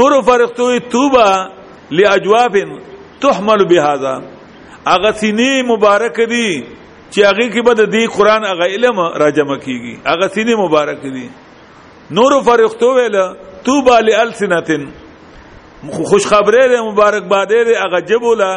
نور 0.00 0.12
فرښتو 0.32 0.66
توبه 0.96 1.26
لاجواب 1.90 2.54
تحمل 3.20 3.64
بهذا 3.70 4.14
اغه 4.86 5.12
سینې 5.12 5.70
مبارک 5.76 6.16
دي 6.34 6.50
چې 7.10 7.20
هغه 7.26 7.44
کې 7.52 7.60
به 7.68 7.72
د 7.80 7.88
دې 7.92 8.04
قران 8.16 8.42
هغه 8.50 8.66
علم 8.74 8.98
راجمه 9.24 9.56
کیږي 9.66 9.94
هغه 10.10 10.26
سینې 10.34 10.54
مبارک 10.62 11.00
دي 11.16 11.28
نور 12.18 12.32
فرښتو 12.48 12.88
ویل 12.98 13.16
تو 13.64 13.80
بال 13.88 14.08
السنتن 14.24 14.84
خوش 16.10 16.26
خبره 16.32 16.64
ده 16.72 16.82
مبارک 16.90 17.24
باده 17.34 17.62
ده 17.68 17.82
هغه 17.84 18.00
جبولا 18.12 18.52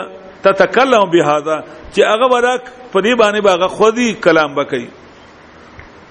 تتکلم 0.47 1.05
بهذا 1.15 1.57
چې 1.93 1.99
هغه 2.11 2.25
ورک 2.33 2.61
په 2.93 2.99
دې 3.01 3.15
باندې 3.21 3.49
هغه 3.53 3.67
خودي 3.77 4.09
کلام 4.27 4.57
وکي 4.59 4.85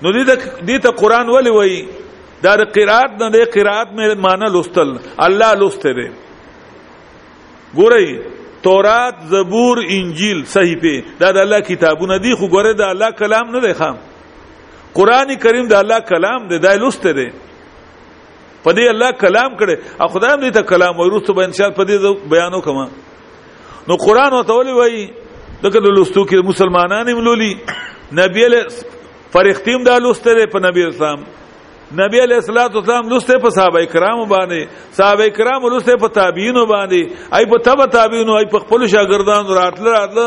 نو 0.02 0.12
دې 0.12 0.38
دې 0.68 0.78
ته 0.86 0.90
قران 1.04 1.28
ولي 1.36 1.50
وای 1.50 1.84
دا 2.42 2.54
قرات 2.76 3.10
نه 3.20 3.30
ده 3.30 3.44
قرات 3.54 3.88
مې 3.88 4.16
معنی 4.26 4.50
لوستل 4.56 4.98
الله 5.28 5.54
لوسته 5.54 5.92
ده 5.92 6.12
ګورئ 7.78 8.06
تورات 8.62 9.14
زبور 9.30 9.78
انجیل 9.88 10.42
صحیفه 10.54 10.94
دا 11.20 11.30
د 11.36 11.38
الله 11.44 11.60
کتابونه 11.68 12.16
دي 12.26 12.32
خو 12.40 12.48
ګوره 12.54 12.72
د 12.80 12.82
الله 12.92 13.10
کلام 13.20 13.46
نه 13.56 13.60
دی 13.66 13.72
خام 13.80 13.96
قران 14.98 15.34
کریم 15.44 15.68
د 15.68 15.74
الله 15.82 16.00
کلام 16.12 16.48
دی 16.50 16.58
دا 16.66 16.72
لسته 16.82 17.12
دی 17.18 17.28
په 18.64 18.72
دې 18.76 18.88
الله 18.92 19.10
کلام 19.24 19.50
کړي 19.60 19.76
او 20.00 20.08
خدای 20.14 20.36
دې 20.42 20.50
ته 20.56 20.62
کلام 20.72 21.00
ورسته 21.00 21.32
به 21.36 21.44
ان 21.44 21.52
شاء 21.58 21.66
الله 21.66 21.78
په 21.80 21.84
دې 21.90 22.30
بیانو 22.32 22.60
کما 22.66 22.86
نو 23.88 23.96
قران 24.06 24.32
او 24.32 24.42
تولي 24.52 24.72
وای 24.78 25.10
دغه 25.62 25.92
لستو 25.98 26.24
کې 26.26 26.46
مسلمانان 26.52 27.08
هم 27.08 27.24
لولي 27.28 27.52
نبی 28.20 28.48
له 28.54 28.64
فرښتیم 29.32 29.84
دا 29.90 29.98
لسته 30.04 30.34
دی 30.38 30.46
په 30.56 30.58
نبی 30.66 30.84
اسلام 30.86 31.24
نبی 31.98 32.20
علیہ 32.22 32.36
الصلوۃ 32.40 32.74
والسلام 32.78 33.08
لسته 33.12 33.36
په 33.44 33.50
صحابه 33.54 33.80
کرامو 33.92 34.24
باندې 34.32 34.90
صحابه 34.98 35.24
کرامو 35.38 35.70
لسته 35.76 35.96
په 36.02 36.08
تابعینو 36.18 36.60
باندې 36.72 37.38
ای 37.38 37.46
په 37.52 37.62
تبع 37.68 37.86
تابعینو 37.94 38.36
ای 38.40 38.44
په 38.52 38.60
خپل 38.66 38.84
شاګردانو 38.92 39.56
راتل 39.58 39.88
راتل 39.94 40.20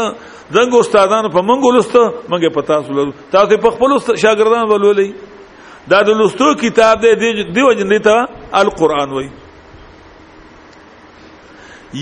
زنګ 0.57 0.73
استادانو 0.79 1.29
په 1.35 1.45
منګو 1.51 1.71
لسته 1.77 2.01
منګه 2.33 2.51
پتا 2.57 2.79
سول 2.87 3.13
تاسو 3.35 3.57
په 3.67 3.71
خپل 3.77 3.95
شاګردانو 4.23 4.73
ولولې 4.73 5.87
دا 5.93 6.01
د 6.09 6.19
لستو 6.23 6.51
کتاب 6.65 7.05
دی 7.23 7.31
دیو 7.55 7.71
جن 7.79 7.89
دی 7.93 7.99
ته 8.09 8.27
القرآن 8.63 9.15
وای 9.15 9.25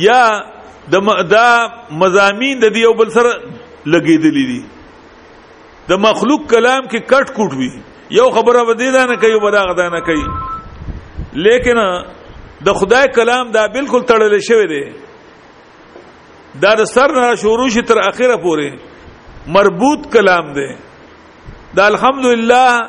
یا 0.05 0.21
د 0.95 1.13
دا 1.35 1.47
مزامین 2.03 2.59
د 2.65 2.73
دیو 2.81 2.93
بل 3.03 3.11
سره 3.19 3.37
لګیدلی 3.85 4.47
دي 4.53 4.59
د 5.93 6.01
مخلوق 6.09 6.51
کلام 6.57 6.83
کې 6.91 7.09
کټ 7.15 7.37
کوټ 7.39 7.63
وی 7.63 7.73
یو 8.19 8.29
خبره 8.35 8.63
ودی 8.67 8.91
دا 8.91 9.05
نه 9.05 9.15
کوي 9.21 9.35
ودا 9.35 9.61
غدا 9.69 9.87
نه 9.89 10.01
کوي 10.07 10.25
لیکن 11.33 11.77
د 12.65 12.69
خدای 12.79 13.07
کلام 13.17 13.45
دا 13.51 13.67
بالکل 13.73 14.01
تړل 14.09 14.33
شوی 14.47 14.67
دی 14.71 14.83
دا 16.61 16.73
د 16.75 16.83
سر 16.83 17.09
نه 17.15 17.35
شروع 17.35 17.69
شي 17.69 17.81
تر 17.81 17.99
اخره 17.99 18.35
پورې 18.43 18.79
مربوط 19.47 20.11
کلام 20.13 20.53
دی 20.53 20.69
دا 21.75 21.85
الحمدلله 21.85 22.81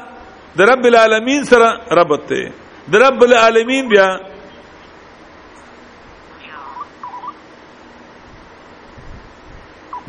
د 0.58 0.60
رب 0.60 0.84
العالمین 0.90 1.44
سره 1.44 1.68
ربط 1.98 2.28
دی 2.28 2.42
د 2.90 2.94
رب 2.96 3.22
العالمین 3.22 3.88
بیا 3.88 4.08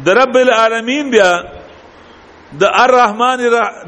د 0.05 0.09
رب 0.09 0.35
العالمین 0.37 1.09
بیا 1.11 1.31
د 2.59 2.63
الرحمن 2.85 3.37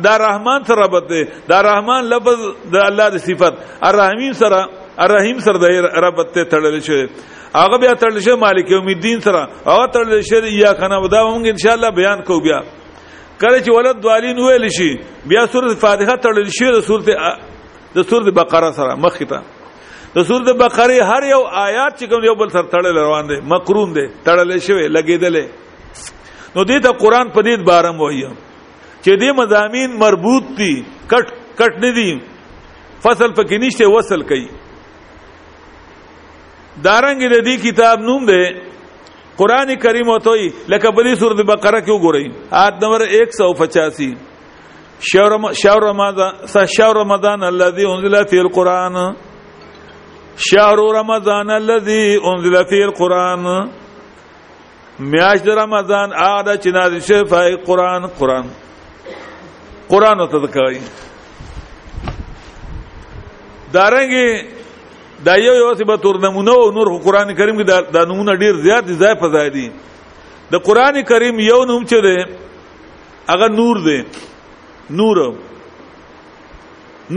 د 0.03 0.07
رحمان 0.25 0.59
سره 0.67 0.77
ربط 0.85 1.05
دی 1.09 1.21
د 1.49 1.63
رحمان 1.69 2.03
لفظ 2.11 2.37
د 2.73 2.75
الله 2.87 3.07
د 3.15 3.17
صفت 3.27 3.53
الرحیم 3.89 4.33
سره 4.41 4.59
الرحیم 5.05 5.37
سره 5.47 5.57
د 5.63 5.91
ربط 6.05 6.29
ته 6.37 6.41
تړل 6.53 6.77
شوی 6.87 7.03
هغه 7.61 7.77
بیا 7.83 7.93
تړل 8.01 8.19
شوی 8.27 8.35
مالک 8.45 8.65
یوم 8.75 8.87
الدین 8.93 9.19
سره 9.25 9.41
هغه 9.69 9.85
تړل 9.97 10.21
شوی 10.29 10.49
یا 10.63 10.71
کنه 10.81 10.97
ودا 11.05 11.21
موږ 11.29 11.51
ان 11.53 11.57
شاء 11.65 11.73
الله 11.77 11.89
بیان 11.99 12.21
کو 12.29 12.39
بیا 12.47 12.59
کله 13.41 13.61
چې 13.61 13.69
ولد 13.77 14.01
دوالین 14.07 14.39
ویل 14.45 14.65
شي 14.79 14.89
بیا 15.33 15.45
سوره 15.53 15.75
فاتحه 15.85 16.15
تړل 16.25 16.49
شوی 16.57 16.71
د 16.73 16.81
سوره 16.89 17.33
د 17.97 18.09
سوره 18.13 18.31
بقره 18.39 18.71
سره 18.79 18.95
مخې 19.05 19.29
ته 19.33 20.17
د 20.17 20.27
سوره 20.31 20.53
بقره 20.63 21.11
هر 21.11 21.29
یو 21.35 21.41
آیات 21.67 21.99
چې 22.01 22.09
کوم 22.15 22.23
یو 22.29 22.35
بل 22.41 22.49
سره 22.57 22.65
تړل 22.73 22.97
روان 23.03 23.27
دي 23.33 23.39
مقرون 23.53 23.93
دي 23.99 24.09
تړل 24.25 24.59
شوی 24.71 24.89
لګیدل 24.97 25.39
نو 25.45 26.69
دې 26.73 26.89
ته 26.89 26.99
قران 27.05 27.29
پدید 27.39 27.63
بارم 27.71 28.01
وایم 28.03 28.35
چې 29.05 29.17
دې 29.21 29.31
مضامین 29.39 29.91
مربوط 30.03 30.45
دي 30.59 30.69
کټ 31.13 31.33
کټ 31.59 31.73
نه 31.83 31.89
دي 31.97 32.09
فصل 33.03 33.33
پکې 33.39 33.57
نشته 33.65 33.89
وصل 33.95 34.23
کوي 34.31 34.47
دارنګ 36.85 37.25
دې 37.33 37.41
دی 37.47 37.55
کتاب 37.65 38.05
نوم 38.07 38.25
دې 38.29 39.35
قران 39.43 39.73
کریم 39.83 40.09
او 40.15 40.15
توي 40.29 40.47
لکه 40.75 40.91
بلی 41.01 41.13
سورۃ 41.21 41.45
بقره 41.51 41.81
کې 41.85 41.93
وګورئ 41.99 42.25
آیت 42.63 42.81
نمبر 42.85 43.05
185 43.19 45.05
شهر 45.09 45.79
رمضان 45.85 46.43
شهر 46.73 46.95
رمضان 47.01 47.43
الذي 47.53 47.85
انزل 47.93 48.17
فيه 48.25 48.41
القران 48.47 48.97
شهر 50.49 50.83
رمضان 50.99 51.51
الذي 51.61 52.03
انزل 52.35 52.57
فيه 52.73 52.83
القران 52.89 53.45
میاشت 55.15 55.49
رمضان 55.65 56.17
آده 56.27 56.61
چې 56.61 56.79
نازل 56.83 57.09
شوی 57.13 57.55
قران 57.71 58.11
قران 58.21 58.49
قران 59.89 60.17
ته 60.31 60.47
کوي 60.55 60.79
دارنګي 63.73 64.29
دا 65.25 65.33
یو 65.37 65.53
یو 65.55 65.73
سی 65.79 65.83
به 65.83 65.97
تور 65.97 66.15
نمونه 66.23 66.53
او 66.61 66.71
نور 66.77 66.87
قران 67.03 67.33
کریم 67.35 67.57
کې 67.61 67.91
دا 67.93 68.05
نمونه 68.11 68.35
ډیر 68.41 68.55
زیات 68.65 68.85
دي 68.85 68.95
ځای 69.03 69.15
په 69.21 69.27
ځای 69.35 69.49
دي 69.49 69.67
د 70.51 70.55
قران 70.67 71.01
کریم 71.11 71.39
یو 71.39 71.63
نوم 71.71 71.85
چې 71.85 71.97
ده 72.05 72.27
هغه 73.29 73.47
نور 73.59 73.77
ده 73.77 74.05
نور 74.89 75.17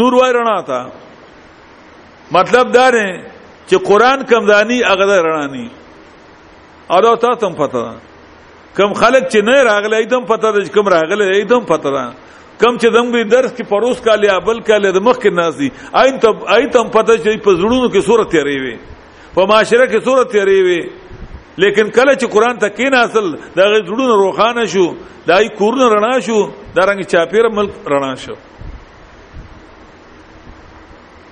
نور 0.00 0.12
وای 0.20 0.32
رڼا 0.36 0.60
تا 0.68 0.80
مطلب 2.36 2.72
دا 2.78 2.86
نه 2.90 3.08
چې 3.68 3.76
قران 3.90 4.24
کمدانی 4.24 4.82
هغه 4.82 5.20
رڼانی 5.26 5.66
او 6.90 7.16
تا 7.24 7.34
تم 7.40 7.52
پته 7.54 7.92
کم 8.76 8.92
خلک 8.92 9.28
چې 9.32 9.38
نه 9.44 9.62
راغلی 9.62 9.96
ایدم 9.96 10.24
پته 10.24 10.48
ده 10.52 10.64
چې 10.64 10.70
کم 10.72 10.88
راغلی 10.88 11.24
ایدم 11.34 11.64
پته 11.64 11.90
ده 11.90 12.08
کم 12.60 12.76
چې 12.78 12.90
زموږ 12.94 13.28
درس 13.32 13.50
کې 13.56 13.64
پروس 13.72 14.00
کاله 14.06 14.32
ابل 14.36 14.60
کاله 14.68 14.90
د 14.96 15.02
مخ 15.08 15.18
کې 15.22 15.34
نازي 15.40 15.68
عین 16.02 16.16
ته 16.24 16.56
عین 16.56 16.70
ته 16.76 16.82
پته 16.96 17.14
چې 17.24 17.44
په 17.46 17.54
زړونو 17.60 17.88
کې 17.92 18.06
صورت 18.08 18.34
یې 18.38 18.42
ریوي 18.48 18.74
په 19.36 19.46
معاشره 19.50 19.86
کې 19.86 20.00
صورت 20.08 20.34
یې 20.38 20.48
ریوي 20.50 20.80
لیکن 21.64 21.90
کله 21.98 22.14
چې 22.14 22.26
قران 22.34 22.58
ته 22.64 22.68
کې 22.74 22.94
ناسل 22.96 23.30
دا 23.58 23.66
زړونو 23.74 24.18
روخانه 24.24 24.66
شو 24.74 24.84
دای 25.30 25.48
کورن 25.62 25.80
رڼا 25.94 26.12
شو 26.28 26.42
دا 26.76 26.82
رنګ 26.90 27.06
چاپیر 27.14 27.48
ملک 27.60 27.90
رڼا 27.94 28.12
شو 28.26 28.34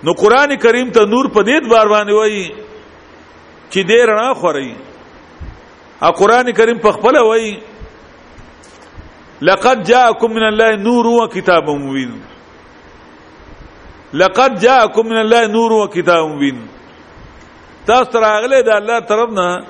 نو 0.09 0.13
قران 0.25 0.57
کریم 0.67 0.91
ته 0.99 1.05
نور 1.15 1.33
په 1.37 1.43
دې 1.43 1.71
بار 1.71 1.87
باندې 1.95 2.19
وایي 2.19 2.47
چې 3.71 3.81
دې 3.93 4.13
رڼا 4.13 4.33
خوري 4.35 4.71
ا 6.03 6.11
قران 6.21 6.53
کریم 6.57 6.79
په 6.87 6.93
خپل 6.99 7.17
وایي 7.29 7.57
لقد 9.43 9.83
جاءكم 9.83 10.31
من 10.33 10.43
الله 10.43 10.77
نور 10.77 11.07
وكتاب 11.07 11.69
مبين 11.71 12.21
لقد 14.15 14.55
جاءكم 14.59 15.07
من 15.07 15.19
الله 15.21 15.47
نور 15.47 15.73
وكتاب 15.73 16.25
مبين 16.25 16.59
تاسو 17.87 18.19
راغله 18.19 18.61
د 18.61 18.69
الله 18.69 18.99
طرف 19.01 19.31
نه 19.31 19.65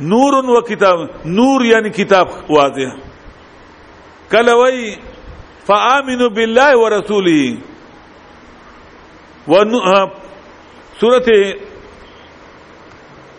نور 0.00 0.32
و 0.48 0.60
کتاب 0.62 0.98
نور 1.24 1.64
یعنی 1.64 1.90
کتاب 1.90 2.28
واضح 2.50 2.96
کله 4.32 4.54
وی 4.54 4.96
فآمنوا 5.66 6.28
بالله 6.28 6.76
ورسوله 6.76 7.58
و 9.48 9.52
سورته 11.00 11.54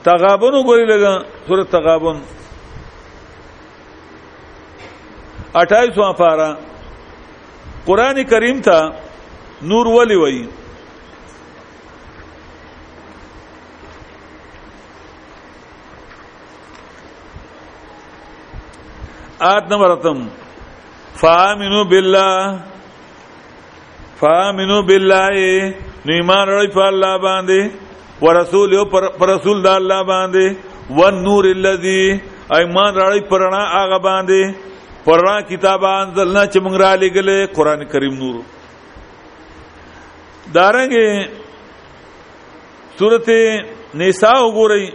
تغابن 0.03 0.53
وګورئ 0.53 0.85
لګا 0.85 1.25
سورته 1.47 1.71
تغابن 1.71 2.17
28 5.57 6.13
پارا 6.17 6.51
قران 7.85 8.23
کریم 8.29 8.59
تا 8.61 8.79
نور 9.71 9.85
ولی 9.93 10.15
وی 10.21 10.39
آت 19.51 19.71
نمبر 19.71 19.91
اتم 19.97 20.27
فامنو 21.23 21.83
بالله 21.85 22.59
فامنو 24.19 24.81
بالله 24.91 25.31
نو 26.05 26.13
ایمان 26.19 26.47
رڑی 26.53 26.67
پا 26.75 26.85
اللہ 26.87 27.17
باندے 27.29 27.61
ورسول 28.21 28.73
یو 28.73 28.85
پر 28.91 29.11
رسول 29.33 29.63
دا 29.63 29.75
اللہ 29.75 30.03
باندے 30.11 30.45
ون 31.01 31.23
نور 31.25 31.43
اللذی 31.55 31.99
ایمان 32.57 32.95
رڑی 32.95 33.21
پرنا 33.29 33.63
آغا 33.81 33.97
باندے 34.09 34.43
پڑھا 35.05 35.39
کتاباں 35.49 36.05
لے 37.01 37.07
گلے 37.15 37.37
قرآن 37.55 37.85
کریم 37.91 38.13
نور 38.21 38.35
داریں 40.53 40.85
گے 40.93 41.07
سورتے 42.99 43.37
نیسا 43.99 44.31
رہی 44.69 44.89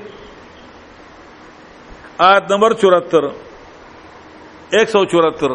آیت 2.28 2.50
نمبر 2.50 2.72
چورہتر 2.80 3.24
ایک 4.76 4.88
سو 4.90 5.04
چورتر 5.12 5.50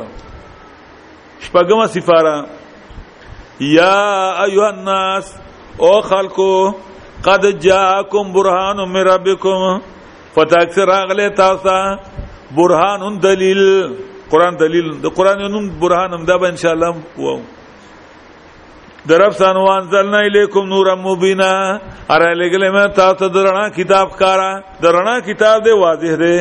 سفارہ 1.93 2.35
یا 3.75 3.93
ایوہ 4.45 4.65
الناس 4.73 5.25
او 5.83 5.91
خلقو 6.09 6.49
قد 7.27 7.43
جاکم 7.63 8.31
برہان 8.33 8.77
من 8.93 9.03
ربکم 9.07 9.61
فتاک 10.33 10.73
سے 10.75 10.85
راگلے 10.91 11.29
تاسا 11.39 11.77
برہان 12.55 13.21
دلیل 13.23 13.61
قران 14.33 14.53
دلیل 14.61 14.87
د 15.03 15.13
قران 15.17 15.39
نوم 15.53 15.65
برهان 15.81 16.11
هم 16.13 16.23
دا 16.25 16.37
به 16.41 16.47
ان 16.51 16.57
شاء 16.63 16.71
الله 16.75 16.95
وو 17.23 17.37
درب 19.09 19.33
سان 19.39 19.57
وانزلنا 19.57 20.19
الیکم 20.27 20.65
نورا 20.73 20.95
مبینا 21.01 21.49
اره 22.09 22.31
لګلې 22.41 22.69
ما 22.77 22.85
تاسو 22.99 23.27
درنا 23.35 23.67
کتاب 23.75 24.07
کارا 24.21 24.49
درنا 24.83 25.15
کتاب 25.29 25.63
دی 25.65 25.71
واضح 25.81 26.15
دی 26.23 26.35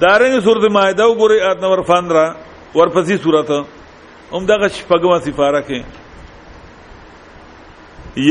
دارنګ 0.00 0.40
سورۃ 0.46 0.64
مائده 0.76 1.04
وګورئ 1.10 1.38
آیت 1.48 1.58
نمبر 1.64 1.82
15 1.92 2.74
ورپسې 2.74 3.16
سورۃ 3.26 3.52
هم 4.32 4.46
دغه 4.46 4.68
شپږمه 4.80 5.18
سفاره 5.28 5.60
کې 5.62 5.82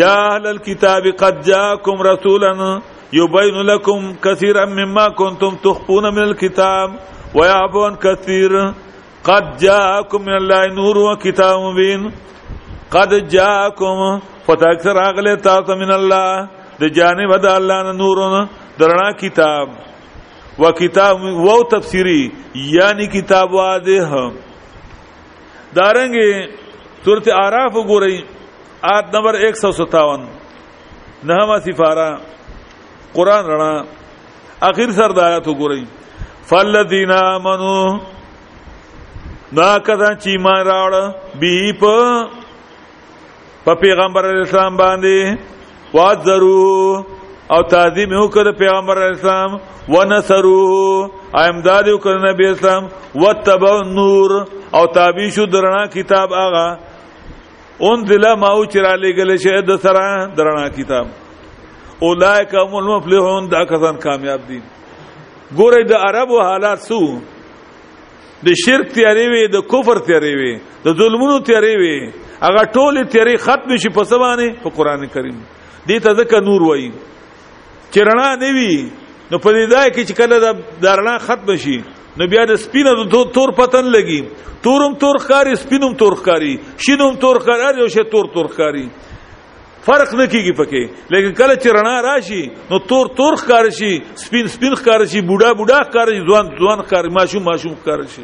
يا 0.01 0.15
اهل 0.19 0.47
الكتاب 0.47 1.07
قد 1.17 1.41
جاءكم 1.51 2.01
رسولا 2.11 2.79
يبين 3.13 3.55
لكم 3.71 4.15
كثيرا 4.23 4.65
مما 4.65 5.09
كنتم 5.09 5.55
تخفون 5.63 6.15
من 6.15 6.23
الكتاب 6.23 6.97
ويعفو 7.35 7.85
عن 7.85 7.95
كثير 7.95 8.51
قد 9.23 9.45
جاءكم 9.57 10.21
من 10.25 10.35
الله 10.41 10.73
نور 10.73 10.97
وكتاب 10.97 11.55
مبين 11.59 12.11
قد 12.91 13.11
جاءكم 13.35 13.99
فتاكثر 14.47 14.95
اغله 15.09 15.35
تاسو 15.47 15.75
من 15.81 15.91
الله 15.99 16.29
د 16.83 16.93
جانب 16.97 17.31
د 17.45 17.45
الله 17.57 17.79
نور 18.03 18.19
درنا 18.79 19.07
کتاب 19.23 19.67
و 20.61 20.71
کتاب 20.79 21.17
و 21.47 21.63
تفسیری 21.75 22.21
یعنی 22.75 23.05
کتاب 23.19 23.49
واضح 23.61 24.09
دارنګه 25.77 26.29
سورت 27.05 27.27
আরাف 27.45 27.73
ګورئ 27.89 28.13
آیت 28.91 29.07
نمبر 29.15 29.33
157 29.47 30.23
نهما 31.31 31.57
سفارا 31.65 32.07
قران 33.17 33.43
رڼا 33.51 33.71
اخر 34.69 34.91
سر 35.01 35.09
د 35.17 35.23
آیات 35.27 35.47
ګورئ 35.59 35.81
فالذین 36.49 37.11
آمنو 37.11 37.77
دا 39.57 39.69
کدان 39.85 40.15
چې 40.21 40.27
ایمان 40.33 40.61
راوړ 40.67 40.93
به 41.41 42.31
په 43.65 43.73
پیغمبر 43.83 44.23
اسلام 44.41 44.77
باندې 44.77 45.93
واذرو 45.93 46.75
او 47.53 47.61
تعظیم 47.73 48.11
وکړه 48.21 48.51
پیغمبر 48.61 48.97
اسلام 49.07 49.55
ونصرو 49.89 50.73
امداد 51.43 51.85
وکړه 51.95 52.19
نبی 52.27 52.45
اسلام 52.49 52.83
وتبو 53.25 53.73
نور 53.97 54.31
او 54.77 54.83
تابع 54.99 55.29
شو 55.35 55.45
درنا 55.55 55.83
کتاب 55.97 56.33
آغا 56.43 56.67
اون 57.87 58.03
دل 58.09 58.25
ما 58.41 58.49
او 58.53 58.65
چرا 58.75 58.93
لګل 58.95 59.41
شه 59.45 59.61
د 59.67 59.75
سره 59.87 60.25
درنا 60.37 60.69
کتاب 60.79 61.05
اولایک 62.07 62.53
هم 62.61 62.75
المفلحون 62.83 63.49
دا 63.51 63.63
کسان 63.73 63.97
کامیاب 64.07 64.41
دي 64.47 64.59
ګوره 65.53 65.83
د 65.87 65.93
عربو 66.05 66.41
حالات 66.41 66.79
سو 66.89 66.99
د 68.45 68.55
شرک 68.65 68.91
تیاری 68.93 69.25
وي 69.33 69.41
د 69.55 69.61
کفر 69.73 69.99
تیاری 70.07 70.31
وي 70.39 70.53
د 70.85 70.97
ظلمونو 71.01 71.39
تیاری 71.49 71.75
وي 71.81 71.95
هغه 72.41 72.63
ټول 72.77 73.01
تیاری 73.15 73.35
ختم 73.43 73.75
شي 73.83 73.89
په 73.97 74.03
سبانه 74.13 74.47
په 74.63 74.69
قران 74.77 75.05
کریم 75.17 75.35
دې 75.89 75.99
ته 76.05 76.17
ځکه 76.21 76.41
نور 76.49 76.65
وایي 76.69 76.89
چرنا 77.97 78.29
دی 78.45 78.51
وی 78.57 78.73
نو 78.85 79.41
په 79.45 79.53
دې 79.57 79.63
ځای 79.73 79.93
کې 79.93 80.01
چې 80.01 80.17
کله 80.21 80.41
د 80.45 80.81
درنا 80.87 81.15
ختم 81.27 81.53
شي 81.67 81.77
نو 82.19 82.27
بیا 82.33 82.45
د 82.53 82.59
سپینه 82.65 83.05
د 83.15 83.25
تور 83.37 83.55
پتن 83.61 83.93
لګي 83.97 84.19
تورم 84.65 84.93
تور 85.05 85.17
خاري 85.29 85.55
سپینم 85.63 85.93
تور 86.03 86.15
خاري 86.25 86.53
شینم 86.87 87.19
تور 87.25 87.39
خاري 87.47 87.81
او 87.85 87.91
شه 87.97 88.09
تور 88.15 88.31
تور 88.37 88.51
خاري 88.57 88.87
فرق 89.85 90.13
نه 90.19 90.25
کیږي 90.33 90.53
پکې 90.59 91.13
لیکن 91.15 91.33
کله 91.39 91.55
چې 91.55 91.73
رڼا 91.77 91.97
راشي 92.05 92.41
نو 92.69 92.77
تور 92.91 93.09
تور 93.17 93.35
ښکار 93.41 93.67
شي 93.79 93.89
سپین 94.21 94.47
سپین 94.53 94.75
ښکار 94.79 95.03
شي 95.11 95.21
بوډا 95.31 95.51
بوډا 95.59 95.81
ښکار 95.89 96.11
شي 96.13 96.21
ځوان 96.29 96.47
ځوان 96.61 96.79
ښکار 96.87 97.09
ماشوم 97.17 97.43
ماشوم 97.49 97.75
ښکار 97.81 98.05
شي 98.13 98.23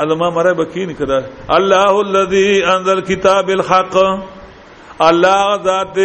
علما 0.00 0.30
مره 0.30 0.52
بکین 0.52 0.92
کدا 0.94 1.20
الله 1.58 2.00
الذي 2.06 2.62
انزل 2.64 3.00
كتاب 3.00 3.50
الحق 3.50 3.96
الله 5.08 5.58
ذات 5.66 5.96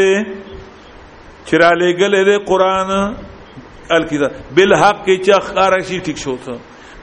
چرا 1.47 1.71
لګل 1.81 2.13
دې 2.27 2.37
قران 2.49 2.91
الکتاب 3.91 4.31
بالحق 4.55 5.05
چې 5.05 5.39
خارشي 5.41 5.99
ټیک 6.01 6.17
شو 6.17 6.37
ته 6.45 6.57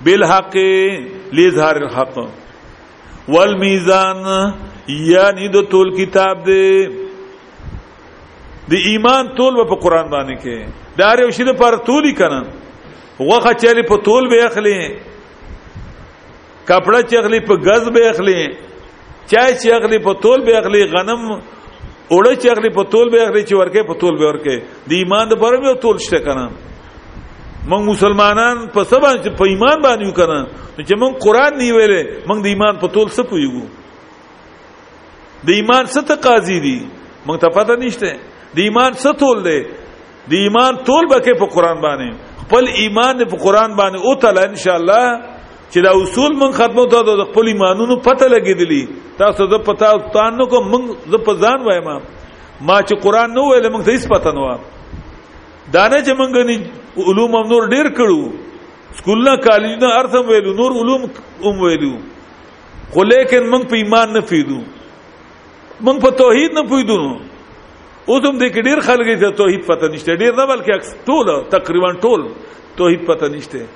بالحق 0.04 0.54
لظهر 1.32 1.76
الحق 1.82 2.16
والميزان 3.34 4.20
یعنی 4.88 5.48
د 5.54 5.56
ټول 5.72 5.88
کتاب 5.96 6.34
دی 6.46 6.68
د 6.86 6.88
ایمان 8.90 9.24
ټول 9.34 9.58
په 9.68 9.76
قران 9.82 10.06
باندې 10.14 10.34
کې 10.44 10.56
دا 11.00 11.10
یو 11.22 11.30
شی 11.38 11.42
د 11.48 11.50
پر 11.62 11.72
ټولي 11.88 12.12
کنه 12.22 12.38
وغه 13.30 13.52
چلی 13.64 13.82
په 13.90 13.96
ټول 14.10 14.22
به 14.34 14.38
اخلي 14.50 14.76
کپڑا 16.70 17.00
چغلی 17.10 17.40
په 17.50 17.54
غز 17.66 17.84
به 17.96 18.02
اخلي 18.12 18.38
چای 19.32 19.50
چغلی 19.64 19.98
په 20.08 20.12
ټول 20.26 20.38
به 20.48 20.52
اخلي 20.62 20.82
غنم 20.96 21.22
اوړه 21.36 22.32
چغلی 22.46 22.70
په 22.80 22.84
ټول 22.96 23.08
به 23.10 23.26
اخلي 23.26 23.44
چې 23.44 23.54
ورکه 23.60 23.80
په 23.92 23.96
ټول 24.04 24.14
به 24.22 24.26
ورکه 24.30 24.56
د 24.92 24.96
ایمان 25.02 25.24
د 25.32 25.34
پر 25.44 25.54
به 25.66 25.74
ټول 25.86 25.96
شته 26.06 26.18
کنه 26.30 26.46
من 27.70 27.84
مسلمانان 27.86 28.56
په 28.74 28.80
سبا 28.90 29.10
چې 29.20 29.30
په 29.38 29.44
ایمان 29.52 29.82
باندې 29.86 30.04
یو 30.08 30.12
کنه 30.18 30.38
چې 30.88 30.94
من 31.02 31.10
قران 31.24 31.58
دی 31.60 31.68
ویلې 31.76 32.02
من 32.28 32.38
د 32.44 32.46
ایمان 32.52 32.74
په 32.82 32.88
تول 32.94 33.08
څه 33.08 33.28
پویګو 33.32 33.64
د 35.46 35.48
ایمان 35.58 35.86
څه 35.94 36.00
تقاضی 36.10 36.58
دي 36.66 36.78
من 37.28 37.38
ته 37.42 37.48
پته 37.58 37.76
نشته 37.82 38.12
د 38.54 38.58
ایمان 38.66 38.92
څه 39.02 39.20
تول 39.22 39.44
دی 39.48 39.58
د 40.30 40.32
ایمان 40.44 40.80
تول 40.88 41.04
بکې 41.12 41.38
په 41.42 41.46
قران 41.58 41.82
باندې 41.84 42.46
خپل 42.46 42.64
ایمان 42.84 43.24
په 43.32 43.36
قران 43.44 43.76
باندې 43.82 43.98
او 44.04 44.14
تعالی 44.24 44.44
ان 44.50 44.56
شاء 44.64 44.76
الله 44.80 45.04
چې 45.72 45.78
دا 45.88 45.92
اصول 46.02 46.32
من 46.42 46.52
ختمو 46.60 46.86
ته 46.96 47.04
د 47.12 47.22
خپل 47.30 47.52
ایمانونو 47.54 47.96
پته 48.08 48.26
لګېدلی 48.34 48.82
تاسو 49.20 49.46
د 49.52 49.64
پتا 49.70 49.92
تاسو 50.16 50.46
کو 50.52 50.64
من 50.72 50.88
ز 51.12 51.20
په 51.28 51.40
ځان 51.44 51.68
وایم 51.68 51.88
ما 52.70 52.80
چې 52.82 53.02
قران 53.04 53.34
نو 53.36 53.44
ویل 53.52 53.70
موږ 53.72 53.82
ته 53.86 53.90
هیڅ 53.92 54.08
پته 54.14 54.32
نه 54.38 54.42
و 54.42 54.58
دانه 55.72 55.98
چې 56.04 56.12
موږ 56.18 56.30
علوم 57.06 57.36
هم 57.38 57.46
نور 57.54 57.66
ډیر 57.74 57.88
کړو 57.96 58.20
سکولنا 58.98 59.34
کالجنا 59.46 59.88
ارثم 60.00 60.28
ویلو 60.30 60.52
نور 60.60 60.72
علوم 60.82 61.02
هم 61.46 61.54
ویلو 61.62 61.92
خو 62.94 63.04
لیکن 63.10 63.50
موږ 63.50 63.64
په 63.72 63.76
ایمان 63.82 64.12
نه 64.16 64.20
پیدو 64.30 64.60
موږ 65.84 66.00
په 66.06 66.10
توحید 66.22 66.52
نه 66.58 66.62
پیدو 66.72 66.98
اوس 67.12 68.28
هم 68.30 68.34
د 68.42 68.60
ډیر 68.70 68.80
خلک 68.90 69.12
ته 69.22 69.30
توحید 69.42 69.64
پته 69.70 69.88
نشته 69.94 70.16
ډیر 70.16 70.32
نه 70.36 70.46
بلکې 70.46 70.70
عکس 70.70 70.94
ټول 71.10 71.32
تقریبا 71.56 71.92
ټول 72.06 72.26
توحید 72.82 73.06
پته 73.10 73.28
نشته 73.38 73.66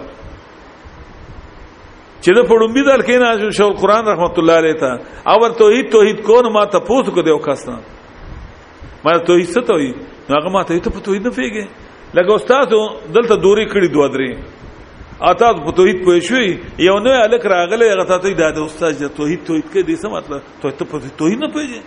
چې 2.22 2.30
د 2.36 2.47
پړومبي 2.51 2.84
دل 2.90 3.03
کې 3.03 3.47
نه 3.47 3.51
شو 3.61 3.72
قرآن 3.82 4.07
رحمت 4.12 4.38
الله 4.40 4.62
علیه 4.62 4.78
تا 4.84 4.93
اول 5.34 5.55
توحید 5.62 5.90
توحید 5.97 6.22
کون 6.28 6.49
ما 6.59 6.62
ته 6.76 6.88
پوسو 6.90 7.11
کو 7.18 7.22
دیو 7.28 7.38
کاسنه 7.49 7.78
ما 9.05 9.12
توحید 9.18 9.48
څه 9.55 9.61
توحید 9.66 9.96
هغه 10.30 10.48
ما 10.55 10.62
ته 10.62 10.78
ته 10.78 10.90
په 10.90 11.00
توحید 11.07 11.22
نه 11.26 11.30
پیګه 11.36 11.64
لکه 12.16 12.32
استاد 12.34 12.66
دلته 13.16 13.36
دوری 13.44 13.66
کړی 13.72 13.88
دوه 13.94 14.09
درې 14.14 14.30
اته 15.20 15.48
په 15.66 15.70
توحید 15.78 15.98
پوه 16.05 16.18
شوی 16.28 16.50
یو 16.86 16.96
نه 17.07 17.14
الک 17.26 17.46
راغله 17.46 17.86
هغه 17.92 18.18
ته 18.24 18.50
د 18.57 18.62
استاد 18.66 18.94
توحید 19.18 19.40
توحید 19.48 19.66
کې 19.72 19.80
دې 19.88 19.96
څه 20.03 20.09
مطلب 20.16 20.40
توحید 20.62 20.78
ته 20.80 20.84
په 20.94 21.14
توحید 21.22 21.38
نه 21.44 21.48
پیګه 21.57 21.80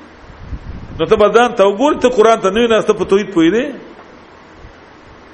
نو 1.00 1.06
ته 1.12 1.16
بدن 1.24 1.56
ته 1.60 1.64
وګور 1.64 1.94
ته 2.06 2.10
قران 2.18 2.40
ته 2.46 2.50
نه 2.50 2.68
نه 2.72 2.82
ته 2.90 2.94
په 3.02 3.06
توحید 3.12 3.30
پوی 3.34 3.50
دی 3.56 3.66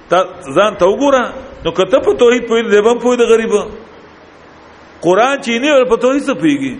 ته 0.09 0.17
ځان 0.57 0.77
ته 0.77 0.85
وګوره 0.85 1.25
نو 1.65 1.71
کته 1.79 1.99
په 2.07 2.13
توحید 2.21 2.47
پوی 2.51 2.61
دی 2.69 2.81
به 2.89 2.93
پوی 3.05 3.17
د 3.21 3.29
غریب 3.33 3.53
قران 5.05 5.35
چینه 5.45 5.83
په 5.89 5.95
توحید 6.03 6.23
څه 6.29 6.35
پیګي 6.43 6.73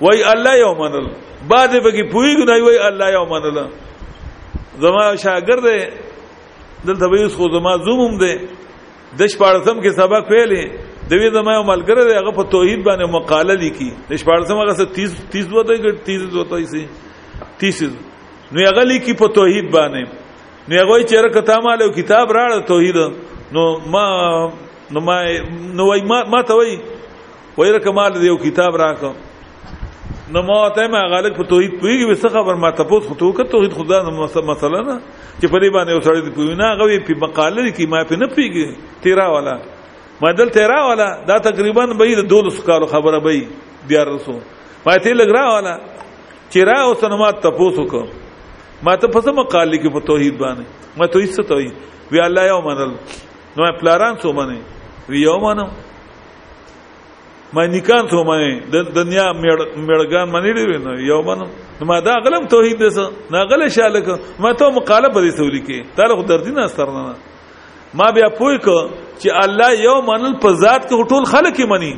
وای 0.00 0.22
الله 0.34 0.52
یو 0.60 0.72
منل 0.82 1.06
بعد 1.50 1.68
بګي 1.84 2.04
پوي 2.12 2.32
ګنای 2.40 2.62
وای 2.62 2.78
الله 2.88 3.08
یو 3.16 3.24
منله 3.28 3.64
زما 4.82 5.04
شاګرد 5.24 5.66
دلته 6.86 7.06
به 7.12 7.28
خو 7.36 7.44
زما 7.54 7.72
زومم 7.86 8.14
دی 8.22 8.34
د 9.18 9.20
شپارسم 9.32 9.76
کې 9.82 9.90
سبق 10.00 10.24
ویلې 10.30 10.62
دوی 11.10 11.28
زما 11.36 11.52
یو 11.54 11.64
ملګری 11.72 12.02
دی 12.08 12.14
هغه 12.20 12.32
په 12.38 12.42
توحید 12.54 12.80
باندې 12.86 13.12
مقاله 13.16 13.54
لیکي 13.64 13.88
د 14.10 14.12
شپارسم 14.22 14.60
هغه 14.62 14.74
څه 14.80 14.86
30 14.96 15.28
30 15.36 15.54
وته 15.58 15.72
30 16.08 16.40
وته 16.40 16.64
سي 16.72 16.84
30 17.64 18.52
نو 18.52 18.64
هغه 18.70 18.84
لیکي 18.92 19.16
په 19.22 19.32
توحید 19.40 19.70
باندې 19.76 20.02
نو 20.68 20.80
هغه 20.82 21.04
چیرې 21.10 21.30
کته 21.36 21.60
مالو 21.66 21.92
کتاب 22.00 22.34
راړ 22.38 22.64
توحید 22.72 22.98
نو 23.56 23.62
ما 23.94 24.04
نو 24.96 25.04
ما 25.12 25.18
نو 25.82 25.92
ما 26.12 26.22
ما 26.34 26.42
ته 26.50 26.58
وای 26.60 26.74
وای 27.58 27.72
رکمال 27.78 28.20
دیو 28.20 28.36
کتاب 28.48 28.76
راکم 28.84 29.22
نو 30.32 30.42
ما 30.42 30.56
ته 30.76 30.88
ما 30.92 31.00
غالک 31.12 31.34
په 31.38 31.44
توحید 31.48 31.72
پویږي 31.80 32.06
وسه 32.10 32.28
خبر 32.36 32.56
ما 32.60 32.68
تاسو 32.76 33.00
خو 33.08 33.14
توګه 33.22 33.44
توحید 33.54 33.72
خدا 33.80 33.98
نه 34.08 34.28
مسله 34.50 34.80
نه 34.86 34.94
چې 35.40 35.46
په 35.52 35.58
دې 35.60 35.70
باندې 35.74 35.94
وسړی 35.96 36.20
دی 36.28 36.32
پوی 36.36 36.54
نه 36.60 36.68
غوي 36.80 36.96
په 37.08 37.12
مقاله 37.24 37.66
کې 37.72 37.84
ما 37.94 38.00
په 38.12 38.16
نه 38.22 38.26
پیږي 38.38 38.76
تیرا 39.06 39.26
والا 39.34 39.54
ما 40.22 40.32
دل 40.38 40.50
تیرا 40.56 40.80
والا 40.88 41.08
دا 41.32 41.38
تقریبا 41.48 41.86
به 42.00 42.08
د 42.22 42.28
200 42.32 42.64
کال 42.70 42.86
خبره 42.94 43.18
به 43.18 43.46
دیار 43.92 44.12
رسو 44.14 44.38
ما 44.86 44.96
ته 44.96 45.12
لګرا 45.12 45.44
والا 45.50 45.78
چې 46.50 46.60
را 46.72 46.80
اوس 46.88 47.04
نو 47.14 47.22
ما 47.24 47.30
تاسو 47.48 47.86
کو 47.94 48.04
ما 48.88 48.94
ته 49.04 49.08
په 49.16 49.32
مقاله 49.32 49.76
کې 49.76 49.92
په 49.98 50.08
توحید 50.12 50.38
باندې 50.44 50.98
ما 51.00 51.06
توحید 51.16 51.30
څه 51.36 51.48
توحید 51.54 52.12
وی 52.12 52.20
الله 52.28 52.48
یو 52.52 52.60
منل 52.70 52.96
نو 53.56 53.72
پلاران 53.80 54.16
څه 54.22 54.38
منه 54.40 54.58
وی 55.12 55.20
یو 55.28 55.38
منم 55.46 55.70
ما 57.54 57.62
نکان 57.76 58.04
ته 58.10 58.18
مې 58.28 58.52
د 58.72 58.74
دنیا 58.98 59.26
مړګان 59.88 60.26
مې 60.34 60.38
ډېر 60.56 60.58
وینم 60.70 60.98
یو 61.10 61.18
باندې 61.28 61.88
ما 61.90 61.96
دا 62.06 62.14
غلم 62.24 62.44
توحید 62.54 62.78
دس 62.82 62.98
نه 63.32 63.40
غل 63.50 63.62
شالک 63.76 64.08
ما 64.42 64.50
ته 64.60 64.66
مقاله 64.78 65.08
په 65.14 65.20
دې 65.24 65.30
سولې 65.38 65.60
کې 65.66 65.78
تعالی 65.96 66.14
خو 66.18 66.22
دردی 66.30 66.52
نه 66.58 66.66
ستر 66.74 66.88
نه 66.96 67.02
ما 67.98 68.06
بیا 68.16 68.28
پوی 68.38 68.56
کو 68.66 68.78
چې 69.20 69.28
الله 69.42 69.70
یو 69.88 69.98
منل 70.08 70.34
په 70.44 70.50
ذات 70.64 70.82
کې 70.90 71.08
ټول 71.12 71.24
خلک 71.34 71.54
یې 71.62 71.68
مني 71.72 71.92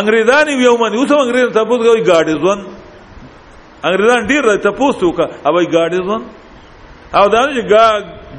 انګریزان 0.00 0.46
یو 0.66 0.74
مني 0.82 0.94
اوس 0.98 1.10
انګریز 1.22 1.48
ته 1.56 1.62
پوس 1.70 1.80
کوي 1.86 2.02
ګاډي 2.10 2.34
ځون 2.42 2.60
انګریزان 3.84 4.26
ډیر 4.26 4.56
ته 4.66 4.70
پوس 4.78 4.96
وکا 5.06 5.26
او 5.46 5.56
ګاډي 5.76 5.98
ځون 6.08 6.22
او 7.18 7.24
دا 7.34 7.40
چې 7.56 7.62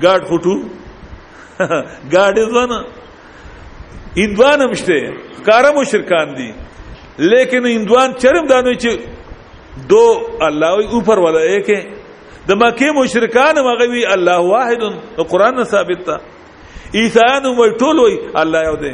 ګاډ 0.03 0.21
فټو 0.29 0.55
ګاډي 2.15 2.43
ځون 2.53 2.69
هندوان 4.19 4.61
همشته 4.61 4.95
کارم 5.47 5.75
و 5.77 5.83
شرکان 5.91 6.29
دی 6.37 6.49
لیکن 7.31 7.65
هندوان 7.75 8.09
چرم 8.21 8.45
دانوی 8.51 8.77
چې 8.83 8.91
دو 9.89 10.05
الله 10.41 10.77
وی 10.77 10.85
اوپر 10.93 11.17
والا 11.25 11.39
ایک 11.39 11.69
ہے 11.69 11.81
د 12.47 12.51
مکه 12.61 12.91
مشرکان 13.01 13.55
مغوی 13.67 14.01
الله 14.13 14.39
واحد 14.51 14.81
قران 15.31 15.63
ثابت 15.63 16.05
تا 16.05 16.15
عیسایان 16.95 17.45
وی 17.45 17.69
ټول 17.81 17.99
وی 18.05 18.17
الله 18.41 18.63
یو 18.69 18.75
دی 18.83 18.93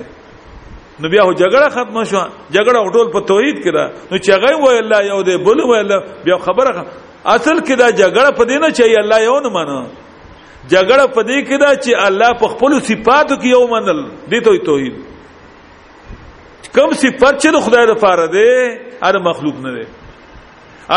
نو 1.00 1.10
بیا 1.10 1.24
هو 1.24 1.34
جګړه 1.36 1.70
ختم 1.76 2.04
شو 2.04 2.20
جګړه 2.52 2.94
ټول 2.98 3.08
په 3.16 3.20
توحید 3.32 3.58
کړه 3.66 3.90
نو 4.12 4.16
چې 4.24 4.30
هغه 4.36 4.64
وی 4.64 4.78
الله 4.84 5.02
یو 5.12 5.22
دی 5.28 5.38
بل 5.50 5.60
وی 5.70 5.80
الله 5.80 6.00
بیا 6.26 6.38
خبره 6.48 6.86
اصل 7.26 7.60
کې 7.60 7.76
دا 7.78 7.88
جګړه 7.92 8.38
پدې 8.40 8.58
نه 8.64 8.70
چي 8.78 9.00
الله 9.04 9.20
یو 9.28 9.40
نه 9.44 9.50
منو 9.58 9.82
جګړه 10.70 11.06
پدې 11.18 11.38
کې 11.48 11.58
دا 11.64 11.72
چې 11.84 11.92
الله 12.08 12.32
په 12.42 12.48
خپل 12.56 12.80
صفاتو 12.90 13.36
کې 13.42 13.48
یو 13.56 13.66
منل 13.74 14.00
دي 14.32 14.40
توحید 14.70 14.96
کم 16.76 16.94
صفت 17.02 17.36
چې 17.42 17.62
خدای 17.66 17.86
د 17.92 17.94
پاره 18.04 18.28
دی 18.36 18.48
اره 19.08 19.20
مخلوق 19.30 19.58
نه 19.66 19.72
دی 19.76 19.84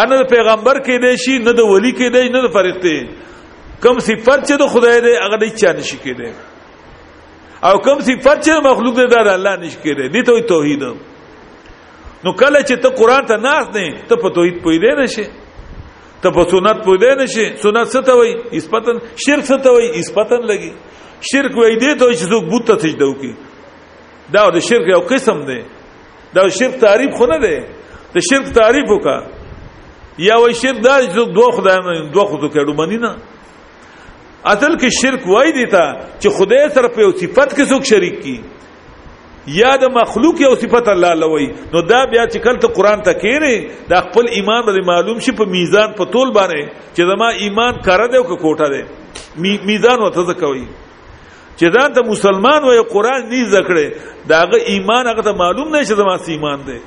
اره 0.01 0.17
پیغمبر 0.35 0.79
کې 0.87 1.05
دی 1.05 1.13
شي 1.25 1.35
نه 1.49 1.53
د 1.61 1.71
ولی 1.73 1.93
کې 1.99 2.09
دی 2.15 2.27
نه 2.37 2.41
د 2.47 2.53
فرښتې 2.57 3.85
کم 3.85 3.99
صفت 4.09 4.41
چې 4.49 4.55
د 4.63 4.69
خدای 4.75 4.99
دی 5.07 5.13
هغه 5.25 5.37
د 5.43 5.45
چا 5.63 5.73
نشي 5.79 5.99
کې 6.05 6.13
دی 6.21 6.31
او 7.69 7.75
کم 7.87 7.99
صفت 8.09 8.43
چې 8.45 8.65
مخلوق 8.71 8.97
دی 9.01 9.07
دا 9.15 9.21
الله 9.37 9.55
نشي 9.65 9.79
کې 9.85 9.93
دی 10.01 10.09
دي 10.17 10.23
ته 10.31 10.41
توحید 10.55 10.83
نو 12.25 12.31
کله 12.41 12.61
چې 12.69 12.77
ته 12.85 12.97
قران 13.03 13.27
ته 13.33 13.37
ناس 13.49 13.65
نه 13.75 13.87
ته 14.11 14.17
په 14.23 14.35
توحید 14.39 14.57
پوی 14.65 14.79
دی 14.87 14.93
نشي 15.03 15.27
ته 16.23 16.29
په 16.37 16.43
سنت 16.53 16.79
پوی 16.89 16.99
دی 17.05 17.13
نشي 17.23 17.45
سنت 17.65 17.87
څه 17.95 18.01
ته 18.09 18.13
وایي 18.23 18.35
اسپتن 18.59 18.97
شرک 19.27 19.45
څه 19.51 19.63
ته 19.67 19.71
وایي 19.75 19.95
اسپتن 20.01 20.43
لګي 20.51 20.73
شرک 21.33 21.53
وایي 21.61 21.77
دی 21.83 21.91
ته 22.01 22.13
چې 22.13 22.25
څوک 22.33 22.45
بوت 22.53 22.67
ته 22.71 22.75
سجده 22.85 23.07
وکړي 23.11 23.35
دا 24.35 24.45
د 24.57 24.63
شرک 24.69 24.87
یو 24.93 25.01
قسم 25.11 25.39
دی 25.49 25.59
دا 26.37 26.45
شرک 26.59 26.75
تعریف 26.85 27.13
خو 27.19 27.27
نه 27.33 27.39
دی 27.47 27.57
د 28.15 28.25
شرک 28.31 28.47
تعریف 28.59 28.87
وکا 28.93 29.17
یا 30.29 30.37
وای 30.43 30.55
شرک 30.63 30.81
دا 30.85 30.95
چې 31.01 31.35
دوه 31.39 31.51
خدایانو 31.59 32.09
دوه 32.17 32.27
خدو 32.33 32.49
کړه 32.53 32.75
منی 32.81 32.99
نه 33.05 33.13
اصل 34.53 34.75
کې 34.75 34.97
شرک 35.03 35.27
وای 35.29 35.53
دی 35.59 35.65
تا 35.75 35.85
چې 36.21 36.29
خدای 36.39 36.69
سره 36.79 36.89
په 36.97 37.11
صفت 37.21 37.55
کې 37.57 37.65
څوک 37.75 37.85
شریک 37.91 38.19
کی 38.25 38.37
یا 39.61 39.71
د 39.85 39.89
مخلوق 39.97 40.41
یو 40.45 40.51
صفت 40.65 40.89
الله 40.95 41.15
لوي 41.21 41.47
نو 41.77 41.83
دا 41.93 42.01
بیا 42.13 42.27
چې 42.27 42.45
کله 42.49 42.75
قرآن 42.81 43.07
ته 43.09 43.17
کینې 43.23 43.87
دا 43.95 44.01
خپل 44.11 44.29
ایمان 44.29 44.61
باندې 44.69 44.91
معلوم 44.93 45.25
شي 45.29 45.35
په 45.41 45.53
میزان 45.57 45.97
په 46.03 46.13
تول 46.17 46.35
باندې 46.37 46.93
چې 46.95 47.13
زما 47.13 47.31
ایمان 47.47 47.81
کار 47.89 48.05
دی 48.13 48.21
او 48.25 48.29
کوټه 48.35 48.71
دی 48.75 49.57
میزان 49.73 50.05
وته 50.07 50.27
ځکوي 50.33 50.67
چې 51.59 51.75
ځان 51.75 51.95
ته 51.95 52.03
مسلمان 52.09 52.61
وې 52.65 52.87
قران 52.95 53.23
نه 53.31 53.41
ذکرې 53.53 53.87
داغه 54.33 54.57
ایمان 54.75 55.05
هغه 55.13 55.23
ته 55.29 55.33
معلوم 55.43 55.69
نه 55.77 55.81
شي 55.85 55.95
زما 56.01 56.15
ایمان 56.35 56.59
دی 56.67 56.79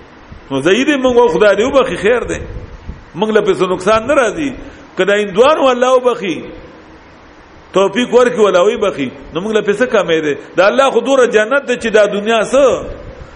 نو 0.52 0.62
زید 0.68 0.90
موږ 0.90 1.18
خدای 1.36 1.56
دی 1.56 1.64
وبخي 1.64 1.96
خیر 2.04 2.22
دی 2.32 2.40
موږ 3.16 3.34
له 3.36 3.42
پیسو 3.50 3.68
نقصان 3.74 4.08
نه 4.08 4.14
راځي 4.22 4.50
کله 4.98 5.14
اندوان 5.24 5.58
الله 5.72 5.90
وبخي 5.96 6.36
توفیق 7.76 8.14
ورکي 8.16 8.40
ولا 8.40 8.62
وي 8.62 8.78
بخي 8.84 9.10
نو 9.34 9.42
موږ 9.44 9.52
له 9.58 9.62
پیسو 9.68 9.86
کمې 9.92 10.20
دی 10.28 10.34
دا 10.56 10.68
الله 10.72 10.90
خو 10.92 11.00
دوره 11.08 11.26
جنت 11.36 11.68
دی 11.68 11.76
چې 11.76 11.90
دا 11.98 12.06
دنیا 12.06 12.40
سه 12.44 12.86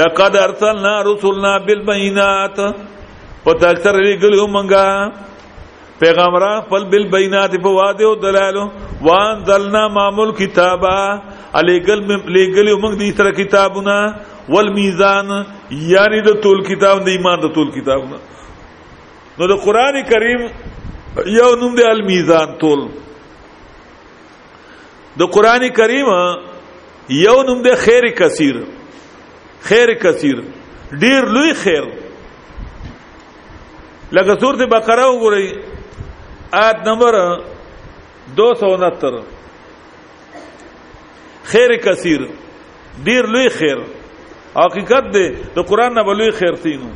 لقد 0.00 0.36
ارسلنا 0.46 0.94
رسلنا 1.08 1.58
بالبينات 1.68 2.56
پتاکثر 3.44 3.98
لګلو 4.04 4.46
منګه 4.46 5.12
پیغمبران 5.98 6.60
خپل 6.60 6.84
بالبينات 6.92 7.52
په 7.62 7.68
واده 7.78 8.04
او 8.06 8.14
دلالو 8.22 8.64
وان 9.08 9.44
ذلنا 9.50 9.88
معمول 9.98 10.32
کتابا 10.38 10.96
الیګل 11.60 12.00
لګلی 12.36 12.74
موږ 12.82 12.94
دې 13.00 13.10
تر 13.18 13.26
کتابونه 13.40 13.94
والمیزان 14.54 15.28
یعنی 15.90 16.20
د 16.26 16.28
ټول 16.46 16.58
کتاب 16.68 16.96
د 17.08 17.10
ایمان 17.18 17.36
د 17.42 17.46
ټول 17.58 17.68
کتابونه 17.76 18.16
نو 19.38 19.44
د 19.52 19.54
قران 19.66 19.96
کریم 20.08 20.40
یو 21.38 21.50
نوم 21.60 21.72
دی 21.80 21.84
المیزان 21.90 22.48
ټول 22.64 22.80
د 25.22 25.30
قران 25.36 25.66
کریم 25.76 26.08
یو 27.24 27.38
نوم 27.50 27.60
دی 27.68 27.74
خیر 27.84 28.04
کثیر 28.22 28.56
خیر 29.68 29.94
کثیر 30.06 30.42
ډیر 31.04 31.30
لوی 31.36 31.54
خیر 31.62 31.86
لکه 34.16 34.34
سورته 34.40 34.66
بقره 34.74 35.06
وګورئ 35.06 35.46
آیت 36.64 36.78
نمبر 36.90 37.12
269 38.42 39.33
خیر 41.52 41.76
کثیر 41.84 42.20
ډیر 43.04 43.26
لوی 43.32 43.48
خیر 43.58 43.78
حقیقت 44.56 45.04
دی 45.14 45.26
د 45.56 45.66
قران 45.68 45.92
نه 45.94 46.02
بلوي 46.06 46.30
خیر 46.40 46.56
تینو 46.62 46.90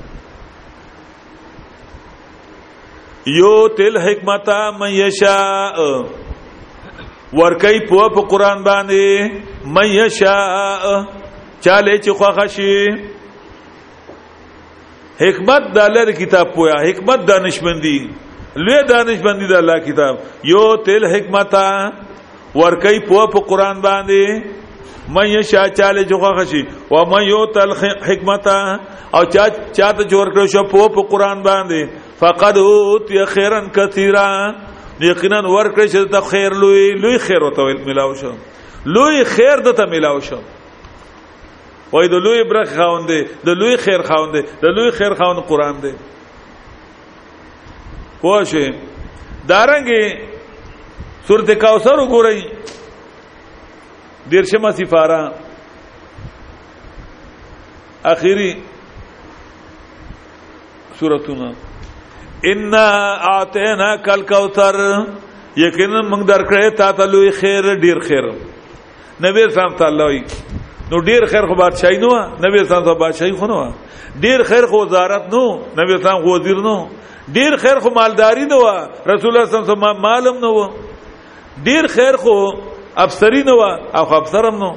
یو 3.39 3.53
تل 3.79 3.97
حکمت 4.05 4.49
من 4.81 4.93
یشاء 4.93 5.87
ورکی 7.41 7.81
په 7.89 8.09
په 8.17 8.21
قران 8.33 8.65
باندې 8.69 9.69
من 9.79 9.89
یشاء 9.95 10.93
چاله 11.65 11.99
چې 11.99 12.11
خوښ 12.21 12.49
شي 12.57 12.83
حکمت 15.21 15.73
د 15.77 15.89
الله 15.89 16.13
کتاب 16.25 16.55
پویا 16.55 16.77
حکمت 16.89 17.27
دانشمندی 17.29 17.99
لوی 18.67 18.83
دانشمندی 18.91 19.49
د 19.53 19.63
الله 19.63 19.79
کتاب 19.89 20.23
یو 20.53 20.67
تل 20.89 21.05
حکمت 21.15 21.55
ورکی 22.55 23.01
پوه 23.07 23.27
په 23.33 23.41
قران 23.49 23.81
باندې 23.83 24.43
من 25.09 25.27
یشا 25.27 25.69
چاله 25.69 26.05
جوغه 26.05 26.31
خشي 26.41 26.63
و 26.91 27.05
من 27.11 27.23
یوتل 27.29 27.73
حکمت 28.09 28.47
او 28.49 29.25
چا 29.25 29.49
چاته 29.73 30.05
جوړ 30.09 30.33
کړو 30.33 30.53
شو 30.53 30.65
پوه 30.73 30.89
په 30.97 31.03
قران 31.11 31.43
باندې 31.43 31.89
فقد 32.21 32.57
اوتی 32.59 33.25
خیرن 33.35 33.69
کثیرا 33.79 34.29
یقینا 35.01 35.41
ورکړی 35.43 35.89
چې 35.89 36.11
ته 36.15 36.21
خیر 36.31 36.53
لوی 36.63 36.89
لوی 37.03 37.19
خیر 37.27 37.43
وته 37.43 37.63
ملاو 37.91 38.15
شو 38.23 38.33
لوی 38.97 39.25
خیر 39.35 39.57
دته 39.67 39.85
ملاو 39.91 40.21
شو 40.29 40.39
وای 41.93 42.09
د 42.15 42.25
لوی 42.25 42.43
برخ 42.49 42.73
خاوندې 42.79 43.45
د 43.49 43.61
لوی 43.61 43.77
خیر 43.77 44.03
خاوندې 44.09 44.43
د 44.65 44.77
لوی 44.79 44.91
خیر 44.97 45.15
خاوند 45.21 45.45
قران 45.53 45.79
دی 45.85 45.93
پوه 48.23 48.43
شئ 48.55 48.67
دارنګه 49.53 50.35
سورت 51.29 51.49
کوثر 51.61 51.99
وګورئ 52.01 52.39
دیرشمه 54.33 54.71
سفاره 54.79 55.19
اخیری 58.13 58.53
سورتونه 61.01 61.49
ان 62.53 62.75
اعتنا 62.77 63.91
کل 64.09 64.21
کوثر 64.33 64.77
یقینا 65.65 66.01
موږ 66.13 66.23
درکړې 66.31 66.75
تا 66.81 66.91
ته 67.01 67.07
لوی 67.13 67.31
خیر 67.43 67.71
ډیر 67.87 67.99
خیر 68.09 68.25
نبی 69.29 69.45
رسول 69.51 69.87
الله 69.91 70.59
نو 70.91 71.03
ډیر 71.13 71.25
خیر 71.31 71.47
خو 71.53 71.63
بادشاہي 71.63 71.97
نو 72.09 72.13
نبی 72.49 72.59
رسول 72.65 72.77
الله 72.83 72.95
بادشاہي 73.07 73.33
خو 73.41 73.47
نو 73.55 73.61
ډیر 74.27 74.43
خیر 74.53 74.67
خو 74.73 74.81
وزارت 74.89 75.29
نو 75.33 75.45
نبی 75.79 75.93
رسول 76.01 76.11
الله 76.19 76.43
وزیر 76.43 76.63
نو 76.73 76.79
ډیر 77.41 77.57
خیر 77.65 77.79
خو 77.87 77.91
مالداری 78.05 78.45
نو 78.55 78.61
رسول 78.69 78.71
الله 78.75 79.19
صلی 79.19 79.41
الله 79.41 79.67
علیه 79.67 79.73
وسلم 79.79 80.01
مالم 80.13 80.39
نو 80.51 80.57
ډیر 81.67 81.87
خیر 81.95 82.17
خو 82.23 82.37
افسری 83.03 83.43
نو 83.47 83.55
او 83.63 84.05
افسرم 84.15 84.59
نو 84.63 84.71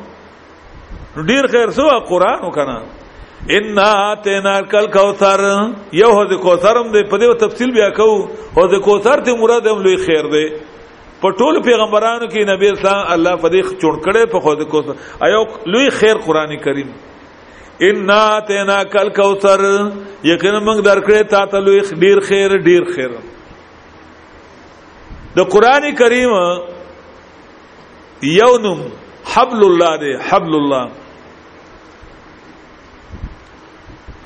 ډیر 1.27 1.47
خیر 1.51 1.69
سو 1.77 1.88
قران 2.09 2.43
وکنا 2.45 2.79
ان 3.57 3.77
اتنا 3.79 4.59
کل 4.71 4.88
کوثر 4.97 5.39
یو 5.99 6.09
هو 6.15 6.25
کوثرم 6.41 6.89
دې 6.93 7.09
په 7.09 7.17
دې 7.17 7.39
تفصیل 7.43 7.71
بیا 7.77 7.88
کو 7.99 8.09
هو 8.57 8.65
د 8.73 8.82
کوثر 8.88 9.21
ته 9.29 9.36
مراد 9.45 9.67
هم 9.69 9.82
لوی 9.86 9.95
خیر 10.09 10.27
دی 10.34 10.43
په 11.23 11.32
ټول 11.38 11.61
پیغمبرانو 11.69 12.27
کې 12.29 12.49
نبی 12.51 12.69
اسلام 12.73 13.05
الله 13.16 13.36
فدیخ 13.45 13.71
چون 13.82 13.97
کړي 14.08 14.32
په 14.36 14.39
خو 14.43 14.53
د 14.62 14.70
کوثر 14.74 15.25
ایو 15.29 15.41
لوی 15.75 15.89
خیر 16.01 16.17
قران 16.28 16.55
کریم 16.67 16.93
ان 17.89 18.09
اتنا 18.17 18.78
کل 18.97 19.09
کوثر 19.20 19.66
یقینا 19.67 20.63
موږ 20.67 20.87
درکړې 20.89 21.33
تا 21.36 21.43
ته 21.55 21.59
لوی 21.59 21.82
ډیر 22.05 22.20
خیر 22.32 22.58
ډیر 22.71 22.87
خیر 22.99 23.17
د 25.39 25.49
قران 25.55 25.89
کریم 26.03 26.33
یو 28.23 28.57
نوم 28.61 28.81
حبل 29.33 29.63
الله 29.65 29.97
دی 29.97 30.13
حبل 30.29 30.55
الله 30.55 30.91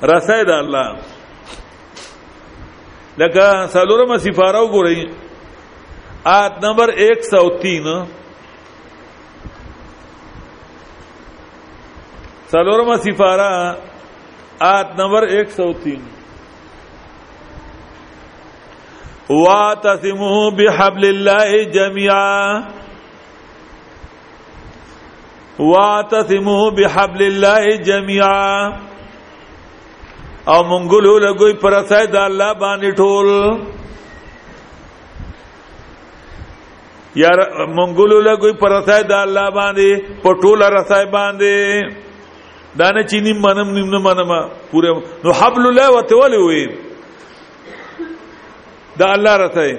رسای 0.02 0.44
د 0.44 0.50
الله 0.50 0.96
لکه 3.18 3.66
سالورم 3.72 4.18
سفاره 4.18 4.58
وګورئ 4.60 5.08
آیت 6.24 6.52
نمبر 6.62 6.90
103 6.96 7.80
سالورم 12.52 12.96
سفاره 12.96 13.76
آیت 14.60 14.88
نمبر 14.98 15.28
103 15.28 15.98
واتسمه 19.30 20.50
بحبل 20.50 21.04
الله 21.04 21.64
جميعا 21.64 22.62
واتثمو 25.58 26.70
بحبل 26.76 27.20
الله 27.22 27.64
جميعا 27.88 28.72
او 30.48 30.60
منګلو 30.70 31.14
لګوي 31.26 31.54
پرځای 31.64 32.06
د 32.14 32.16
الله 32.16 32.52
باندې 32.62 32.90
ټول 33.00 33.26
یار 37.22 37.38
منګلو 37.78 38.18
لګوي 38.28 38.52
پرځای 38.62 39.02
د 39.10 39.12
الله 39.12 39.46
باندې 39.58 39.88
په 40.22 40.30
ټول 40.42 40.62
رسای 40.62 41.06
باندې 41.06 41.54
دانه 42.78 43.02
چینی 43.10 43.32
منم 43.32 43.68
نیم 43.74 43.88
نه 43.90 43.98
منم 43.98 44.30
پوره 44.70 45.02
نو 45.24 45.30
حبل 45.32 45.64
الله 45.66 45.88
وتول 45.90 46.34
وي 46.34 46.64
دا 48.98 49.12
الله 49.12 49.36
رسای 49.36 49.74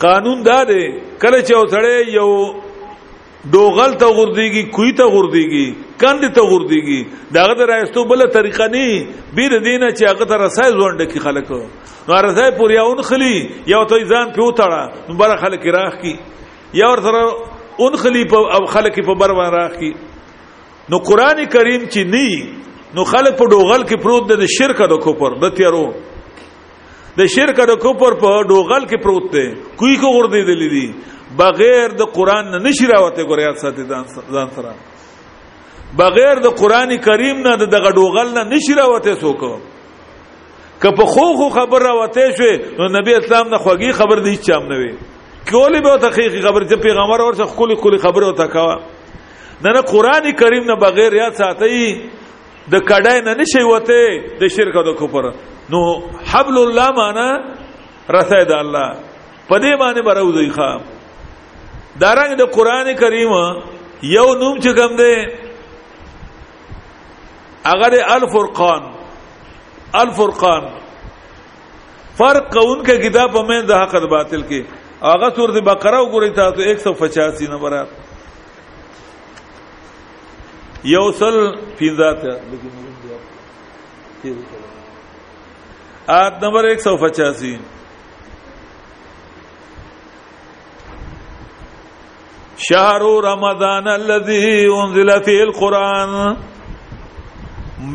قانون 0.00 0.38
دا 0.42 0.62
دی 0.70 0.84
کله 1.22 1.38
چې 1.46 1.52
اوسړې 1.52 2.08
یو 2.16 2.30
دوغل 3.48 3.94
ته 4.00 4.06
غرديږي 4.16 4.62
کوی 4.76 4.90
ته 4.96 5.08
غرديږي 5.08 5.74
کند 6.00 6.24
ته 6.38 6.42
غرديږي 6.44 7.08
داغه 7.34 7.54
درایستو 7.60 8.02
بل 8.08 8.24
طریقه 8.32 8.66
نه 8.72 8.88
بیر 9.36 9.52
دینه 9.64 9.88
چې 9.96 10.04
هغه 10.08 10.24
ته 10.32 10.36
رسای 10.44 10.72
زوند 10.72 11.00
کی 11.12 11.20
خلک 11.26 11.50
نو 11.52 12.18
رسای 12.26 12.50
پوریاون 12.58 12.98
خلی 13.10 13.32
یو 13.70 13.80
ته 13.92 14.04
ځان 14.04 14.36
پیو 14.36 14.48
تړه 14.58 15.08
نو 15.08 15.16
بر 15.22 15.32
خلک 15.44 15.64
راخ 15.76 15.96
کی 16.02 16.12
یا 16.80 16.88
ور 16.90 17.00
سره 17.06 17.22
اون 17.86 17.96
خلی 18.02 18.24
په 18.32 18.60
خلک 18.72 18.98
په 19.06 19.14
بر 19.22 19.32
راخ 19.54 19.78
کی 19.84 19.90
نو 20.92 20.98
قران 21.10 21.40
کریم 21.54 21.86
چې 21.88 22.04
نی 22.16 22.52
نو 22.98 23.04
خلک 23.14 23.38
په 23.40 23.48
دوغل 23.54 23.86
کې 23.88 24.04
پروت 24.08 24.28
د 24.36 24.44
شرک 24.58 24.82
د 24.92 25.00
کوپر 25.06 25.38
د 25.46 25.56
تیارو 25.62 25.84
د 27.22 27.26
شرک 27.36 27.56
د 27.72 27.80
کوپر 27.86 28.18
په 28.26 28.44
دوغل 28.52 28.84
کې 28.84 29.02
پروت 29.06 29.32
دی 29.38 29.46
کوی 29.84 29.96
کو 30.04 30.12
غردي 30.18 30.42
دي 30.68 30.84
بغیر 31.38 31.88
د 31.98 32.02
قران 32.12 32.50
نه 32.50 32.58
نشي 32.58 32.86
راوته 32.86 33.22
ګور 33.22 33.38
یاد 33.38 33.56
ساتي 33.62 33.82
ځان 33.86 34.04
سره 34.50 34.74
بغیر 35.96 36.34
د 36.42 36.46
قران 36.60 36.96
کریم 36.98 37.38
نه 37.46 37.56
د 37.56 37.74
غډوغل 37.84 38.28
نه 38.34 38.42
نشي 38.44 38.74
راوته 38.74 39.14
څوک 39.20 39.40
که 40.82 40.90
په 40.90 41.04
خو 41.06 41.26
خو 41.36 41.48
خبر 41.48 41.82
راوته 41.82 42.30
شوی 42.36 42.58
نو 42.78 42.88
نبی 42.88 43.14
اسلام 43.14 43.48
نه 43.48 43.58
خوږی 43.58 43.92
خبر 43.94 44.18
دی 44.26 44.36
چام 44.36 44.66
نه 44.66 44.76
وي 44.78 44.94
کولی 45.50 45.80
به 45.80 45.96
تحقیقی 45.98 46.40
خبر 46.42 46.62
چې 46.68 46.74
پیغمبر 46.82 47.20
ورته 47.20 47.44
خولي 47.44 47.74
خولي 47.76 47.98
خبر 47.98 48.22
وته 48.22 48.46
کاوه 48.46 48.76
نه 49.64 49.72
نه 49.72 49.80
قران 49.80 50.32
کریم 50.32 50.64
نه 50.64 50.74
بغیر 50.74 51.14
یاد 51.14 51.32
ساتي 51.34 52.00
د 52.72 52.76
کډای 52.90 53.22
نه 53.26 53.34
نشي 53.34 53.62
وته 53.62 54.20
د 54.40 54.48
شرک 54.48 54.76
او 54.76 54.82
د 54.82 54.94
کفر 55.00 55.30
نو 55.70 55.80
حبل 56.32 56.58
الله 56.58 56.90
معنا 56.92 57.28
رسید 58.18 58.50
الله 58.52 58.94
پدې 59.50 59.78
باندې 59.78 60.02
براو 60.04 60.32
ځي 60.32 60.50
خام 60.56 60.80
دارنګ 61.98 62.32
د 62.34 62.38
دا 62.42 62.46
قران 62.56 62.88
کریم 62.96 63.32
یو 64.16 64.28
نوم 64.40 64.58
چې 64.60 64.70
کوم 64.78 64.92
دی 64.96 65.14
اگر 67.72 67.92
الفرقان 68.14 68.82
الفرقان 69.92 70.62
فرق 72.18 72.52
کون 72.54 72.78
کې 72.86 73.02
کتاب 73.08 73.32
په 73.32 73.62
د 73.70 73.72
حق 73.80 73.94
د 73.94 74.06
باطل 74.14 74.42
کې 74.42 74.62
هغه 75.02 75.28
سورۃ 75.36 75.58
بقره 75.70 75.98
وګورئ 76.00 76.30
تاسو 76.34 76.92
185 76.92 77.50
نمبر 77.50 77.86
یوصل 80.84 81.36
فی 81.78 81.90
ذات 81.96 82.24
آیت 86.08 86.34
نمبر 86.42 86.64
185 86.74 87.58
شهر 92.68 93.02
رمضان 93.24 93.88
الذي 93.88 94.66
انزل 94.68 95.22
فيه 95.24 95.42
القران 95.42 96.36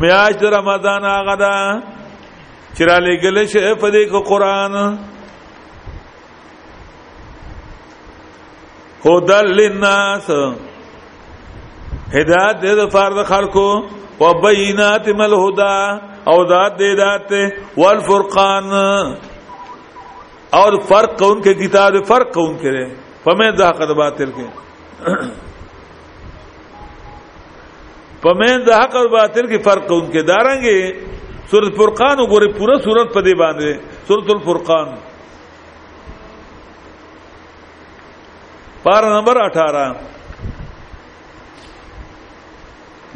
میاشت 0.00 0.42
رمضان 0.42 1.04
هغه 1.04 1.36
دا 1.36 1.80
چې 2.76 2.80
را 2.82 2.98
لګل 2.98 3.46
شي 3.46 3.74
په 3.74 3.90
دې 3.90 4.04
کې 4.10 4.22
قران 4.30 4.98
هدل 9.04 9.46
للناس 9.60 10.30
هدایت 12.16 12.56
دې 12.64 12.90
فرض 12.92 13.26
خلکو 13.30 13.68
وبينات 14.20 15.08
مل 15.08 15.34
هدا 15.34 15.78
او 16.28 16.48
ذات 16.48 16.74
دې 16.78 16.96
ذات 16.96 17.32
والفرقان 17.76 18.70
اور 20.54 20.80
فرق 20.88 21.18
کون 21.18 21.42
کے 21.42 21.54
کتاب 21.54 21.94
فرق 22.06 22.32
کون 22.34 22.58
کرے 22.58 22.84
پمې 23.26 23.48
د 23.58 23.60
حق 23.68 23.80
د 23.90 23.92
باطل 24.00 24.28
کې 24.36 24.46
پمې 28.24 28.52
د 28.66 28.68
حق 28.80 28.92
او 29.00 29.06
باطل 29.16 29.44
کې 29.50 29.58
فرق 29.68 29.86
اون 29.92 30.04
کې 30.12 30.20
دارانګي 30.30 30.80
سورۃ 31.50 31.72
فرقان 31.78 32.16
وګوره 32.22 32.48
پوره 32.58 32.76
سورۃ 32.86 33.08
په 33.16 33.20
دې 33.26 33.34
باندې 33.42 33.70
سورۃ 34.10 34.26
الفرقان 34.34 34.88
پارا 38.84 39.08
نمبر 39.16 39.36
18 39.46 39.78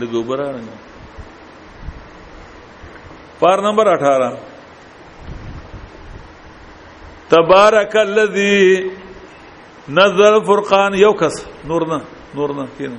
لګو 0.00 0.20
برانه 0.32 0.72
پار 3.44 3.58
نمبر 3.68 3.86
18 3.94 4.36
تبارک 7.34 7.92
الذی 7.96 8.60
نظر 9.98 10.38
فرقان 10.48 10.94
یو 10.98 11.12
کس 11.20 11.36
نور 11.68 11.82
نه 11.92 11.98
نور 12.40 12.50
نه 12.56 12.64
کین 12.76 12.96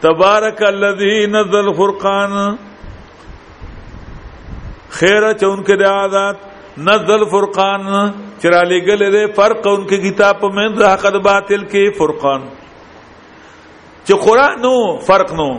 تبارک 0.00 0.62
الذی 0.68 1.14
نزل 1.36 1.72
فرقان 1.80 2.32
خیر 4.98 5.24
چون 5.40 5.64
کې 5.64 5.80
د 5.82 5.86
آزاد 5.92 6.36
نزل 6.88 7.24
فرقان 7.34 7.88
چرالی 8.42 8.80
گل 8.86 9.04
دے 9.14 9.24
فرق 9.38 9.66
ان 9.72 9.86
کی 9.92 9.98
کتاب 10.08 10.44
میں 10.58 10.66
حق 10.82 11.06
باطل 11.28 11.64
کے 11.74 11.84
فرقان 12.00 12.48
چې 14.06 14.14
قران 14.26 14.60
نو 14.66 14.74
فرق 15.08 15.32
نو 15.40 15.50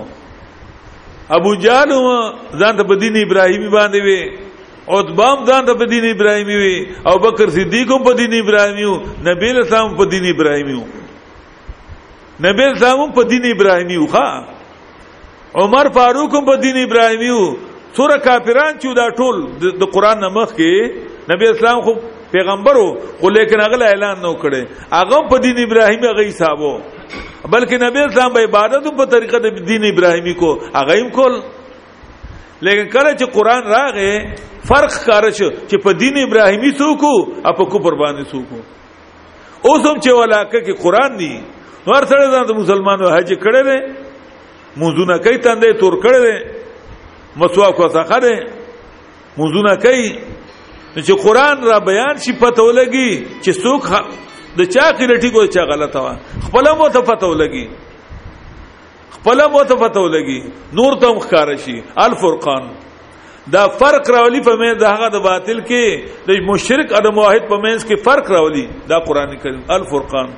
ابو 1.40 1.56
جهل 1.66 1.92
ځان 1.96 2.84
د 2.84 2.92
بدین 2.94 3.18
ابراهیمی 3.24 3.70
باندې 3.78 4.06
وی 4.10 4.20
عتبام 4.88 5.38
ځان 5.48 5.66
ته 5.70 5.74
په 5.80 5.86
دین 5.94 6.06
ابراهیمي 6.10 6.56
وي 6.64 6.76
او 7.12 7.16
بکر 7.24 7.50
صدیق 7.56 7.90
هم 7.94 8.04
په 8.08 8.14
دین 8.20 8.34
ابراهیمي 8.40 8.86
وو 8.86 8.98
نبی 9.30 9.50
له 9.58 9.64
سلام 9.72 9.96
په 10.02 10.06
دین 10.14 10.26
ابراهیمي 10.32 10.74
وو 10.74 10.86
نبی 12.46 12.68
له 12.72 12.80
سلام 12.84 13.12
په 13.18 13.24
دین 13.32 13.44
ابراهیمي 13.54 13.98
وو 14.02 14.08
ښا 14.08 14.28
عمر 15.64 15.88
فاروق 15.98 16.32
هم 16.40 16.44
په 16.52 16.56
دین 16.68 16.78
ابراهیمي 16.88 17.32
وو 17.38 17.48
سور 17.98 18.14
کافران 18.30 18.78
چې 18.80 18.94
دا 19.00 19.10
ټول 19.24 19.44
د 19.84 19.92
قران 19.98 20.24
مخ 20.38 20.56
کې 20.60 21.04
نبی 21.34 21.48
اسلام 21.50 21.82
خو 21.86 21.94
پیغمبر 22.32 22.76
وو 22.82 22.88
خو 23.22 23.30
لیکن 23.40 23.62
هغه 23.66 23.86
اعلان 23.92 24.22
نو 24.28 24.32
کړي 24.46 24.90
هغه 24.96 25.22
په 25.34 25.44
دین 25.48 25.58
ابراهیمي 25.66 26.08
هغه 26.12 26.24
حسابو 26.32 26.72
بلکې 27.12 27.86
نبی 27.86 28.04
اسلام 28.08 28.34
به 28.40 28.48
عبادت 28.50 28.88
په 29.02 29.06
طریقه 29.18 29.40
د 29.46 29.64
دین 29.74 29.92
ابراهیمي 29.94 30.34
کو 30.44 30.56
هغه 30.76 30.96
هم 31.04 31.10
کول 31.22 31.40
لیکن 32.62 32.90
کله 32.94 33.16
چې 33.20 33.26
قران 33.32 33.64
راغې 33.64 34.14
فرق 34.70 34.94
کار 35.06 35.30
شو 35.38 35.50
چې 35.70 35.78
په 35.84 35.92
دین 36.02 36.16
ابراهیمی 36.24 36.72
سوکو 36.78 37.14
او 37.46 37.52
په 37.58 37.66
کوپر 37.72 37.94
باندې 38.02 38.26
سوکو 38.34 38.60
اوس 39.70 39.82
هم 39.86 40.00
چې 40.00 40.12
ولاکه 40.22 40.60
کې 40.62 40.82
قران 40.84 41.18
دی 41.22 41.36
ور 41.88 42.06
سره 42.12 42.44
د 42.52 42.54
مسلمانو 42.62 43.10
حج 43.16 43.34
کړي 43.34 43.62
دي 43.70 43.78
موزونه 44.84 45.18
کوي 45.26 45.38
تندې 45.38 45.80
تور 45.82 45.94
کړي 46.06 46.20
دي 46.26 46.38
مسواک 47.42 47.80
وسخه 47.80 48.18
دي 48.26 48.36
موزونه 49.42 49.76
کوي 49.86 50.10
چې 50.98 51.14
قران 51.26 51.64
را 51.70 51.80
بیان 51.92 52.18
شي 52.26 52.34
پته 52.44 52.62
ولګي 52.62 53.42
چې 53.44 53.52
سوک 53.52 53.88
د 54.60 54.66
چا 54.74 54.86
کې 54.98 55.06
لټي 55.12 55.30
کو 55.34 55.46
چا 55.58 55.64
غلطه 55.74 56.00
وا 56.00 56.16
خپل 56.48 56.74
مو 56.78 56.90
ته 56.90 57.02
پته 57.12 57.30
ولګي 57.34 57.66
خپل 59.16 59.40
مو 59.52 59.62
ته 59.70 59.76
پته 59.82 60.02
ولګي 60.06 60.40
نور 60.80 60.96
ته 61.04 61.14
مخکار 61.18 61.52
شي 61.66 61.76
الفرقان 62.06 62.68
دا 63.56 63.64
فرق 63.82 64.10
راولي 64.16 64.40
په 64.48 64.56
مې 64.60 64.80
دغه 64.84 65.08
د 65.16 65.22
باطل 65.28 65.60
کې 65.70 66.32
د 66.32 66.42
مشرک 66.50 66.92
او 66.98 67.02
د 67.08 67.14
موحد 67.20 67.46
په 67.52 67.60
مینس 67.66 67.86
کې 67.86 68.04
فرق 68.08 68.32
راولي 68.36 68.64
دا 68.92 69.00
قران 69.06 69.36
کریم 69.44 69.62
الفرقان 69.78 70.34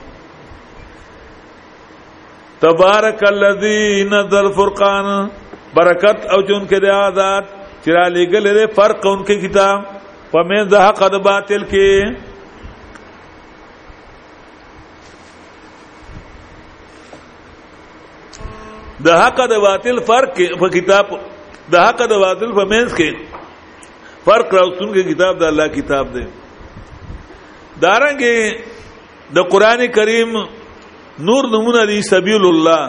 تبارک 2.65 3.21
الذی 3.27 3.81
نزل 4.13 4.45
الفرقان 4.45 5.09
برکت 5.75 6.25
او 6.35 6.41
جون 6.47 6.67
کې 6.67 6.81
د 6.85 6.95
آزاد 6.99 7.43
چرا 7.85 8.07
لګل 8.17 8.47
لري 8.49 8.67
فرق 8.79 9.07
اونکي 9.13 9.39
کتاب 9.47 9.81
په 10.31 10.43
مې 10.51 10.73
دغه 10.75 11.09
د 11.17 11.23
باطل 11.31 11.63
کې 11.71 12.28
د 19.03 19.07
حق 19.21 19.37
د 19.49 19.51
باطل 19.63 19.97
فرق 20.07 20.35
په 20.61 20.67
کتاب 20.75 21.05
د 21.71 21.73
حق 21.85 21.99
د 22.11 22.13
باطل 22.23 22.49
په 22.57 22.63
منځ 22.71 22.93
کې 22.97 23.11
فرق 24.25 24.47
راوستون 24.53 24.89
کې 24.95 25.01
کتاب 25.11 25.33
د 25.43 25.45
الله 25.51 25.67
کتاب 25.75 26.05
دی 26.15 26.25
دارنګه 27.83 28.35
د 28.51 28.53
دا 29.35 29.41
قران 29.53 29.81
کریم 29.97 30.29
نور 31.29 31.43
نمونه 31.55 31.81
دی 31.91 31.99
سبیل 32.11 32.43
الله 32.49 32.83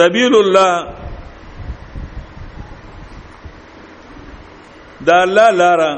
سبیل 0.00 0.32
الله 0.40 0.72
دا 5.08 5.16
الله 5.22 5.48
لاره 5.62 5.90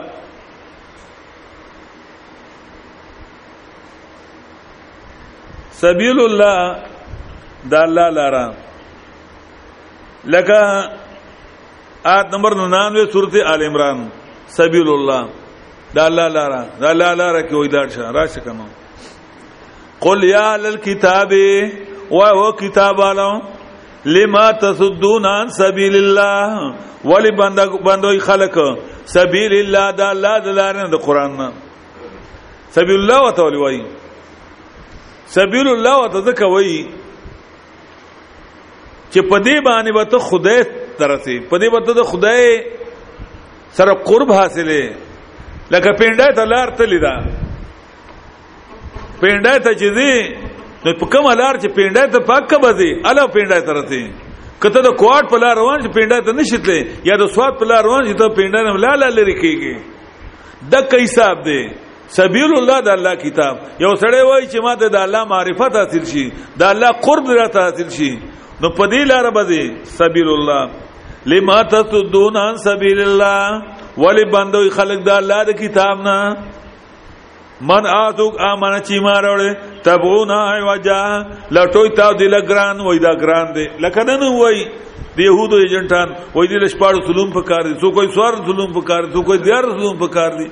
سبیل 5.85 6.19
الله 6.29 6.57
د 7.71 7.75
الله 7.85 8.07
لاره 8.19 8.45
لکه 10.35 10.61
آیت 12.15 12.27
نمبر 12.35 12.53
99 12.55 13.07
سورته 13.15 13.39
آل 13.53 13.63
عمران 13.71 13.99
سبیل 14.61 14.89
الله 14.97 15.23
د 15.97 15.99
الله 16.09 16.27
لاره 16.37 16.63
د 16.81 16.85
الله 16.93 17.11
لاره 17.21 17.43
کې 17.49 17.53
وای 17.55 17.69
دا 17.75 17.83
شه 17.95 18.11
راشه 18.17 18.41
کنه 18.45 18.67
قل 20.01 20.19
یا 20.25 20.57
للکتاب 20.65 21.31
و 22.11 22.19
هو 22.39 22.53
کتاب 22.63 22.97
علم 23.01 23.43
لما 24.17 24.51
تصدون 24.53 25.27
عن 25.27 25.47
سبیل 25.63 25.95
الله 25.97 26.75
ولی 27.05 27.31
بندوی 27.87 28.19
خلق 28.29 28.57
سبیل 29.17 29.53
الله 29.65 29.87
د 30.01 30.03
الله 30.11 30.37
د 30.47 30.49
لارې 30.49 30.91
د 30.95 30.99
قران 31.07 31.31
سبیل 32.77 32.99
الله 33.01 33.19
وتعالی 33.29 33.59
وای 33.61 33.83
سبیل 35.37 35.67
الله 35.75 35.95
وته 36.05 36.19
ځکه 36.29 36.45
وای 36.53 36.79
چې 39.13 39.21
په 39.31 39.37
دې 39.47 39.57
باندې 39.67 39.91
به 39.97 40.05
ته 40.13 40.19
خدای 40.29 40.61
ترسي 41.01 41.37
په 41.51 41.57
دې 41.61 41.67
به 41.73 41.81
ته 41.87 42.03
خدای 42.13 42.45
سره 43.81 43.93
قرب 44.09 44.33
حاصله 44.33 44.81
لکه 45.73 45.91
پینډه 45.99 46.29
ته 46.39 46.45
لار 46.53 46.69
تللی 46.79 47.01
دا 47.07 47.15
پینډه 49.21 49.55
ته 49.65 49.71
چې 49.81 49.89
دی 49.99 50.15
نو 50.85 50.91
په 51.01 51.07
کوم 51.13 51.27
لار 51.41 51.55
چې 51.63 51.69
پینډه 51.77 52.05
ته 52.15 52.19
پاکه 52.31 52.59
بځي 52.65 52.91
الا 53.11 53.25
پینډه 53.27 53.61
ترسي 53.69 54.05
کته 54.63 54.81
د 54.87 54.97
کوټ 55.03 55.25
په 55.33 55.37
لار 55.45 55.55
روان 55.61 55.79
چې 55.85 55.91
پینډه 55.97 56.19
ته 56.25 56.33
نشته 56.41 56.77
یا 57.11 57.17
د 57.25 57.35
سواد 57.35 57.59
په 57.61 57.65
لار 57.73 57.85
روان 57.89 58.03
چې 58.09 58.15
ته 58.21 58.27
پینډه 58.37 58.61
نه 58.67 58.75
لاله 58.85 59.09
لري 59.19 59.37
کیږي 59.43 59.75
د 60.73 60.89
کیساب 60.93 61.43
دی 61.49 61.63
سبیل 62.17 62.51
الله 62.59 62.79
د 62.81 62.89
الله 62.97 63.15
کتاب 63.25 63.55
یو 63.85 63.93
سړی 64.03 64.21
وای 64.31 64.45
چې 64.51 64.59
ما 64.67 64.75
د 64.83 64.95
الله 65.05 65.25
معرفت 65.33 65.73
حاصل 65.81 66.05
شي 66.13 66.25
د 66.61 66.63
الله 66.75 66.91
قرب 67.07 67.27
راته 67.39 67.61
حاصل 67.65 67.89
شي 67.97 68.11
نو 68.63 68.69
په 68.79 68.85
دې 68.93 69.03
لار 69.11 69.27
باندې 69.39 69.97
سبیل 70.01 70.29
الله 70.35 70.63
لما 71.33 71.59
تصدون 71.75 72.37
عن 72.43 72.55
سبیل 72.69 73.01
الله 73.07 73.99
ولی 74.05 74.25
بندوی 74.35 74.71
خلق 74.79 75.03
د 75.09 75.13
الله 75.23 75.45
د 75.51 75.59
کتاب 75.63 76.01
نه 76.09 76.19
من 77.71 77.87
آتوک 77.93 78.41
آمانا 78.49 78.79
چی 78.89 78.99
ما 79.07 79.15
روڑے 79.23 79.49
تبعونا 79.87 80.37
آئی 80.51 80.61
وجا 80.69 80.99
لٹوی 81.57 81.89
تاو 82.01 82.13
دیل 82.23 82.35
گران 82.49 82.81
وی 82.89 82.99
دا 83.07 83.13
گران 83.25 83.49
دے 83.55 83.65
لکنن 83.87 84.23
وی 84.41 84.63
د 84.63 85.21
يهودو 85.21 85.59
ایجنټان 85.63 86.09
وای 86.35 86.49
دي 86.49 86.57
لشپاړو 86.57 87.05
ظلم 87.13 87.33
پکار 87.39 87.63
دي 87.69 87.73
څوک 87.83 88.01
یې 88.03 88.15
سوار 88.15 88.35
ظلم 88.49 88.73
پکار 88.81 89.03
دي 89.05 89.13
څوک 89.13 89.29
یې 89.35 89.45
دیار 89.49 89.71
ظلم 89.81 89.99
پکار 90.07 90.33
دي 90.41 90.49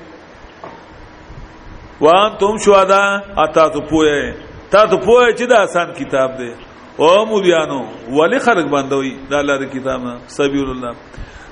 وان 2.01 2.37
تم 2.37 2.57
شوادا 2.65 3.01
اتا 3.43 3.67
تو 3.69 3.81
پوهه 3.81 4.33
تا 4.71 4.85
تو 4.87 4.97
پوهه 4.97 5.33
چې 5.37 5.49
دا 5.49 5.63
آسان 5.63 5.93
کتاب 5.93 6.37
دی 6.37 6.51
او 6.99 7.25
مولانو 7.25 7.81
ولی 8.17 8.39
خلق 8.39 8.69
بندوي 8.71 9.17
دا 9.29 9.41
لاره 9.41 9.65
کتاب 9.65 10.01
نه 10.01 10.17
سبیل 10.27 10.69
الله 10.69 10.95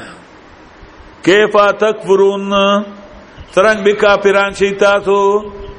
کیفا 1.24 1.70
تکفرون 1.80 2.52
ترنګ 3.54 3.84
به 3.84 3.92
کافران 4.00 4.52
شي 4.58 4.70
تاسو 4.80 5.16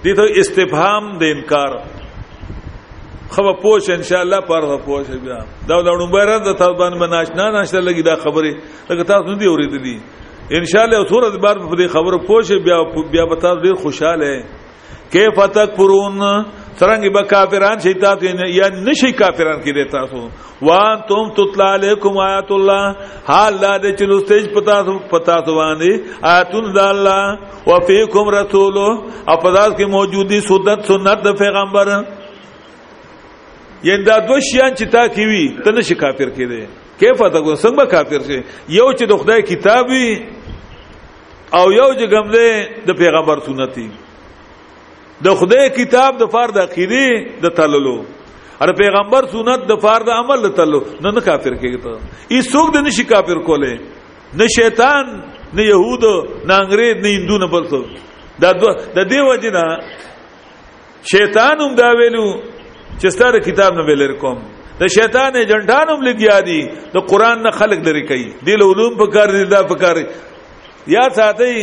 دې 0.05 0.13
ته 0.17 0.25
استفهام 0.41 1.07
د 1.21 1.23
انکار 1.35 1.71
خو 3.35 3.53
پوښ 3.61 3.89
ان 3.93 4.03
شاء 4.09 4.19
الله 4.23 4.39
پر 4.49 4.67
پوښ 4.87 5.07
بیا 5.25 5.39
دا 5.71 5.79
لړم 5.87 6.11
بیره 6.15 6.35
د 6.47 6.57
طالبان 6.63 6.99
بناشنا 7.03 7.45
نشته 7.55 7.81
لګي 7.87 8.03
دا 8.09 8.15
خبره 8.25 8.51
لکه 8.89 9.03
تاسو 9.13 9.29
نه 9.31 9.37
دی 9.39 9.47
اوریدلی 9.51 9.95
ان 10.57 10.65
شاء 10.73 10.83
الله 10.83 11.05
ثوره 11.13 11.29
د 11.37 11.41
بار 11.47 11.63
په 11.71 11.87
خبره 11.95 12.19
پوښ 12.29 12.65
بیا 12.67 12.77
بیا 13.15 13.25
به 13.31 13.35
تاسو 13.45 13.63
ډیر 13.67 13.75
خوشاله 13.83 14.43
کیف 15.15 15.39
تک 15.57 15.75
پرون 15.77 16.21
سرنګ 16.79 17.05
به 17.13 17.21
کافران 17.31 17.77
شي 17.83 17.93
تاسو 17.93 18.45
یا 18.59 18.67
نشي 18.85 19.11
کافران 19.21 19.59
کې 19.63 19.71
دی 19.77 19.83
تاسو 19.95 20.21
وان 20.67 21.01
تم 21.07 21.29
تطلع 21.37 21.67
علیکم 21.77 22.17
آیات 22.27 22.51
الله 22.51 22.85
حال 23.29 23.53
لا 23.61 23.73
د 23.83 23.95
چلوستج 23.99 24.43
پتا 24.55 24.77
پتا 25.11 25.35
باندې 25.47 26.25
آیاتون 26.33 26.73
د 26.75 26.79
الله 26.93 27.37
وفيکم 27.71 28.29
رسول 28.37 28.77
او 28.81 29.35
پداس 29.45 29.71
کې 29.77 29.85
موجودی 29.97 30.39
سنت 30.49 30.87
سنت 30.91 31.23
د 31.27 31.37
پیغمبر 31.43 31.91
یان 33.89 34.05
دا 34.05 34.17
دو 34.27 34.39
شیان 34.49 34.71
چې 34.79 34.89
تا 34.95 35.07
کی 35.15 35.25
وی 35.31 35.43
ته 35.63 35.71
نشي 35.79 35.95
کافر 36.05 36.31
کې 36.37 36.45
دی 36.53 36.61
کیف 36.99 37.19
تا 37.33 37.41
کو 37.41 37.53
څنګه 37.55 37.85
کافر 37.95 38.29
شي 38.29 38.39
یو 38.79 38.91
چې 38.93 39.09
د 39.13 39.23
خدای 39.23 39.41
کتابي 39.41 40.05
او 41.57 41.65
یو 41.73 41.93
چې 41.99 42.09
ګمله 42.15 42.87
د 42.87 42.99
پیغمبر 43.03 43.43
سنتي 43.49 43.89
د 45.25 45.35
خدای 45.39 45.67
کتاب 45.79 46.11
د 46.21 46.25
فرد 46.35 46.55
عقیده 46.67 47.05
د 47.43 47.55
تللو 47.57 47.95
ار 48.63 48.71
پیغمبر 48.81 49.23
سنت 49.35 49.61
د 49.71 49.79
فرد 49.85 50.07
عمل 50.19 50.39
د 50.45 50.49
تللو 50.57 50.79
نه 51.03 51.09
نه 51.15 51.21
کافر 51.27 51.53
کېږي 51.61 51.79
ته 51.83 51.91
ایسوک 52.39 52.67
د 52.75 52.87
نشي 52.87 53.03
کافر 53.11 53.37
کوله 53.47 53.73
نه 54.39 54.47
شیطان 54.57 55.05
نه 55.55 55.63
يهود 55.71 56.03
نه 56.47 56.55
انګريز 56.61 56.95
نه 57.05 57.09
هندو 57.17 57.37
نه 57.43 57.47
بل 57.53 57.65
څه 57.71 57.79
دا 58.43 58.51
د 58.97 59.09
دیو 59.13 59.27
جنا 59.45 59.63
شیطان 61.13 61.55
هم 61.65 61.71
دا 61.81 61.87
ویلو 62.01 62.25
چې 63.01 63.07
ستاره 63.17 63.39
کتاب 63.47 63.71
نه 63.79 63.83
ویل 63.89 64.03
کوم 64.25 64.37
د 64.83 64.93
شیطان 64.97 65.31
ایجنټان 65.43 65.85
هم 65.95 65.99
لګیا 66.11 66.35
دي 66.51 66.59
د 66.97 67.05
قران 67.13 67.37
نه 67.47 67.51
خلق 67.61 67.79
لري 67.89 68.03
کوي 68.11 68.27
د 68.45 68.67
علوم 68.69 68.99
په 69.01 69.07
کار 69.17 69.31
دي 69.39 69.43
دا 69.57 69.63
په 69.73 69.81
کار 69.87 70.03
یاد 70.97 71.11
ساتي 71.19 71.55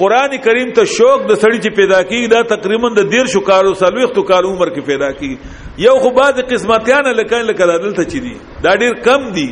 قران 0.00 0.32
کریم 0.46 0.70
ته 0.78 0.86
شوق 0.96 1.22
د 1.28 1.34
سړی 1.42 1.58
چې 1.64 1.70
پیدا 1.78 1.98
کیږي 2.08 2.30
دا 2.34 2.42
تقریبا 2.54 2.88
د 2.98 3.10
ډیر 3.14 3.30
شو 3.34 3.40
کارو 3.48 3.72
سلوختو 3.82 4.22
کار 4.30 4.44
عمر 4.50 4.70
کې 4.74 4.86
پیدا 4.90 5.08
کیږي 5.18 5.84
یو 5.86 5.94
خو 6.04 6.10
بعد 6.18 6.42
قسمتیان 6.50 7.08
لکه 7.20 7.40
لکه 7.46 7.78
دلته 7.86 8.04
چي 8.12 8.20
دي 8.26 8.34
دا 8.66 8.74
ډیر 8.84 9.00
کم 9.06 9.24
دي 9.38 9.48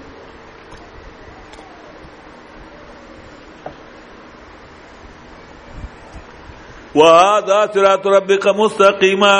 وهذا 6.96 7.72
صراط 7.74 8.08
ربك 8.08 8.46
مستقيما 8.48 9.36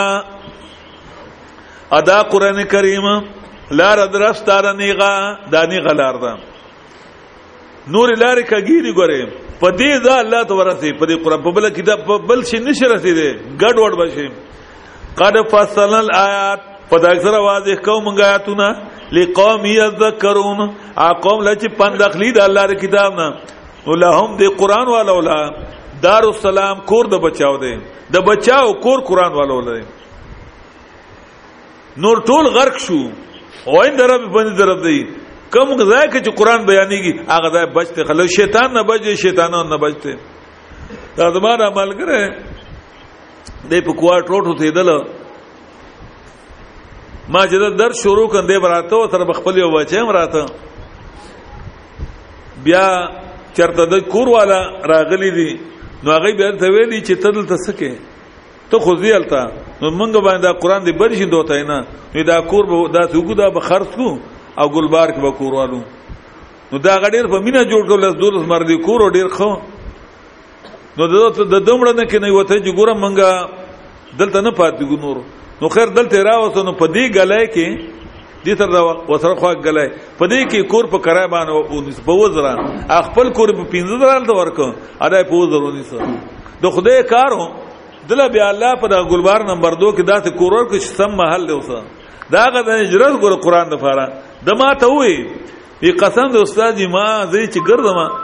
ادا 1.92 2.22
قران 2.32 2.64
کریم 2.66 3.06
لار 3.72 4.06
درستار 4.14 4.66
نیغا 4.74 5.14
دانی 5.52 5.80
غلار 5.86 6.18
ده 6.24 6.34
نور 7.88 8.10
لار 8.18 8.42
کګیری 8.42 8.94
ګوره 8.94 9.30
په 9.62 9.70
دې 9.78 10.04
دا 10.06 10.20
الله 10.22 10.44
تورثي 10.44 10.94
په 11.00 11.06
دې 11.06 11.24
قران 11.24 11.44
په 11.44 11.52
بل 11.52 11.70
کتاب 11.70 12.06
په 12.08 12.18
بل 12.32 12.44
شي 12.46 12.60
نشه 12.60 12.88
رسیدي 12.96 13.30
ګډ 13.34 13.76
وډ 13.80 13.94
بشي 14.02 14.28
قد 15.22 15.38
فصلنا 15.52 16.00
الايات 16.00 16.60
په 16.90 17.00
دا 17.06 17.12
اکثر 17.12 17.34
واضح 17.50 17.82
کوم 17.86 18.10
غایتونه 18.18 18.70
لقوم 19.18 19.62
یذکرون 19.82 20.60
اقوم 21.10 21.40
لچ 21.48 21.62
پندخلی 21.80 22.30
د 22.38 22.40
الله 22.48 22.64
ر 22.70 22.74
کتاب 22.84 23.12
نه 23.22 23.28
ولهم 23.90 24.30
دی 24.42 24.48
قران 24.62 24.88
والا 24.96 25.14
ولا 25.18 25.38
دار 26.06 26.24
السلام 26.34 26.80
کور 26.92 27.06
د 27.14 27.22
بچاو 27.26 27.58
دی 27.64 27.74
د 28.14 28.26
بچاو 28.30 28.74
کور 28.86 29.00
قران 29.10 29.32
والا 29.40 29.56
ولا 29.60 29.76
نور 32.04 32.22
ټول 32.30 32.48
غرق 32.58 32.78
شو 32.86 33.00
وین 33.74 33.98
درب 33.98 34.24
بند 34.36 34.58
درب 34.62 34.82
دی 34.86 35.00
کم 35.54 35.78
ځای 35.78 36.06
کې 36.14 36.20
چې 36.26 36.32
قران 36.42 36.62
بیانېږي 36.70 37.14
هغه 37.30 37.54
ځای 37.58 37.66
بچته 37.78 38.04
خلک 38.12 38.30
شیطان 38.38 38.74
نه 38.78 38.84
بچي 38.92 39.18
شیطانان 39.26 39.68
نه 39.74 39.78
بچته 39.78 40.18
دا 41.18 41.26
زماره 41.38 41.68
عمل 41.72 41.92
کړه 42.00 43.68
د 43.72 43.86
په 43.88 43.96
کوارټ 44.00 44.26
روټ 44.34 44.58
ته 44.62 44.74
دل 44.80 44.90
ما 47.30 47.48
چې 47.48 47.78
در 47.78 47.92
شروع 47.94 48.28
کندې 48.28 48.60
براته 48.60 48.96
او 48.96 49.08
تر 49.08 49.24
بخپل 49.24 49.58
یو 49.58 49.72
بچم 49.72 50.10
راته 50.12 50.46
بیا 52.64 52.88
چرته 53.56 53.86
د 53.86 54.04
کور 54.12 54.28
والا 54.28 54.60
راغلی 54.88 55.32
دي 55.32 55.60
نو 56.04 56.12
هغه 56.12 56.32
بیا 56.38 56.52
ته 56.60 56.68
ویلي 56.68 57.00
چې 57.02 57.16
تدل 57.24 57.46
تسکه 57.48 57.94
ته 58.72 58.80
خو 58.80 58.96
ځیلتا 58.96 59.44
نو 59.82 59.88
مونږ 60.00 60.12
باندې 60.28 60.60
قران 60.60 60.84
دې 60.86 60.92
برشین 61.00 61.30
دوته 61.32 61.64
نه 61.64 61.80
نو 62.16 62.24
دا 62.24 62.42
کور 62.42 62.64
به 62.70 62.92
دا 62.92 63.08
څوک 63.08 63.38
دا 63.38 63.50
به 63.50 63.60
خرڅ 63.60 63.96
کو 63.96 64.20
او 64.60 64.68
ګلبار 64.70 65.08
کې 65.10 65.20
به 65.26 65.32
کوروالو 65.32 65.82
نو 66.72 66.76
دا 66.78 66.98
غډیر 67.04 67.26
په 67.32 67.40
مینا 67.46 67.64
جوړ 67.64 67.84
کول 67.88 68.00
لس 68.06 68.16
دورس 68.20 68.48
مردي 68.48 68.78
کور 68.84 69.12
ډیر 69.12 69.28
خو 69.30 69.52
نو 70.98 71.04
د 71.54 71.56
دومره 71.68 71.92
نه 72.00 72.04
کې 72.04 72.20
نه 72.22 72.32
وته 72.34 72.60
چې 72.66 72.72
ګورم 72.78 72.98
مونږه 73.04 74.20
دلته 74.20 74.40
نه 74.42 74.52
پاتې 74.52 74.84
ګنور 74.92 75.20
نو 75.62 75.68
خیر 75.70 75.88
دلته 75.98 76.18
راوسته 76.26 76.64
نو 76.68 76.74
په 76.82 76.88
دې 76.96 77.06
غلای 77.18 77.48
کې 77.56 77.68
دې 78.46 78.54
تر 78.62 78.70
دا 78.76 78.82
وسره 79.12 79.36
خو 79.42 79.50
غلای 79.66 79.90
په 80.20 80.26
دې 80.32 80.42
کې 80.52 80.70
کور 80.74 80.86
په 80.94 80.98
کرای 81.06 81.28
باندې 81.34 82.06
په 82.08 82.14
وزره 82.22 82.54
خپل 83.10 83.28
کور 83.40 83.50
په 83.60 83.66
15 83.76 84.00
درال 84.04 84.24
ته 84.30 84.34
ورکو 84.40 84.68
اده 85.08 85.28
په 85.32 85.42
وزره 85.42 85.74
نيسه 85.78 86.10
د 86.64 86.74
خدای 86.78 87.04
کارو 87.14 87.44
دله 88.10 88.26
بیا 88.38 88.48
الله 88.54 88.72
په 88.84 88.88
د 88.94 89.06
ګلبار 89.12 89.46
نمبر 89.52 89.78
2 89.86 89.94
کې 89.98 90.04
داسې 90.12 90.38
کورور 90.42 90.66
کې 90.72 90.96
سم 91.00 91.14
محل 91.22 91.48
دی 91.48 91.54
اوسه 91.58 91.80
دا 92.36 92.46
غد 92.58 92.70
اجرت 92.80 93.16
ګور 93.26 93.40
قران 93.46 93.70
د 93.76 93.82
فاره 93.86 94.06
د 94.50 94.60
ما 94.64 94.72
ته 94.84 95.00
وي 95.00 95.16
په 95.84 95.94
قسم 96.04 96.34
د 96.38 96.46
استاد 96.48 96.82
ما 96.98 97.06
زه 97.36 97.46
چې 97.54 97.70
ګرځم 97.70 98.20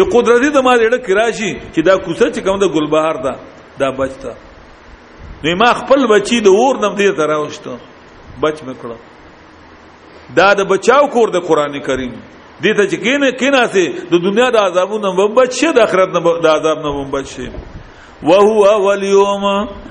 یو 0.00 0.06
قدرتي 0.14 0.48
د 0.54 0.64
ما 0.66 0.72
ډېر 0.80 0.92
کراشي 1.08 1.50
چې 1.74 1.80
دا 1.88 1.94
کوڅه 2.06 2.26
چې 2.34 2.40
کوم 2.44 2.56
د 2.64 2.66
ګلبهار 2.76 3.14
دا 3.26 3.34
دا 3.80 3.88
بچته 3.98 4.34
نو 5.44 5.56
ما 5.60 5.70
خپل 5.80 6.00
بچی 6.14 6.38
د 6.46 6.48
اور 6.56 6.74
نم 6.86 6.96
دې 6.96 7.16
تراوشته 7.20 7.72
بچ 8.42 8.56
مکړه 8.68 8.96
دا 10.40 10.48
د 10.60 10.64
بچاو 10.72 11.08
کور 11.14 11.28
د 11.36 11.44
قران 11.50 11.74
کریم 11.88 12.12
دې 12.64 12.70
ته 12.76 12.84
چې 12.90 12.96
کینه 13.04 13.28
کینه 13.40 13.64
سي 13.76 13.84
د 14.12 14.24
دنیا 14.28 14.48
د 14.56 14.56
عذابونو 14.68 15.08
نه 15.20 15.28
بچ 15.40 15.52
شه 15.60 15.72
د 15.72 15.78
آخرت 15.88 16.16
نه 16.18 16.38
د 16.44 16.46
عذاب 16.56 16.78
نه 16.88 17.08
بچ 17.16 17.34
شه 17.36 17.76
وهو 18.22 18.80
واليوم 18.82 19.44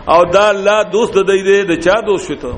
او 0.10 0.24
دا 0.32 0.50
الله 0.52 0.84
دوست 0.92 1.14
د 1.14 1.28
دې 1.28 1.68
د 1.70 1.80
چا 1.84 2.00
دوست 2.08 2.32
شته 2.32 2.52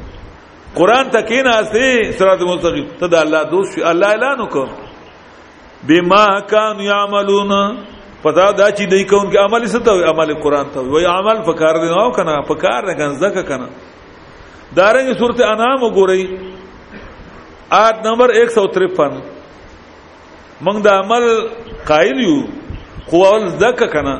قران 0.75 1.09
ته 1.13 1.21
کې 1.21 1.45
نه 1.45 1.53
سي 1.73 2.11
صراط 2.17 2.41
مستقيم 2.49 2.87
ته 3.01 3.07
دا 3.13 3.21
الله 3.21 3.43
دوست 3.53 3.75
شي 3.75 3.81
الله 3.91 4.07
اعلان 4.13 4.41
وکړ 4.41 4.67
بما 5.89 6.25
كانوا 6.49 6.83
يعملون 6.89 7.53
پتا 8.23 8.49
دا 8.51 8.69
چې 8.71 8.89
دای 8.89 9.03
کوم 9.03 9.29
کې 9.31 9.37
عمل 9.45 9.65
ستو 9.75 9.95
عمل 10.13 10.33
قران 10.43 10.65
ته 10.73 10.79
وي 10.81 11.05
عمل 11.11 11.43
فکار 11.51 11.75
دی 11.85 11.91
نو 11.95 12.09
کنه 12.17 12.39
فکار 12.49 12.85
نه 12.89 12.93
ګنځکه 12.93 13.47
کنه 13.47 13.67
دارنګ 14.79 15.17
سورته 15.17 15.51
انام 15.51 15.79
وګورئ 15.79 16.27
آیت 17.83 18.01
نمبر 18.07 18.33
153 18.41 19.21
موږ 20.63 20.81
د 20.81 20.87
عمل 21.03 21.29
قائل 21.93 22.19
یو 22.27 22.35
قوال 23.11 23.47
زکه 23.61 23.87
کنه 23.95 24.17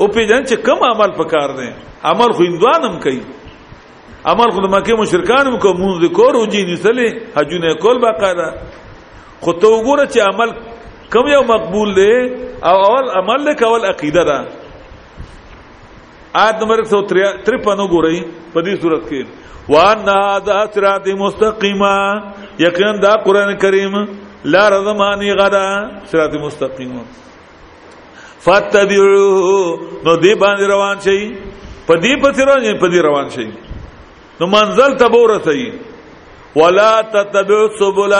او 0.00 0.06
پیجن 0.14 0.44
چې 0.46 0.56
کم 0.66 0.78
عمل 0.90 1.10
پکار 1.18 1.50
دی 1.58 1.68
عمل 2.04 2.30
خو 2.36 2.42
اندوانم 2.46 2.98
کوي 3.04 3.20
عمل 4.32 4.50
خو 4.54 4.60
مکه 4.74 4.94
مشرکان 5.00 5.46
کو 5.64 5.68
مونږ 5.80 6.02
د 6.04 6.12
کور 6.18 6.34
او 6.38 6.44
جینی 6.52 6.76
سلی 6.84 7.08
حجونه 7.38 7.72
کول 7.84 7.98
باقاعده 8.04 8.46
خو 9.40 9.52
ته 9.52 9.72
وګوره 9.74 10.04
چې 10.12 10.20
عمل 10.28 10.52
کم 11.16 11.30
یو 11.34 11.42
مقبول 11.50 11.94
دی 11.98 12.12
او 12.70 12.74
اول 12.84 13.10
عمل 13.20 13.44
له 13.50 13.54
کول 13.66 13.88
عقیده 13.92 14.24
ده 14.30 14.38
آیت 16.44 16.62
نمبر 16.64 16.82
153 16.86 17.62
وګورئ 17.66 18.16
په 18.54 18.66
دې 18.66 18.72
صورت 18.82 19.06
کې 19.12 19.46
وان 19.74 20.06
ذا 20.48 20.58
صراط 20.74 21.08
مستقیما 21.26 21.94
یقینا 22.66 22.92
دا 23.06 23.10
قران 23.26 23.54
کریم 23.66 23.98
لا 24.54 24.66
رضمانی 24.78 25.32
غدا 25.42 25.66
صراط 26.12 26.34
مستقیم 26.44 27.00
فتبعوه 28.46 30.02
نو 30.06 30.12
دی 30.24 30.34
باندې 30.42 30.70
روان 30.72 31.00
شي 31.06 31.86
په 31.86 31.96
دی 32.02 32.14
په 32.24 32.46
روان 32.46 32.62
شي 32.66 32.74
په 32.82 32.88
دی 32.92 32.98
روان 33.08 33.30
شي 33.36 33.46
نو 34.40 34.46
منزل 34.52 34.94
تبور 34.98 35.32
سي 35.46 35.70
ولا 36.60 36.92
تتبعوا 37.16 37.68
سبل 37.80 38.12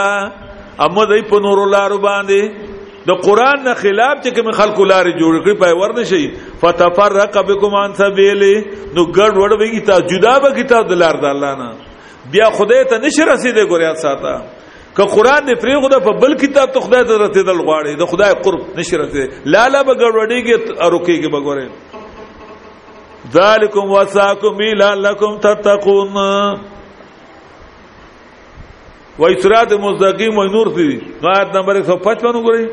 اما 0.85 1.05
دی 1.13 1.21
په 1.31 1.39
نور 1.47 1.63
لارو 1.75 1.99
باندې 2.07 2.67
د 3.11 3.21
قران 3.27 3.63
نه 3.63 3.73
خلاف 3.83 4.15
چې 4.23 4.35
کوم 4.35 4.51
خلکو 4.59 4.85
لارې 4.89 5.13
جوړ 5.21 5.39
کړې 5.43 5.59
پای 5.59 5.73
ورن 5.73 6.03
شي 6.11 6.23
فتفرق 6.63 7.41
بكم 7.51 7.75
عن 7.83 7.93
سبيله 7.93 8.65
نو 8.95 9.05
ګډ 9.05 9.37
وډ 9.37 9.59
وږي 9.61 9.85
تا 9.91 9.99
جدا 10.13 10.37
به 10.45 10.51
کتاب 10.61 10.87
دلار 10.93 11.17
د 11.25 11.33
الله 11.33 11.59
نه 11.61 12.29
بیا 12.33 12.49
خدای 12.57 12.83
ته 12.91 12.97
نشي 13.05 13.23
رسیدې 13.23 13.65
ګوریا 13.71 13.93
ساته 14.05 14.39
که 14.99 15.05
قران 15.05 15.41
دې 15.47 15.55
پری 15.61 15.73
خدا 15.81 15.99
په 15.99 16.11
بل 16.21 16.33
کتاب 16.35 16.71
ته 16.71 16.79
خدای 16.79 17.03
ته 17.03 17.17
رته 17.23 17.43
دل 17.43 17.59
غواړي 17.67 17.95
د 17.99 18.05
خدای 18.05 18.33
قرب 18.43 18.61
نشي 18.77 18.95
رته 18.97 19.23
لا 19.45 19.67
لا 19.67 19.83
بغړډيږي 19.83 20.55
اروکيږي 20.85 21.29
بګورې 21.35 21.67
ذالکم 23.33 23.85
وساکم 23.93 24.57
لعلکم 24.81 25.37
تتقون 25.37 26.17
و 29.19 29.27
صراط 29.41 29.71
مستقیم 29.73 30.37
و 30.37 30.43
نور 30.43 30.67
دی 30.77 30.89
آیت 31.35 31.55
نمبر 31.57 31.79
155 31.81 32.25
وګورئ 32.33 32.65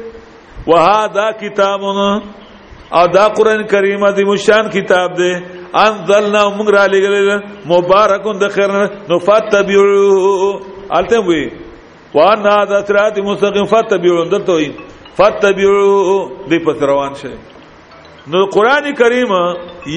وهذا 0.67 1.31
کتابنا 1.33 2.23
او 2.93 3.07
دا 3.15 3.29
قران 3.29 3.65
کریم 3.67 4.11
دی 4.17 4.25
مشان 4.31 4.69
کتاب 4.71 5.15
دی 5.17 5.33
انزلنا 5.87 6.43
موږ 6.59 6.71
را 6.77 6.87
لګل 6.87 7.43
مبارکون 7.75 8.39
د 8.43 8.49
خیر 8.59 8.71
نو 9.13 9.19
فتبعوا 9.29 10.51
الته 10.99 11.19
وی 11.29 11.66
وان 12.15 12.47
هذا 12.47 12.85
صراط 12.89 13.19
مستقيم 13.19 13.65
فتبعوا 13.67 14.25
درته 14.31 14.73
فتبعوا 15.17 16.29
دې 16.49 16.59
پس 16.67 16.83
روان 16.83 17.15
شي 17.23 17.33
نو 18.29 18.47
قران 18.55 18.95
کریم 18.95 19.33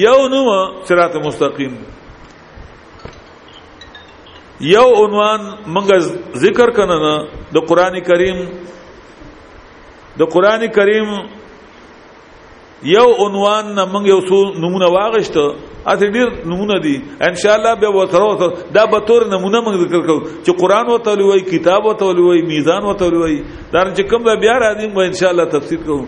یو 0.02 0.18
نوم 0.28 0.82
صراط 0.88 1.16
مستقیم 1.24 1.74
یو 4.60 4.86
عنوان 5.02 5.40
منګه 5.66 5.98
ذکر 6.46 6.70
کنه 6.70 7.12
د 7.56 7.66
قران 7.68 8.00
کریم 8.10 8.44
د 10.20 10.32
قران 10.32 10.66
کریم 10.76 11.26
یو 12.82 13.08
عنوان 13.26 13.74
نه 13.76 13.84
موږ 13.84 14.04
یو 14.08 14.20
څو 14.28 14.36
نمونه 14.62 14.86
واغشته 14.88 15.42
اته 15.84 16.06
ډیر 16.16 16.28
نمونه 16.48 16.76
دي 16.80 16.96
ان 17.28 17.36
شاء 17.36 17.54
الله 17.54 17.74
به 17.74 17.88
وترو 17.92 18.56
دا 18.74 18.86
به 18.88 19.00
تور 19.06 19.28
نمونه 19.28 19.60
موږ 19.60 19.74
ذکر 19.84 20.00
کوو 20.08 20.22
چې 20.44 20.52
قران 20.56 20.88
وته 20.88 21.12
لوي 21.14 21.40
کتاب 21.52 21.84
وته 21.84 22.08
لوي 22.16 22.40
میزان 22.48 22.80
وته 22.84 23.06
لوي 23.12 23.38
دا 23.72 23.84
چې 23.84 24.02
کوم 24.08 24.24
بیا 24.40 24.56
راځي 24.56 24.88
موږ 24.96 25.04
ان 25.08 25.12
شاء 25.12 25.30
الله 25.30 25.44
تفسیر 25.44 25.78
کوو 25.84 26.04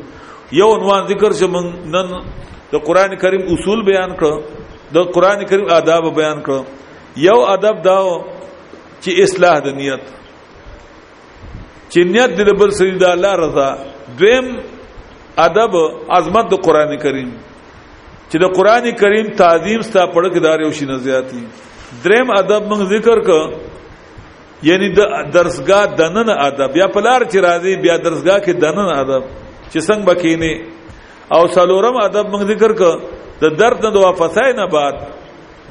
یو 0.57 0.69
عنوان 0.81 1.03
ذکر 1.13 1.31
چې 1.37 1.47
موږ 1.53 1.67
نن 1.95 2.09
د 2.73 2.75
قران 2.89 3.17
کریم 3.21 3.43
اصول 3.53 3.81
بیان 3.85 4.17
کړو 4.17 4.35
د 4.95 5.13
قران 5.15 5.45
کریم 5.45 5.69
آداب 5.79 6.05
بیان 6.17 6.41
کړو 6.43 6.61
یو 7.29 7.39
ادب 7.55 7.83
داو 7.85 8.21
چې 9.03 9.23
اصلاح 9.25 9.59
د 9.69 9.77
نیت 9.77 10.01
چې 11.93 12.01
نیت 12.13 12.31
د 12.41 12.59
بل 12.61 12.71
سړي 12.71 12.97
د 13.01 13.05
الله 13.05 13.33
رضا 13.45 13.69
دویم 14.19 14.47
ادب 15.41 15.75
عظمت 16.17 16.51
د 16.51 16.61
قران 16.63 16.97
کریم 17.01 17.31
چې 18.31 18.37
د 18.39 18.45
قران 18.57 18.85
کریم 19.01 19.31
تعظیم 19.37 19.81
ستا 19.83 20.07
پړک 20.13 20.35
دار 20.43 20.61
یو 20.61 20.73
شي 20.73 20.85
نه 20.87 20.97
زیاتی 20.99 21.45
دریم 22.05 22.31
ادب 22.39 22.63
موږ 22.73 22.81
ذکر 22.89 23.19
ک 23.27 23.31
یعنی 24.63 24.89
د 24.95 24.99
درسګاه 25.33 25.87
دنن 25.99 26.29
ادب 26.29 26.77
یا 26.77 26.87
پلار 26.93 27.21
چې 27.25 27.39
راځي 27.41 27.77
بیا 27.83 27.97
درسګاه 27.97 28.41
کې 28.45 28.53
دنن 28.61 28.89
ادب 29.01 29.23
چې 29.73 29.79
څنګه 29.81 30.05
بکینه 30.07 30.55
او 31.35 31.47
سالورم 31.49 31.97
ادب 32.03 32.27
موږ 32.33 32.43
ذکر 32.53 32.73
ک 32.73 32.83
د 33.41 33.45
درد 33.59 33.85
نه 33.85 33.91
دوا 33.91 34.13
فسای 34.13 34.53
نه 34.53 34.67
بعد 34.67 34.97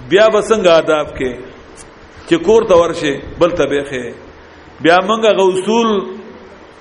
بیا 0.09 0.25
بسنګ 0.27 0.65
آداب 0.67 1.07
کې 1.17 1.31
چې 2.27 2.35
کور 2.45 2.61
ته 2.67 2.73
ورشه 2.81 3.21
بل 3.39 3.51
تبعخه 3.51 4.13
بیا 4.81 4.97
موږ 4.99 5.35
غوصول 5.39 5.89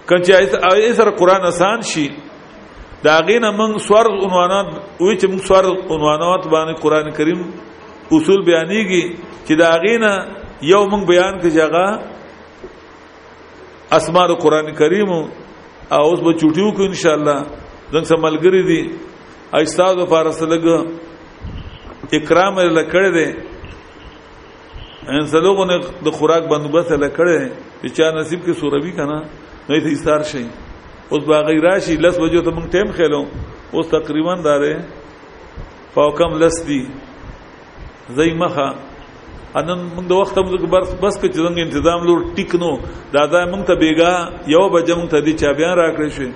کچې 0.08 0.74
ایسر 0.74 1.10
قران 1.20 1.46
آسان 1.46 1.80
شي 1.92 2.08
دا 3.06 3.16
غینه 3.26 3.50
من 3.60 3.70
سوار 3.86 4.06
عنوانات 4.24 4.66
وی 5.02 5.14
چې 5.20 5.26
من 5.32 5.38
سوار 5.48 5.64
عنوانات 5.94 6.42
باندې 6.52 6.74
قران 6.84 7.06
کریم 7.18 7.40
اصول 8.16 8.40
بیانېږي 8.48 9.04
چې 9.46 9.54
دا 9.62 9.68
غینه 9.84 10.12
یو 10.72 10.82
من 10.92 11.02
بیان 11.10 11.34
کې 11.42 11.50
ځای 11.56 11.88
اسماء 13.98 14.28
قران 14.44 14.68
کریم 14.80 15.08
او 15.94 16.02
اوس 16.06 16.20
به 16.26 16.32
چټیو 16.40 16.68
کو 16.76 16.82
ان 16.90 16.94
شاء 17.02 17.14
الله 17.18 17.38
څنګه 17.90 18.04
سملګری 18.12 18.62
دي 18.68 18.80
استاد 19.56 19.96
فارسلګ 20.10 20.66
اکرام 22.16 22.54
لکړه 22.78 23.10
دي 23.16 23.28
ان 25.08 25.24
سلوغونه 25.32 25.76
د 26.06 26.08
خوراک 26.16 26.42
بندوبست 26.52 26.90
لکړه 26.92 27.50
چې 27.82 27.88
چا 27.96 28.08
نصیب 28.18 28.40
کې 28.46 28.52
سوروي 28.60 28.92
کنه 28.98 29.16
نو 29.68 29.78
ته 29.84 29.88
ایثار 29.94 30.22
شي 30.30 30.44
اوس 31.10 31.22
باغی 31.28 31.58
راشي 31.66 31.94
لس 32.04 32.16
بجو 32.22 32.40
ته 32.46 32.50
مونږ 32.56 32.66
ټیم 32.74 32.88
خېلو 32.98 33.22
اوس 33.74 33.86
تقریبا 33.96 34.34
دارې 34.46 34.74
فوکم 35.94 36.30
لس 36.42 36.56
دی 36.68 36.80
زئی 38.18 38.32
مخه 38.42 38.66
انن 39.60 39.80
موږ 39.96 40.04
د 40.10 40.12
وخت 40.20 40.36
موږ 40.38 40.62
بس 40.72 40.86
بس 41.02 41.14
کې 41.20 41.28
څنګه 41.36 41.64
تنظیم 41.74 42.00
لور 42.08 42.20
ټیک 42.36 42.52
نو 42.62 42.70
دادا 43.16 43.40
موږ 43.54 43.62
ته 43.70 43.74
بیګا 43.82 44.12
یو 44.54 44.64
بجه 44.76 44.94
موږ 45.00 45.08
ته 45.14 45.18
دی 45.26 45.32
چا 45.40 45.50
بیا 45.60 45.70
راکړې 45.80 46.10
شو 46.16 46.28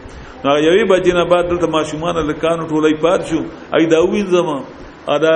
نو 0.44 0.50
یوې 0.68 0.82
بجې 0.92 1.12
نه 1.18 1.24
بعد 1.32 1.44
دلته 1.50 1.66
ماشومان 1.76 2.14
لکانو 2.30 2.68
ټولې 2.72 2.94
پات 3.04 3.20
شو 3.30 3.42
اې 3.74 3.86
دا 3.92 3.98
وینځم 4.10 4.48
ادا 5.14 5.34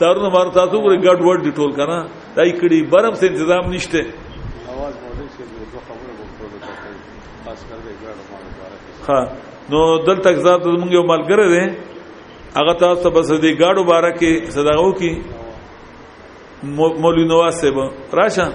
ترن 0.00 0.26
ور 0.36 0.48
تاسو 0.58 0.76
ګډ 1.06 1.20
ور 1.30 1.38
دي 1.46 1.50
ټول 1.60 1.70
کنه 1.80 1.98
دای 2.36 2.50
کړي 2.60 2.78
برم 2.92 3.14
سه 3.20 3.26
تنظیم 3.28 3.72
نشته 3.74 4.02
ښه 9.10 9.18
نو 9.70 9.80
دلته 10.06 10.28
ځار 10.46 10.58
ته 10.62 10.68
مونږ 10.80 10.90
یو 10.96 11.02
ملګری 11.12 11.46
دی 11.54 11.64
هغه 12.58 12.72
تاسو 12.80 12.98
ته 13.04 13.08
بس 13.14 13.26
دې 13.44 13.50
گاډو 13.60 13.82
باره 13.90 14.10
کې 14.18 14.30
صدقو 14.56 14.90
کې 15.00 15.10
مولوی 17.02 17.24
نواز 17.30 17.54
صاحب 17.60 17.76
راشه 18.18 18.46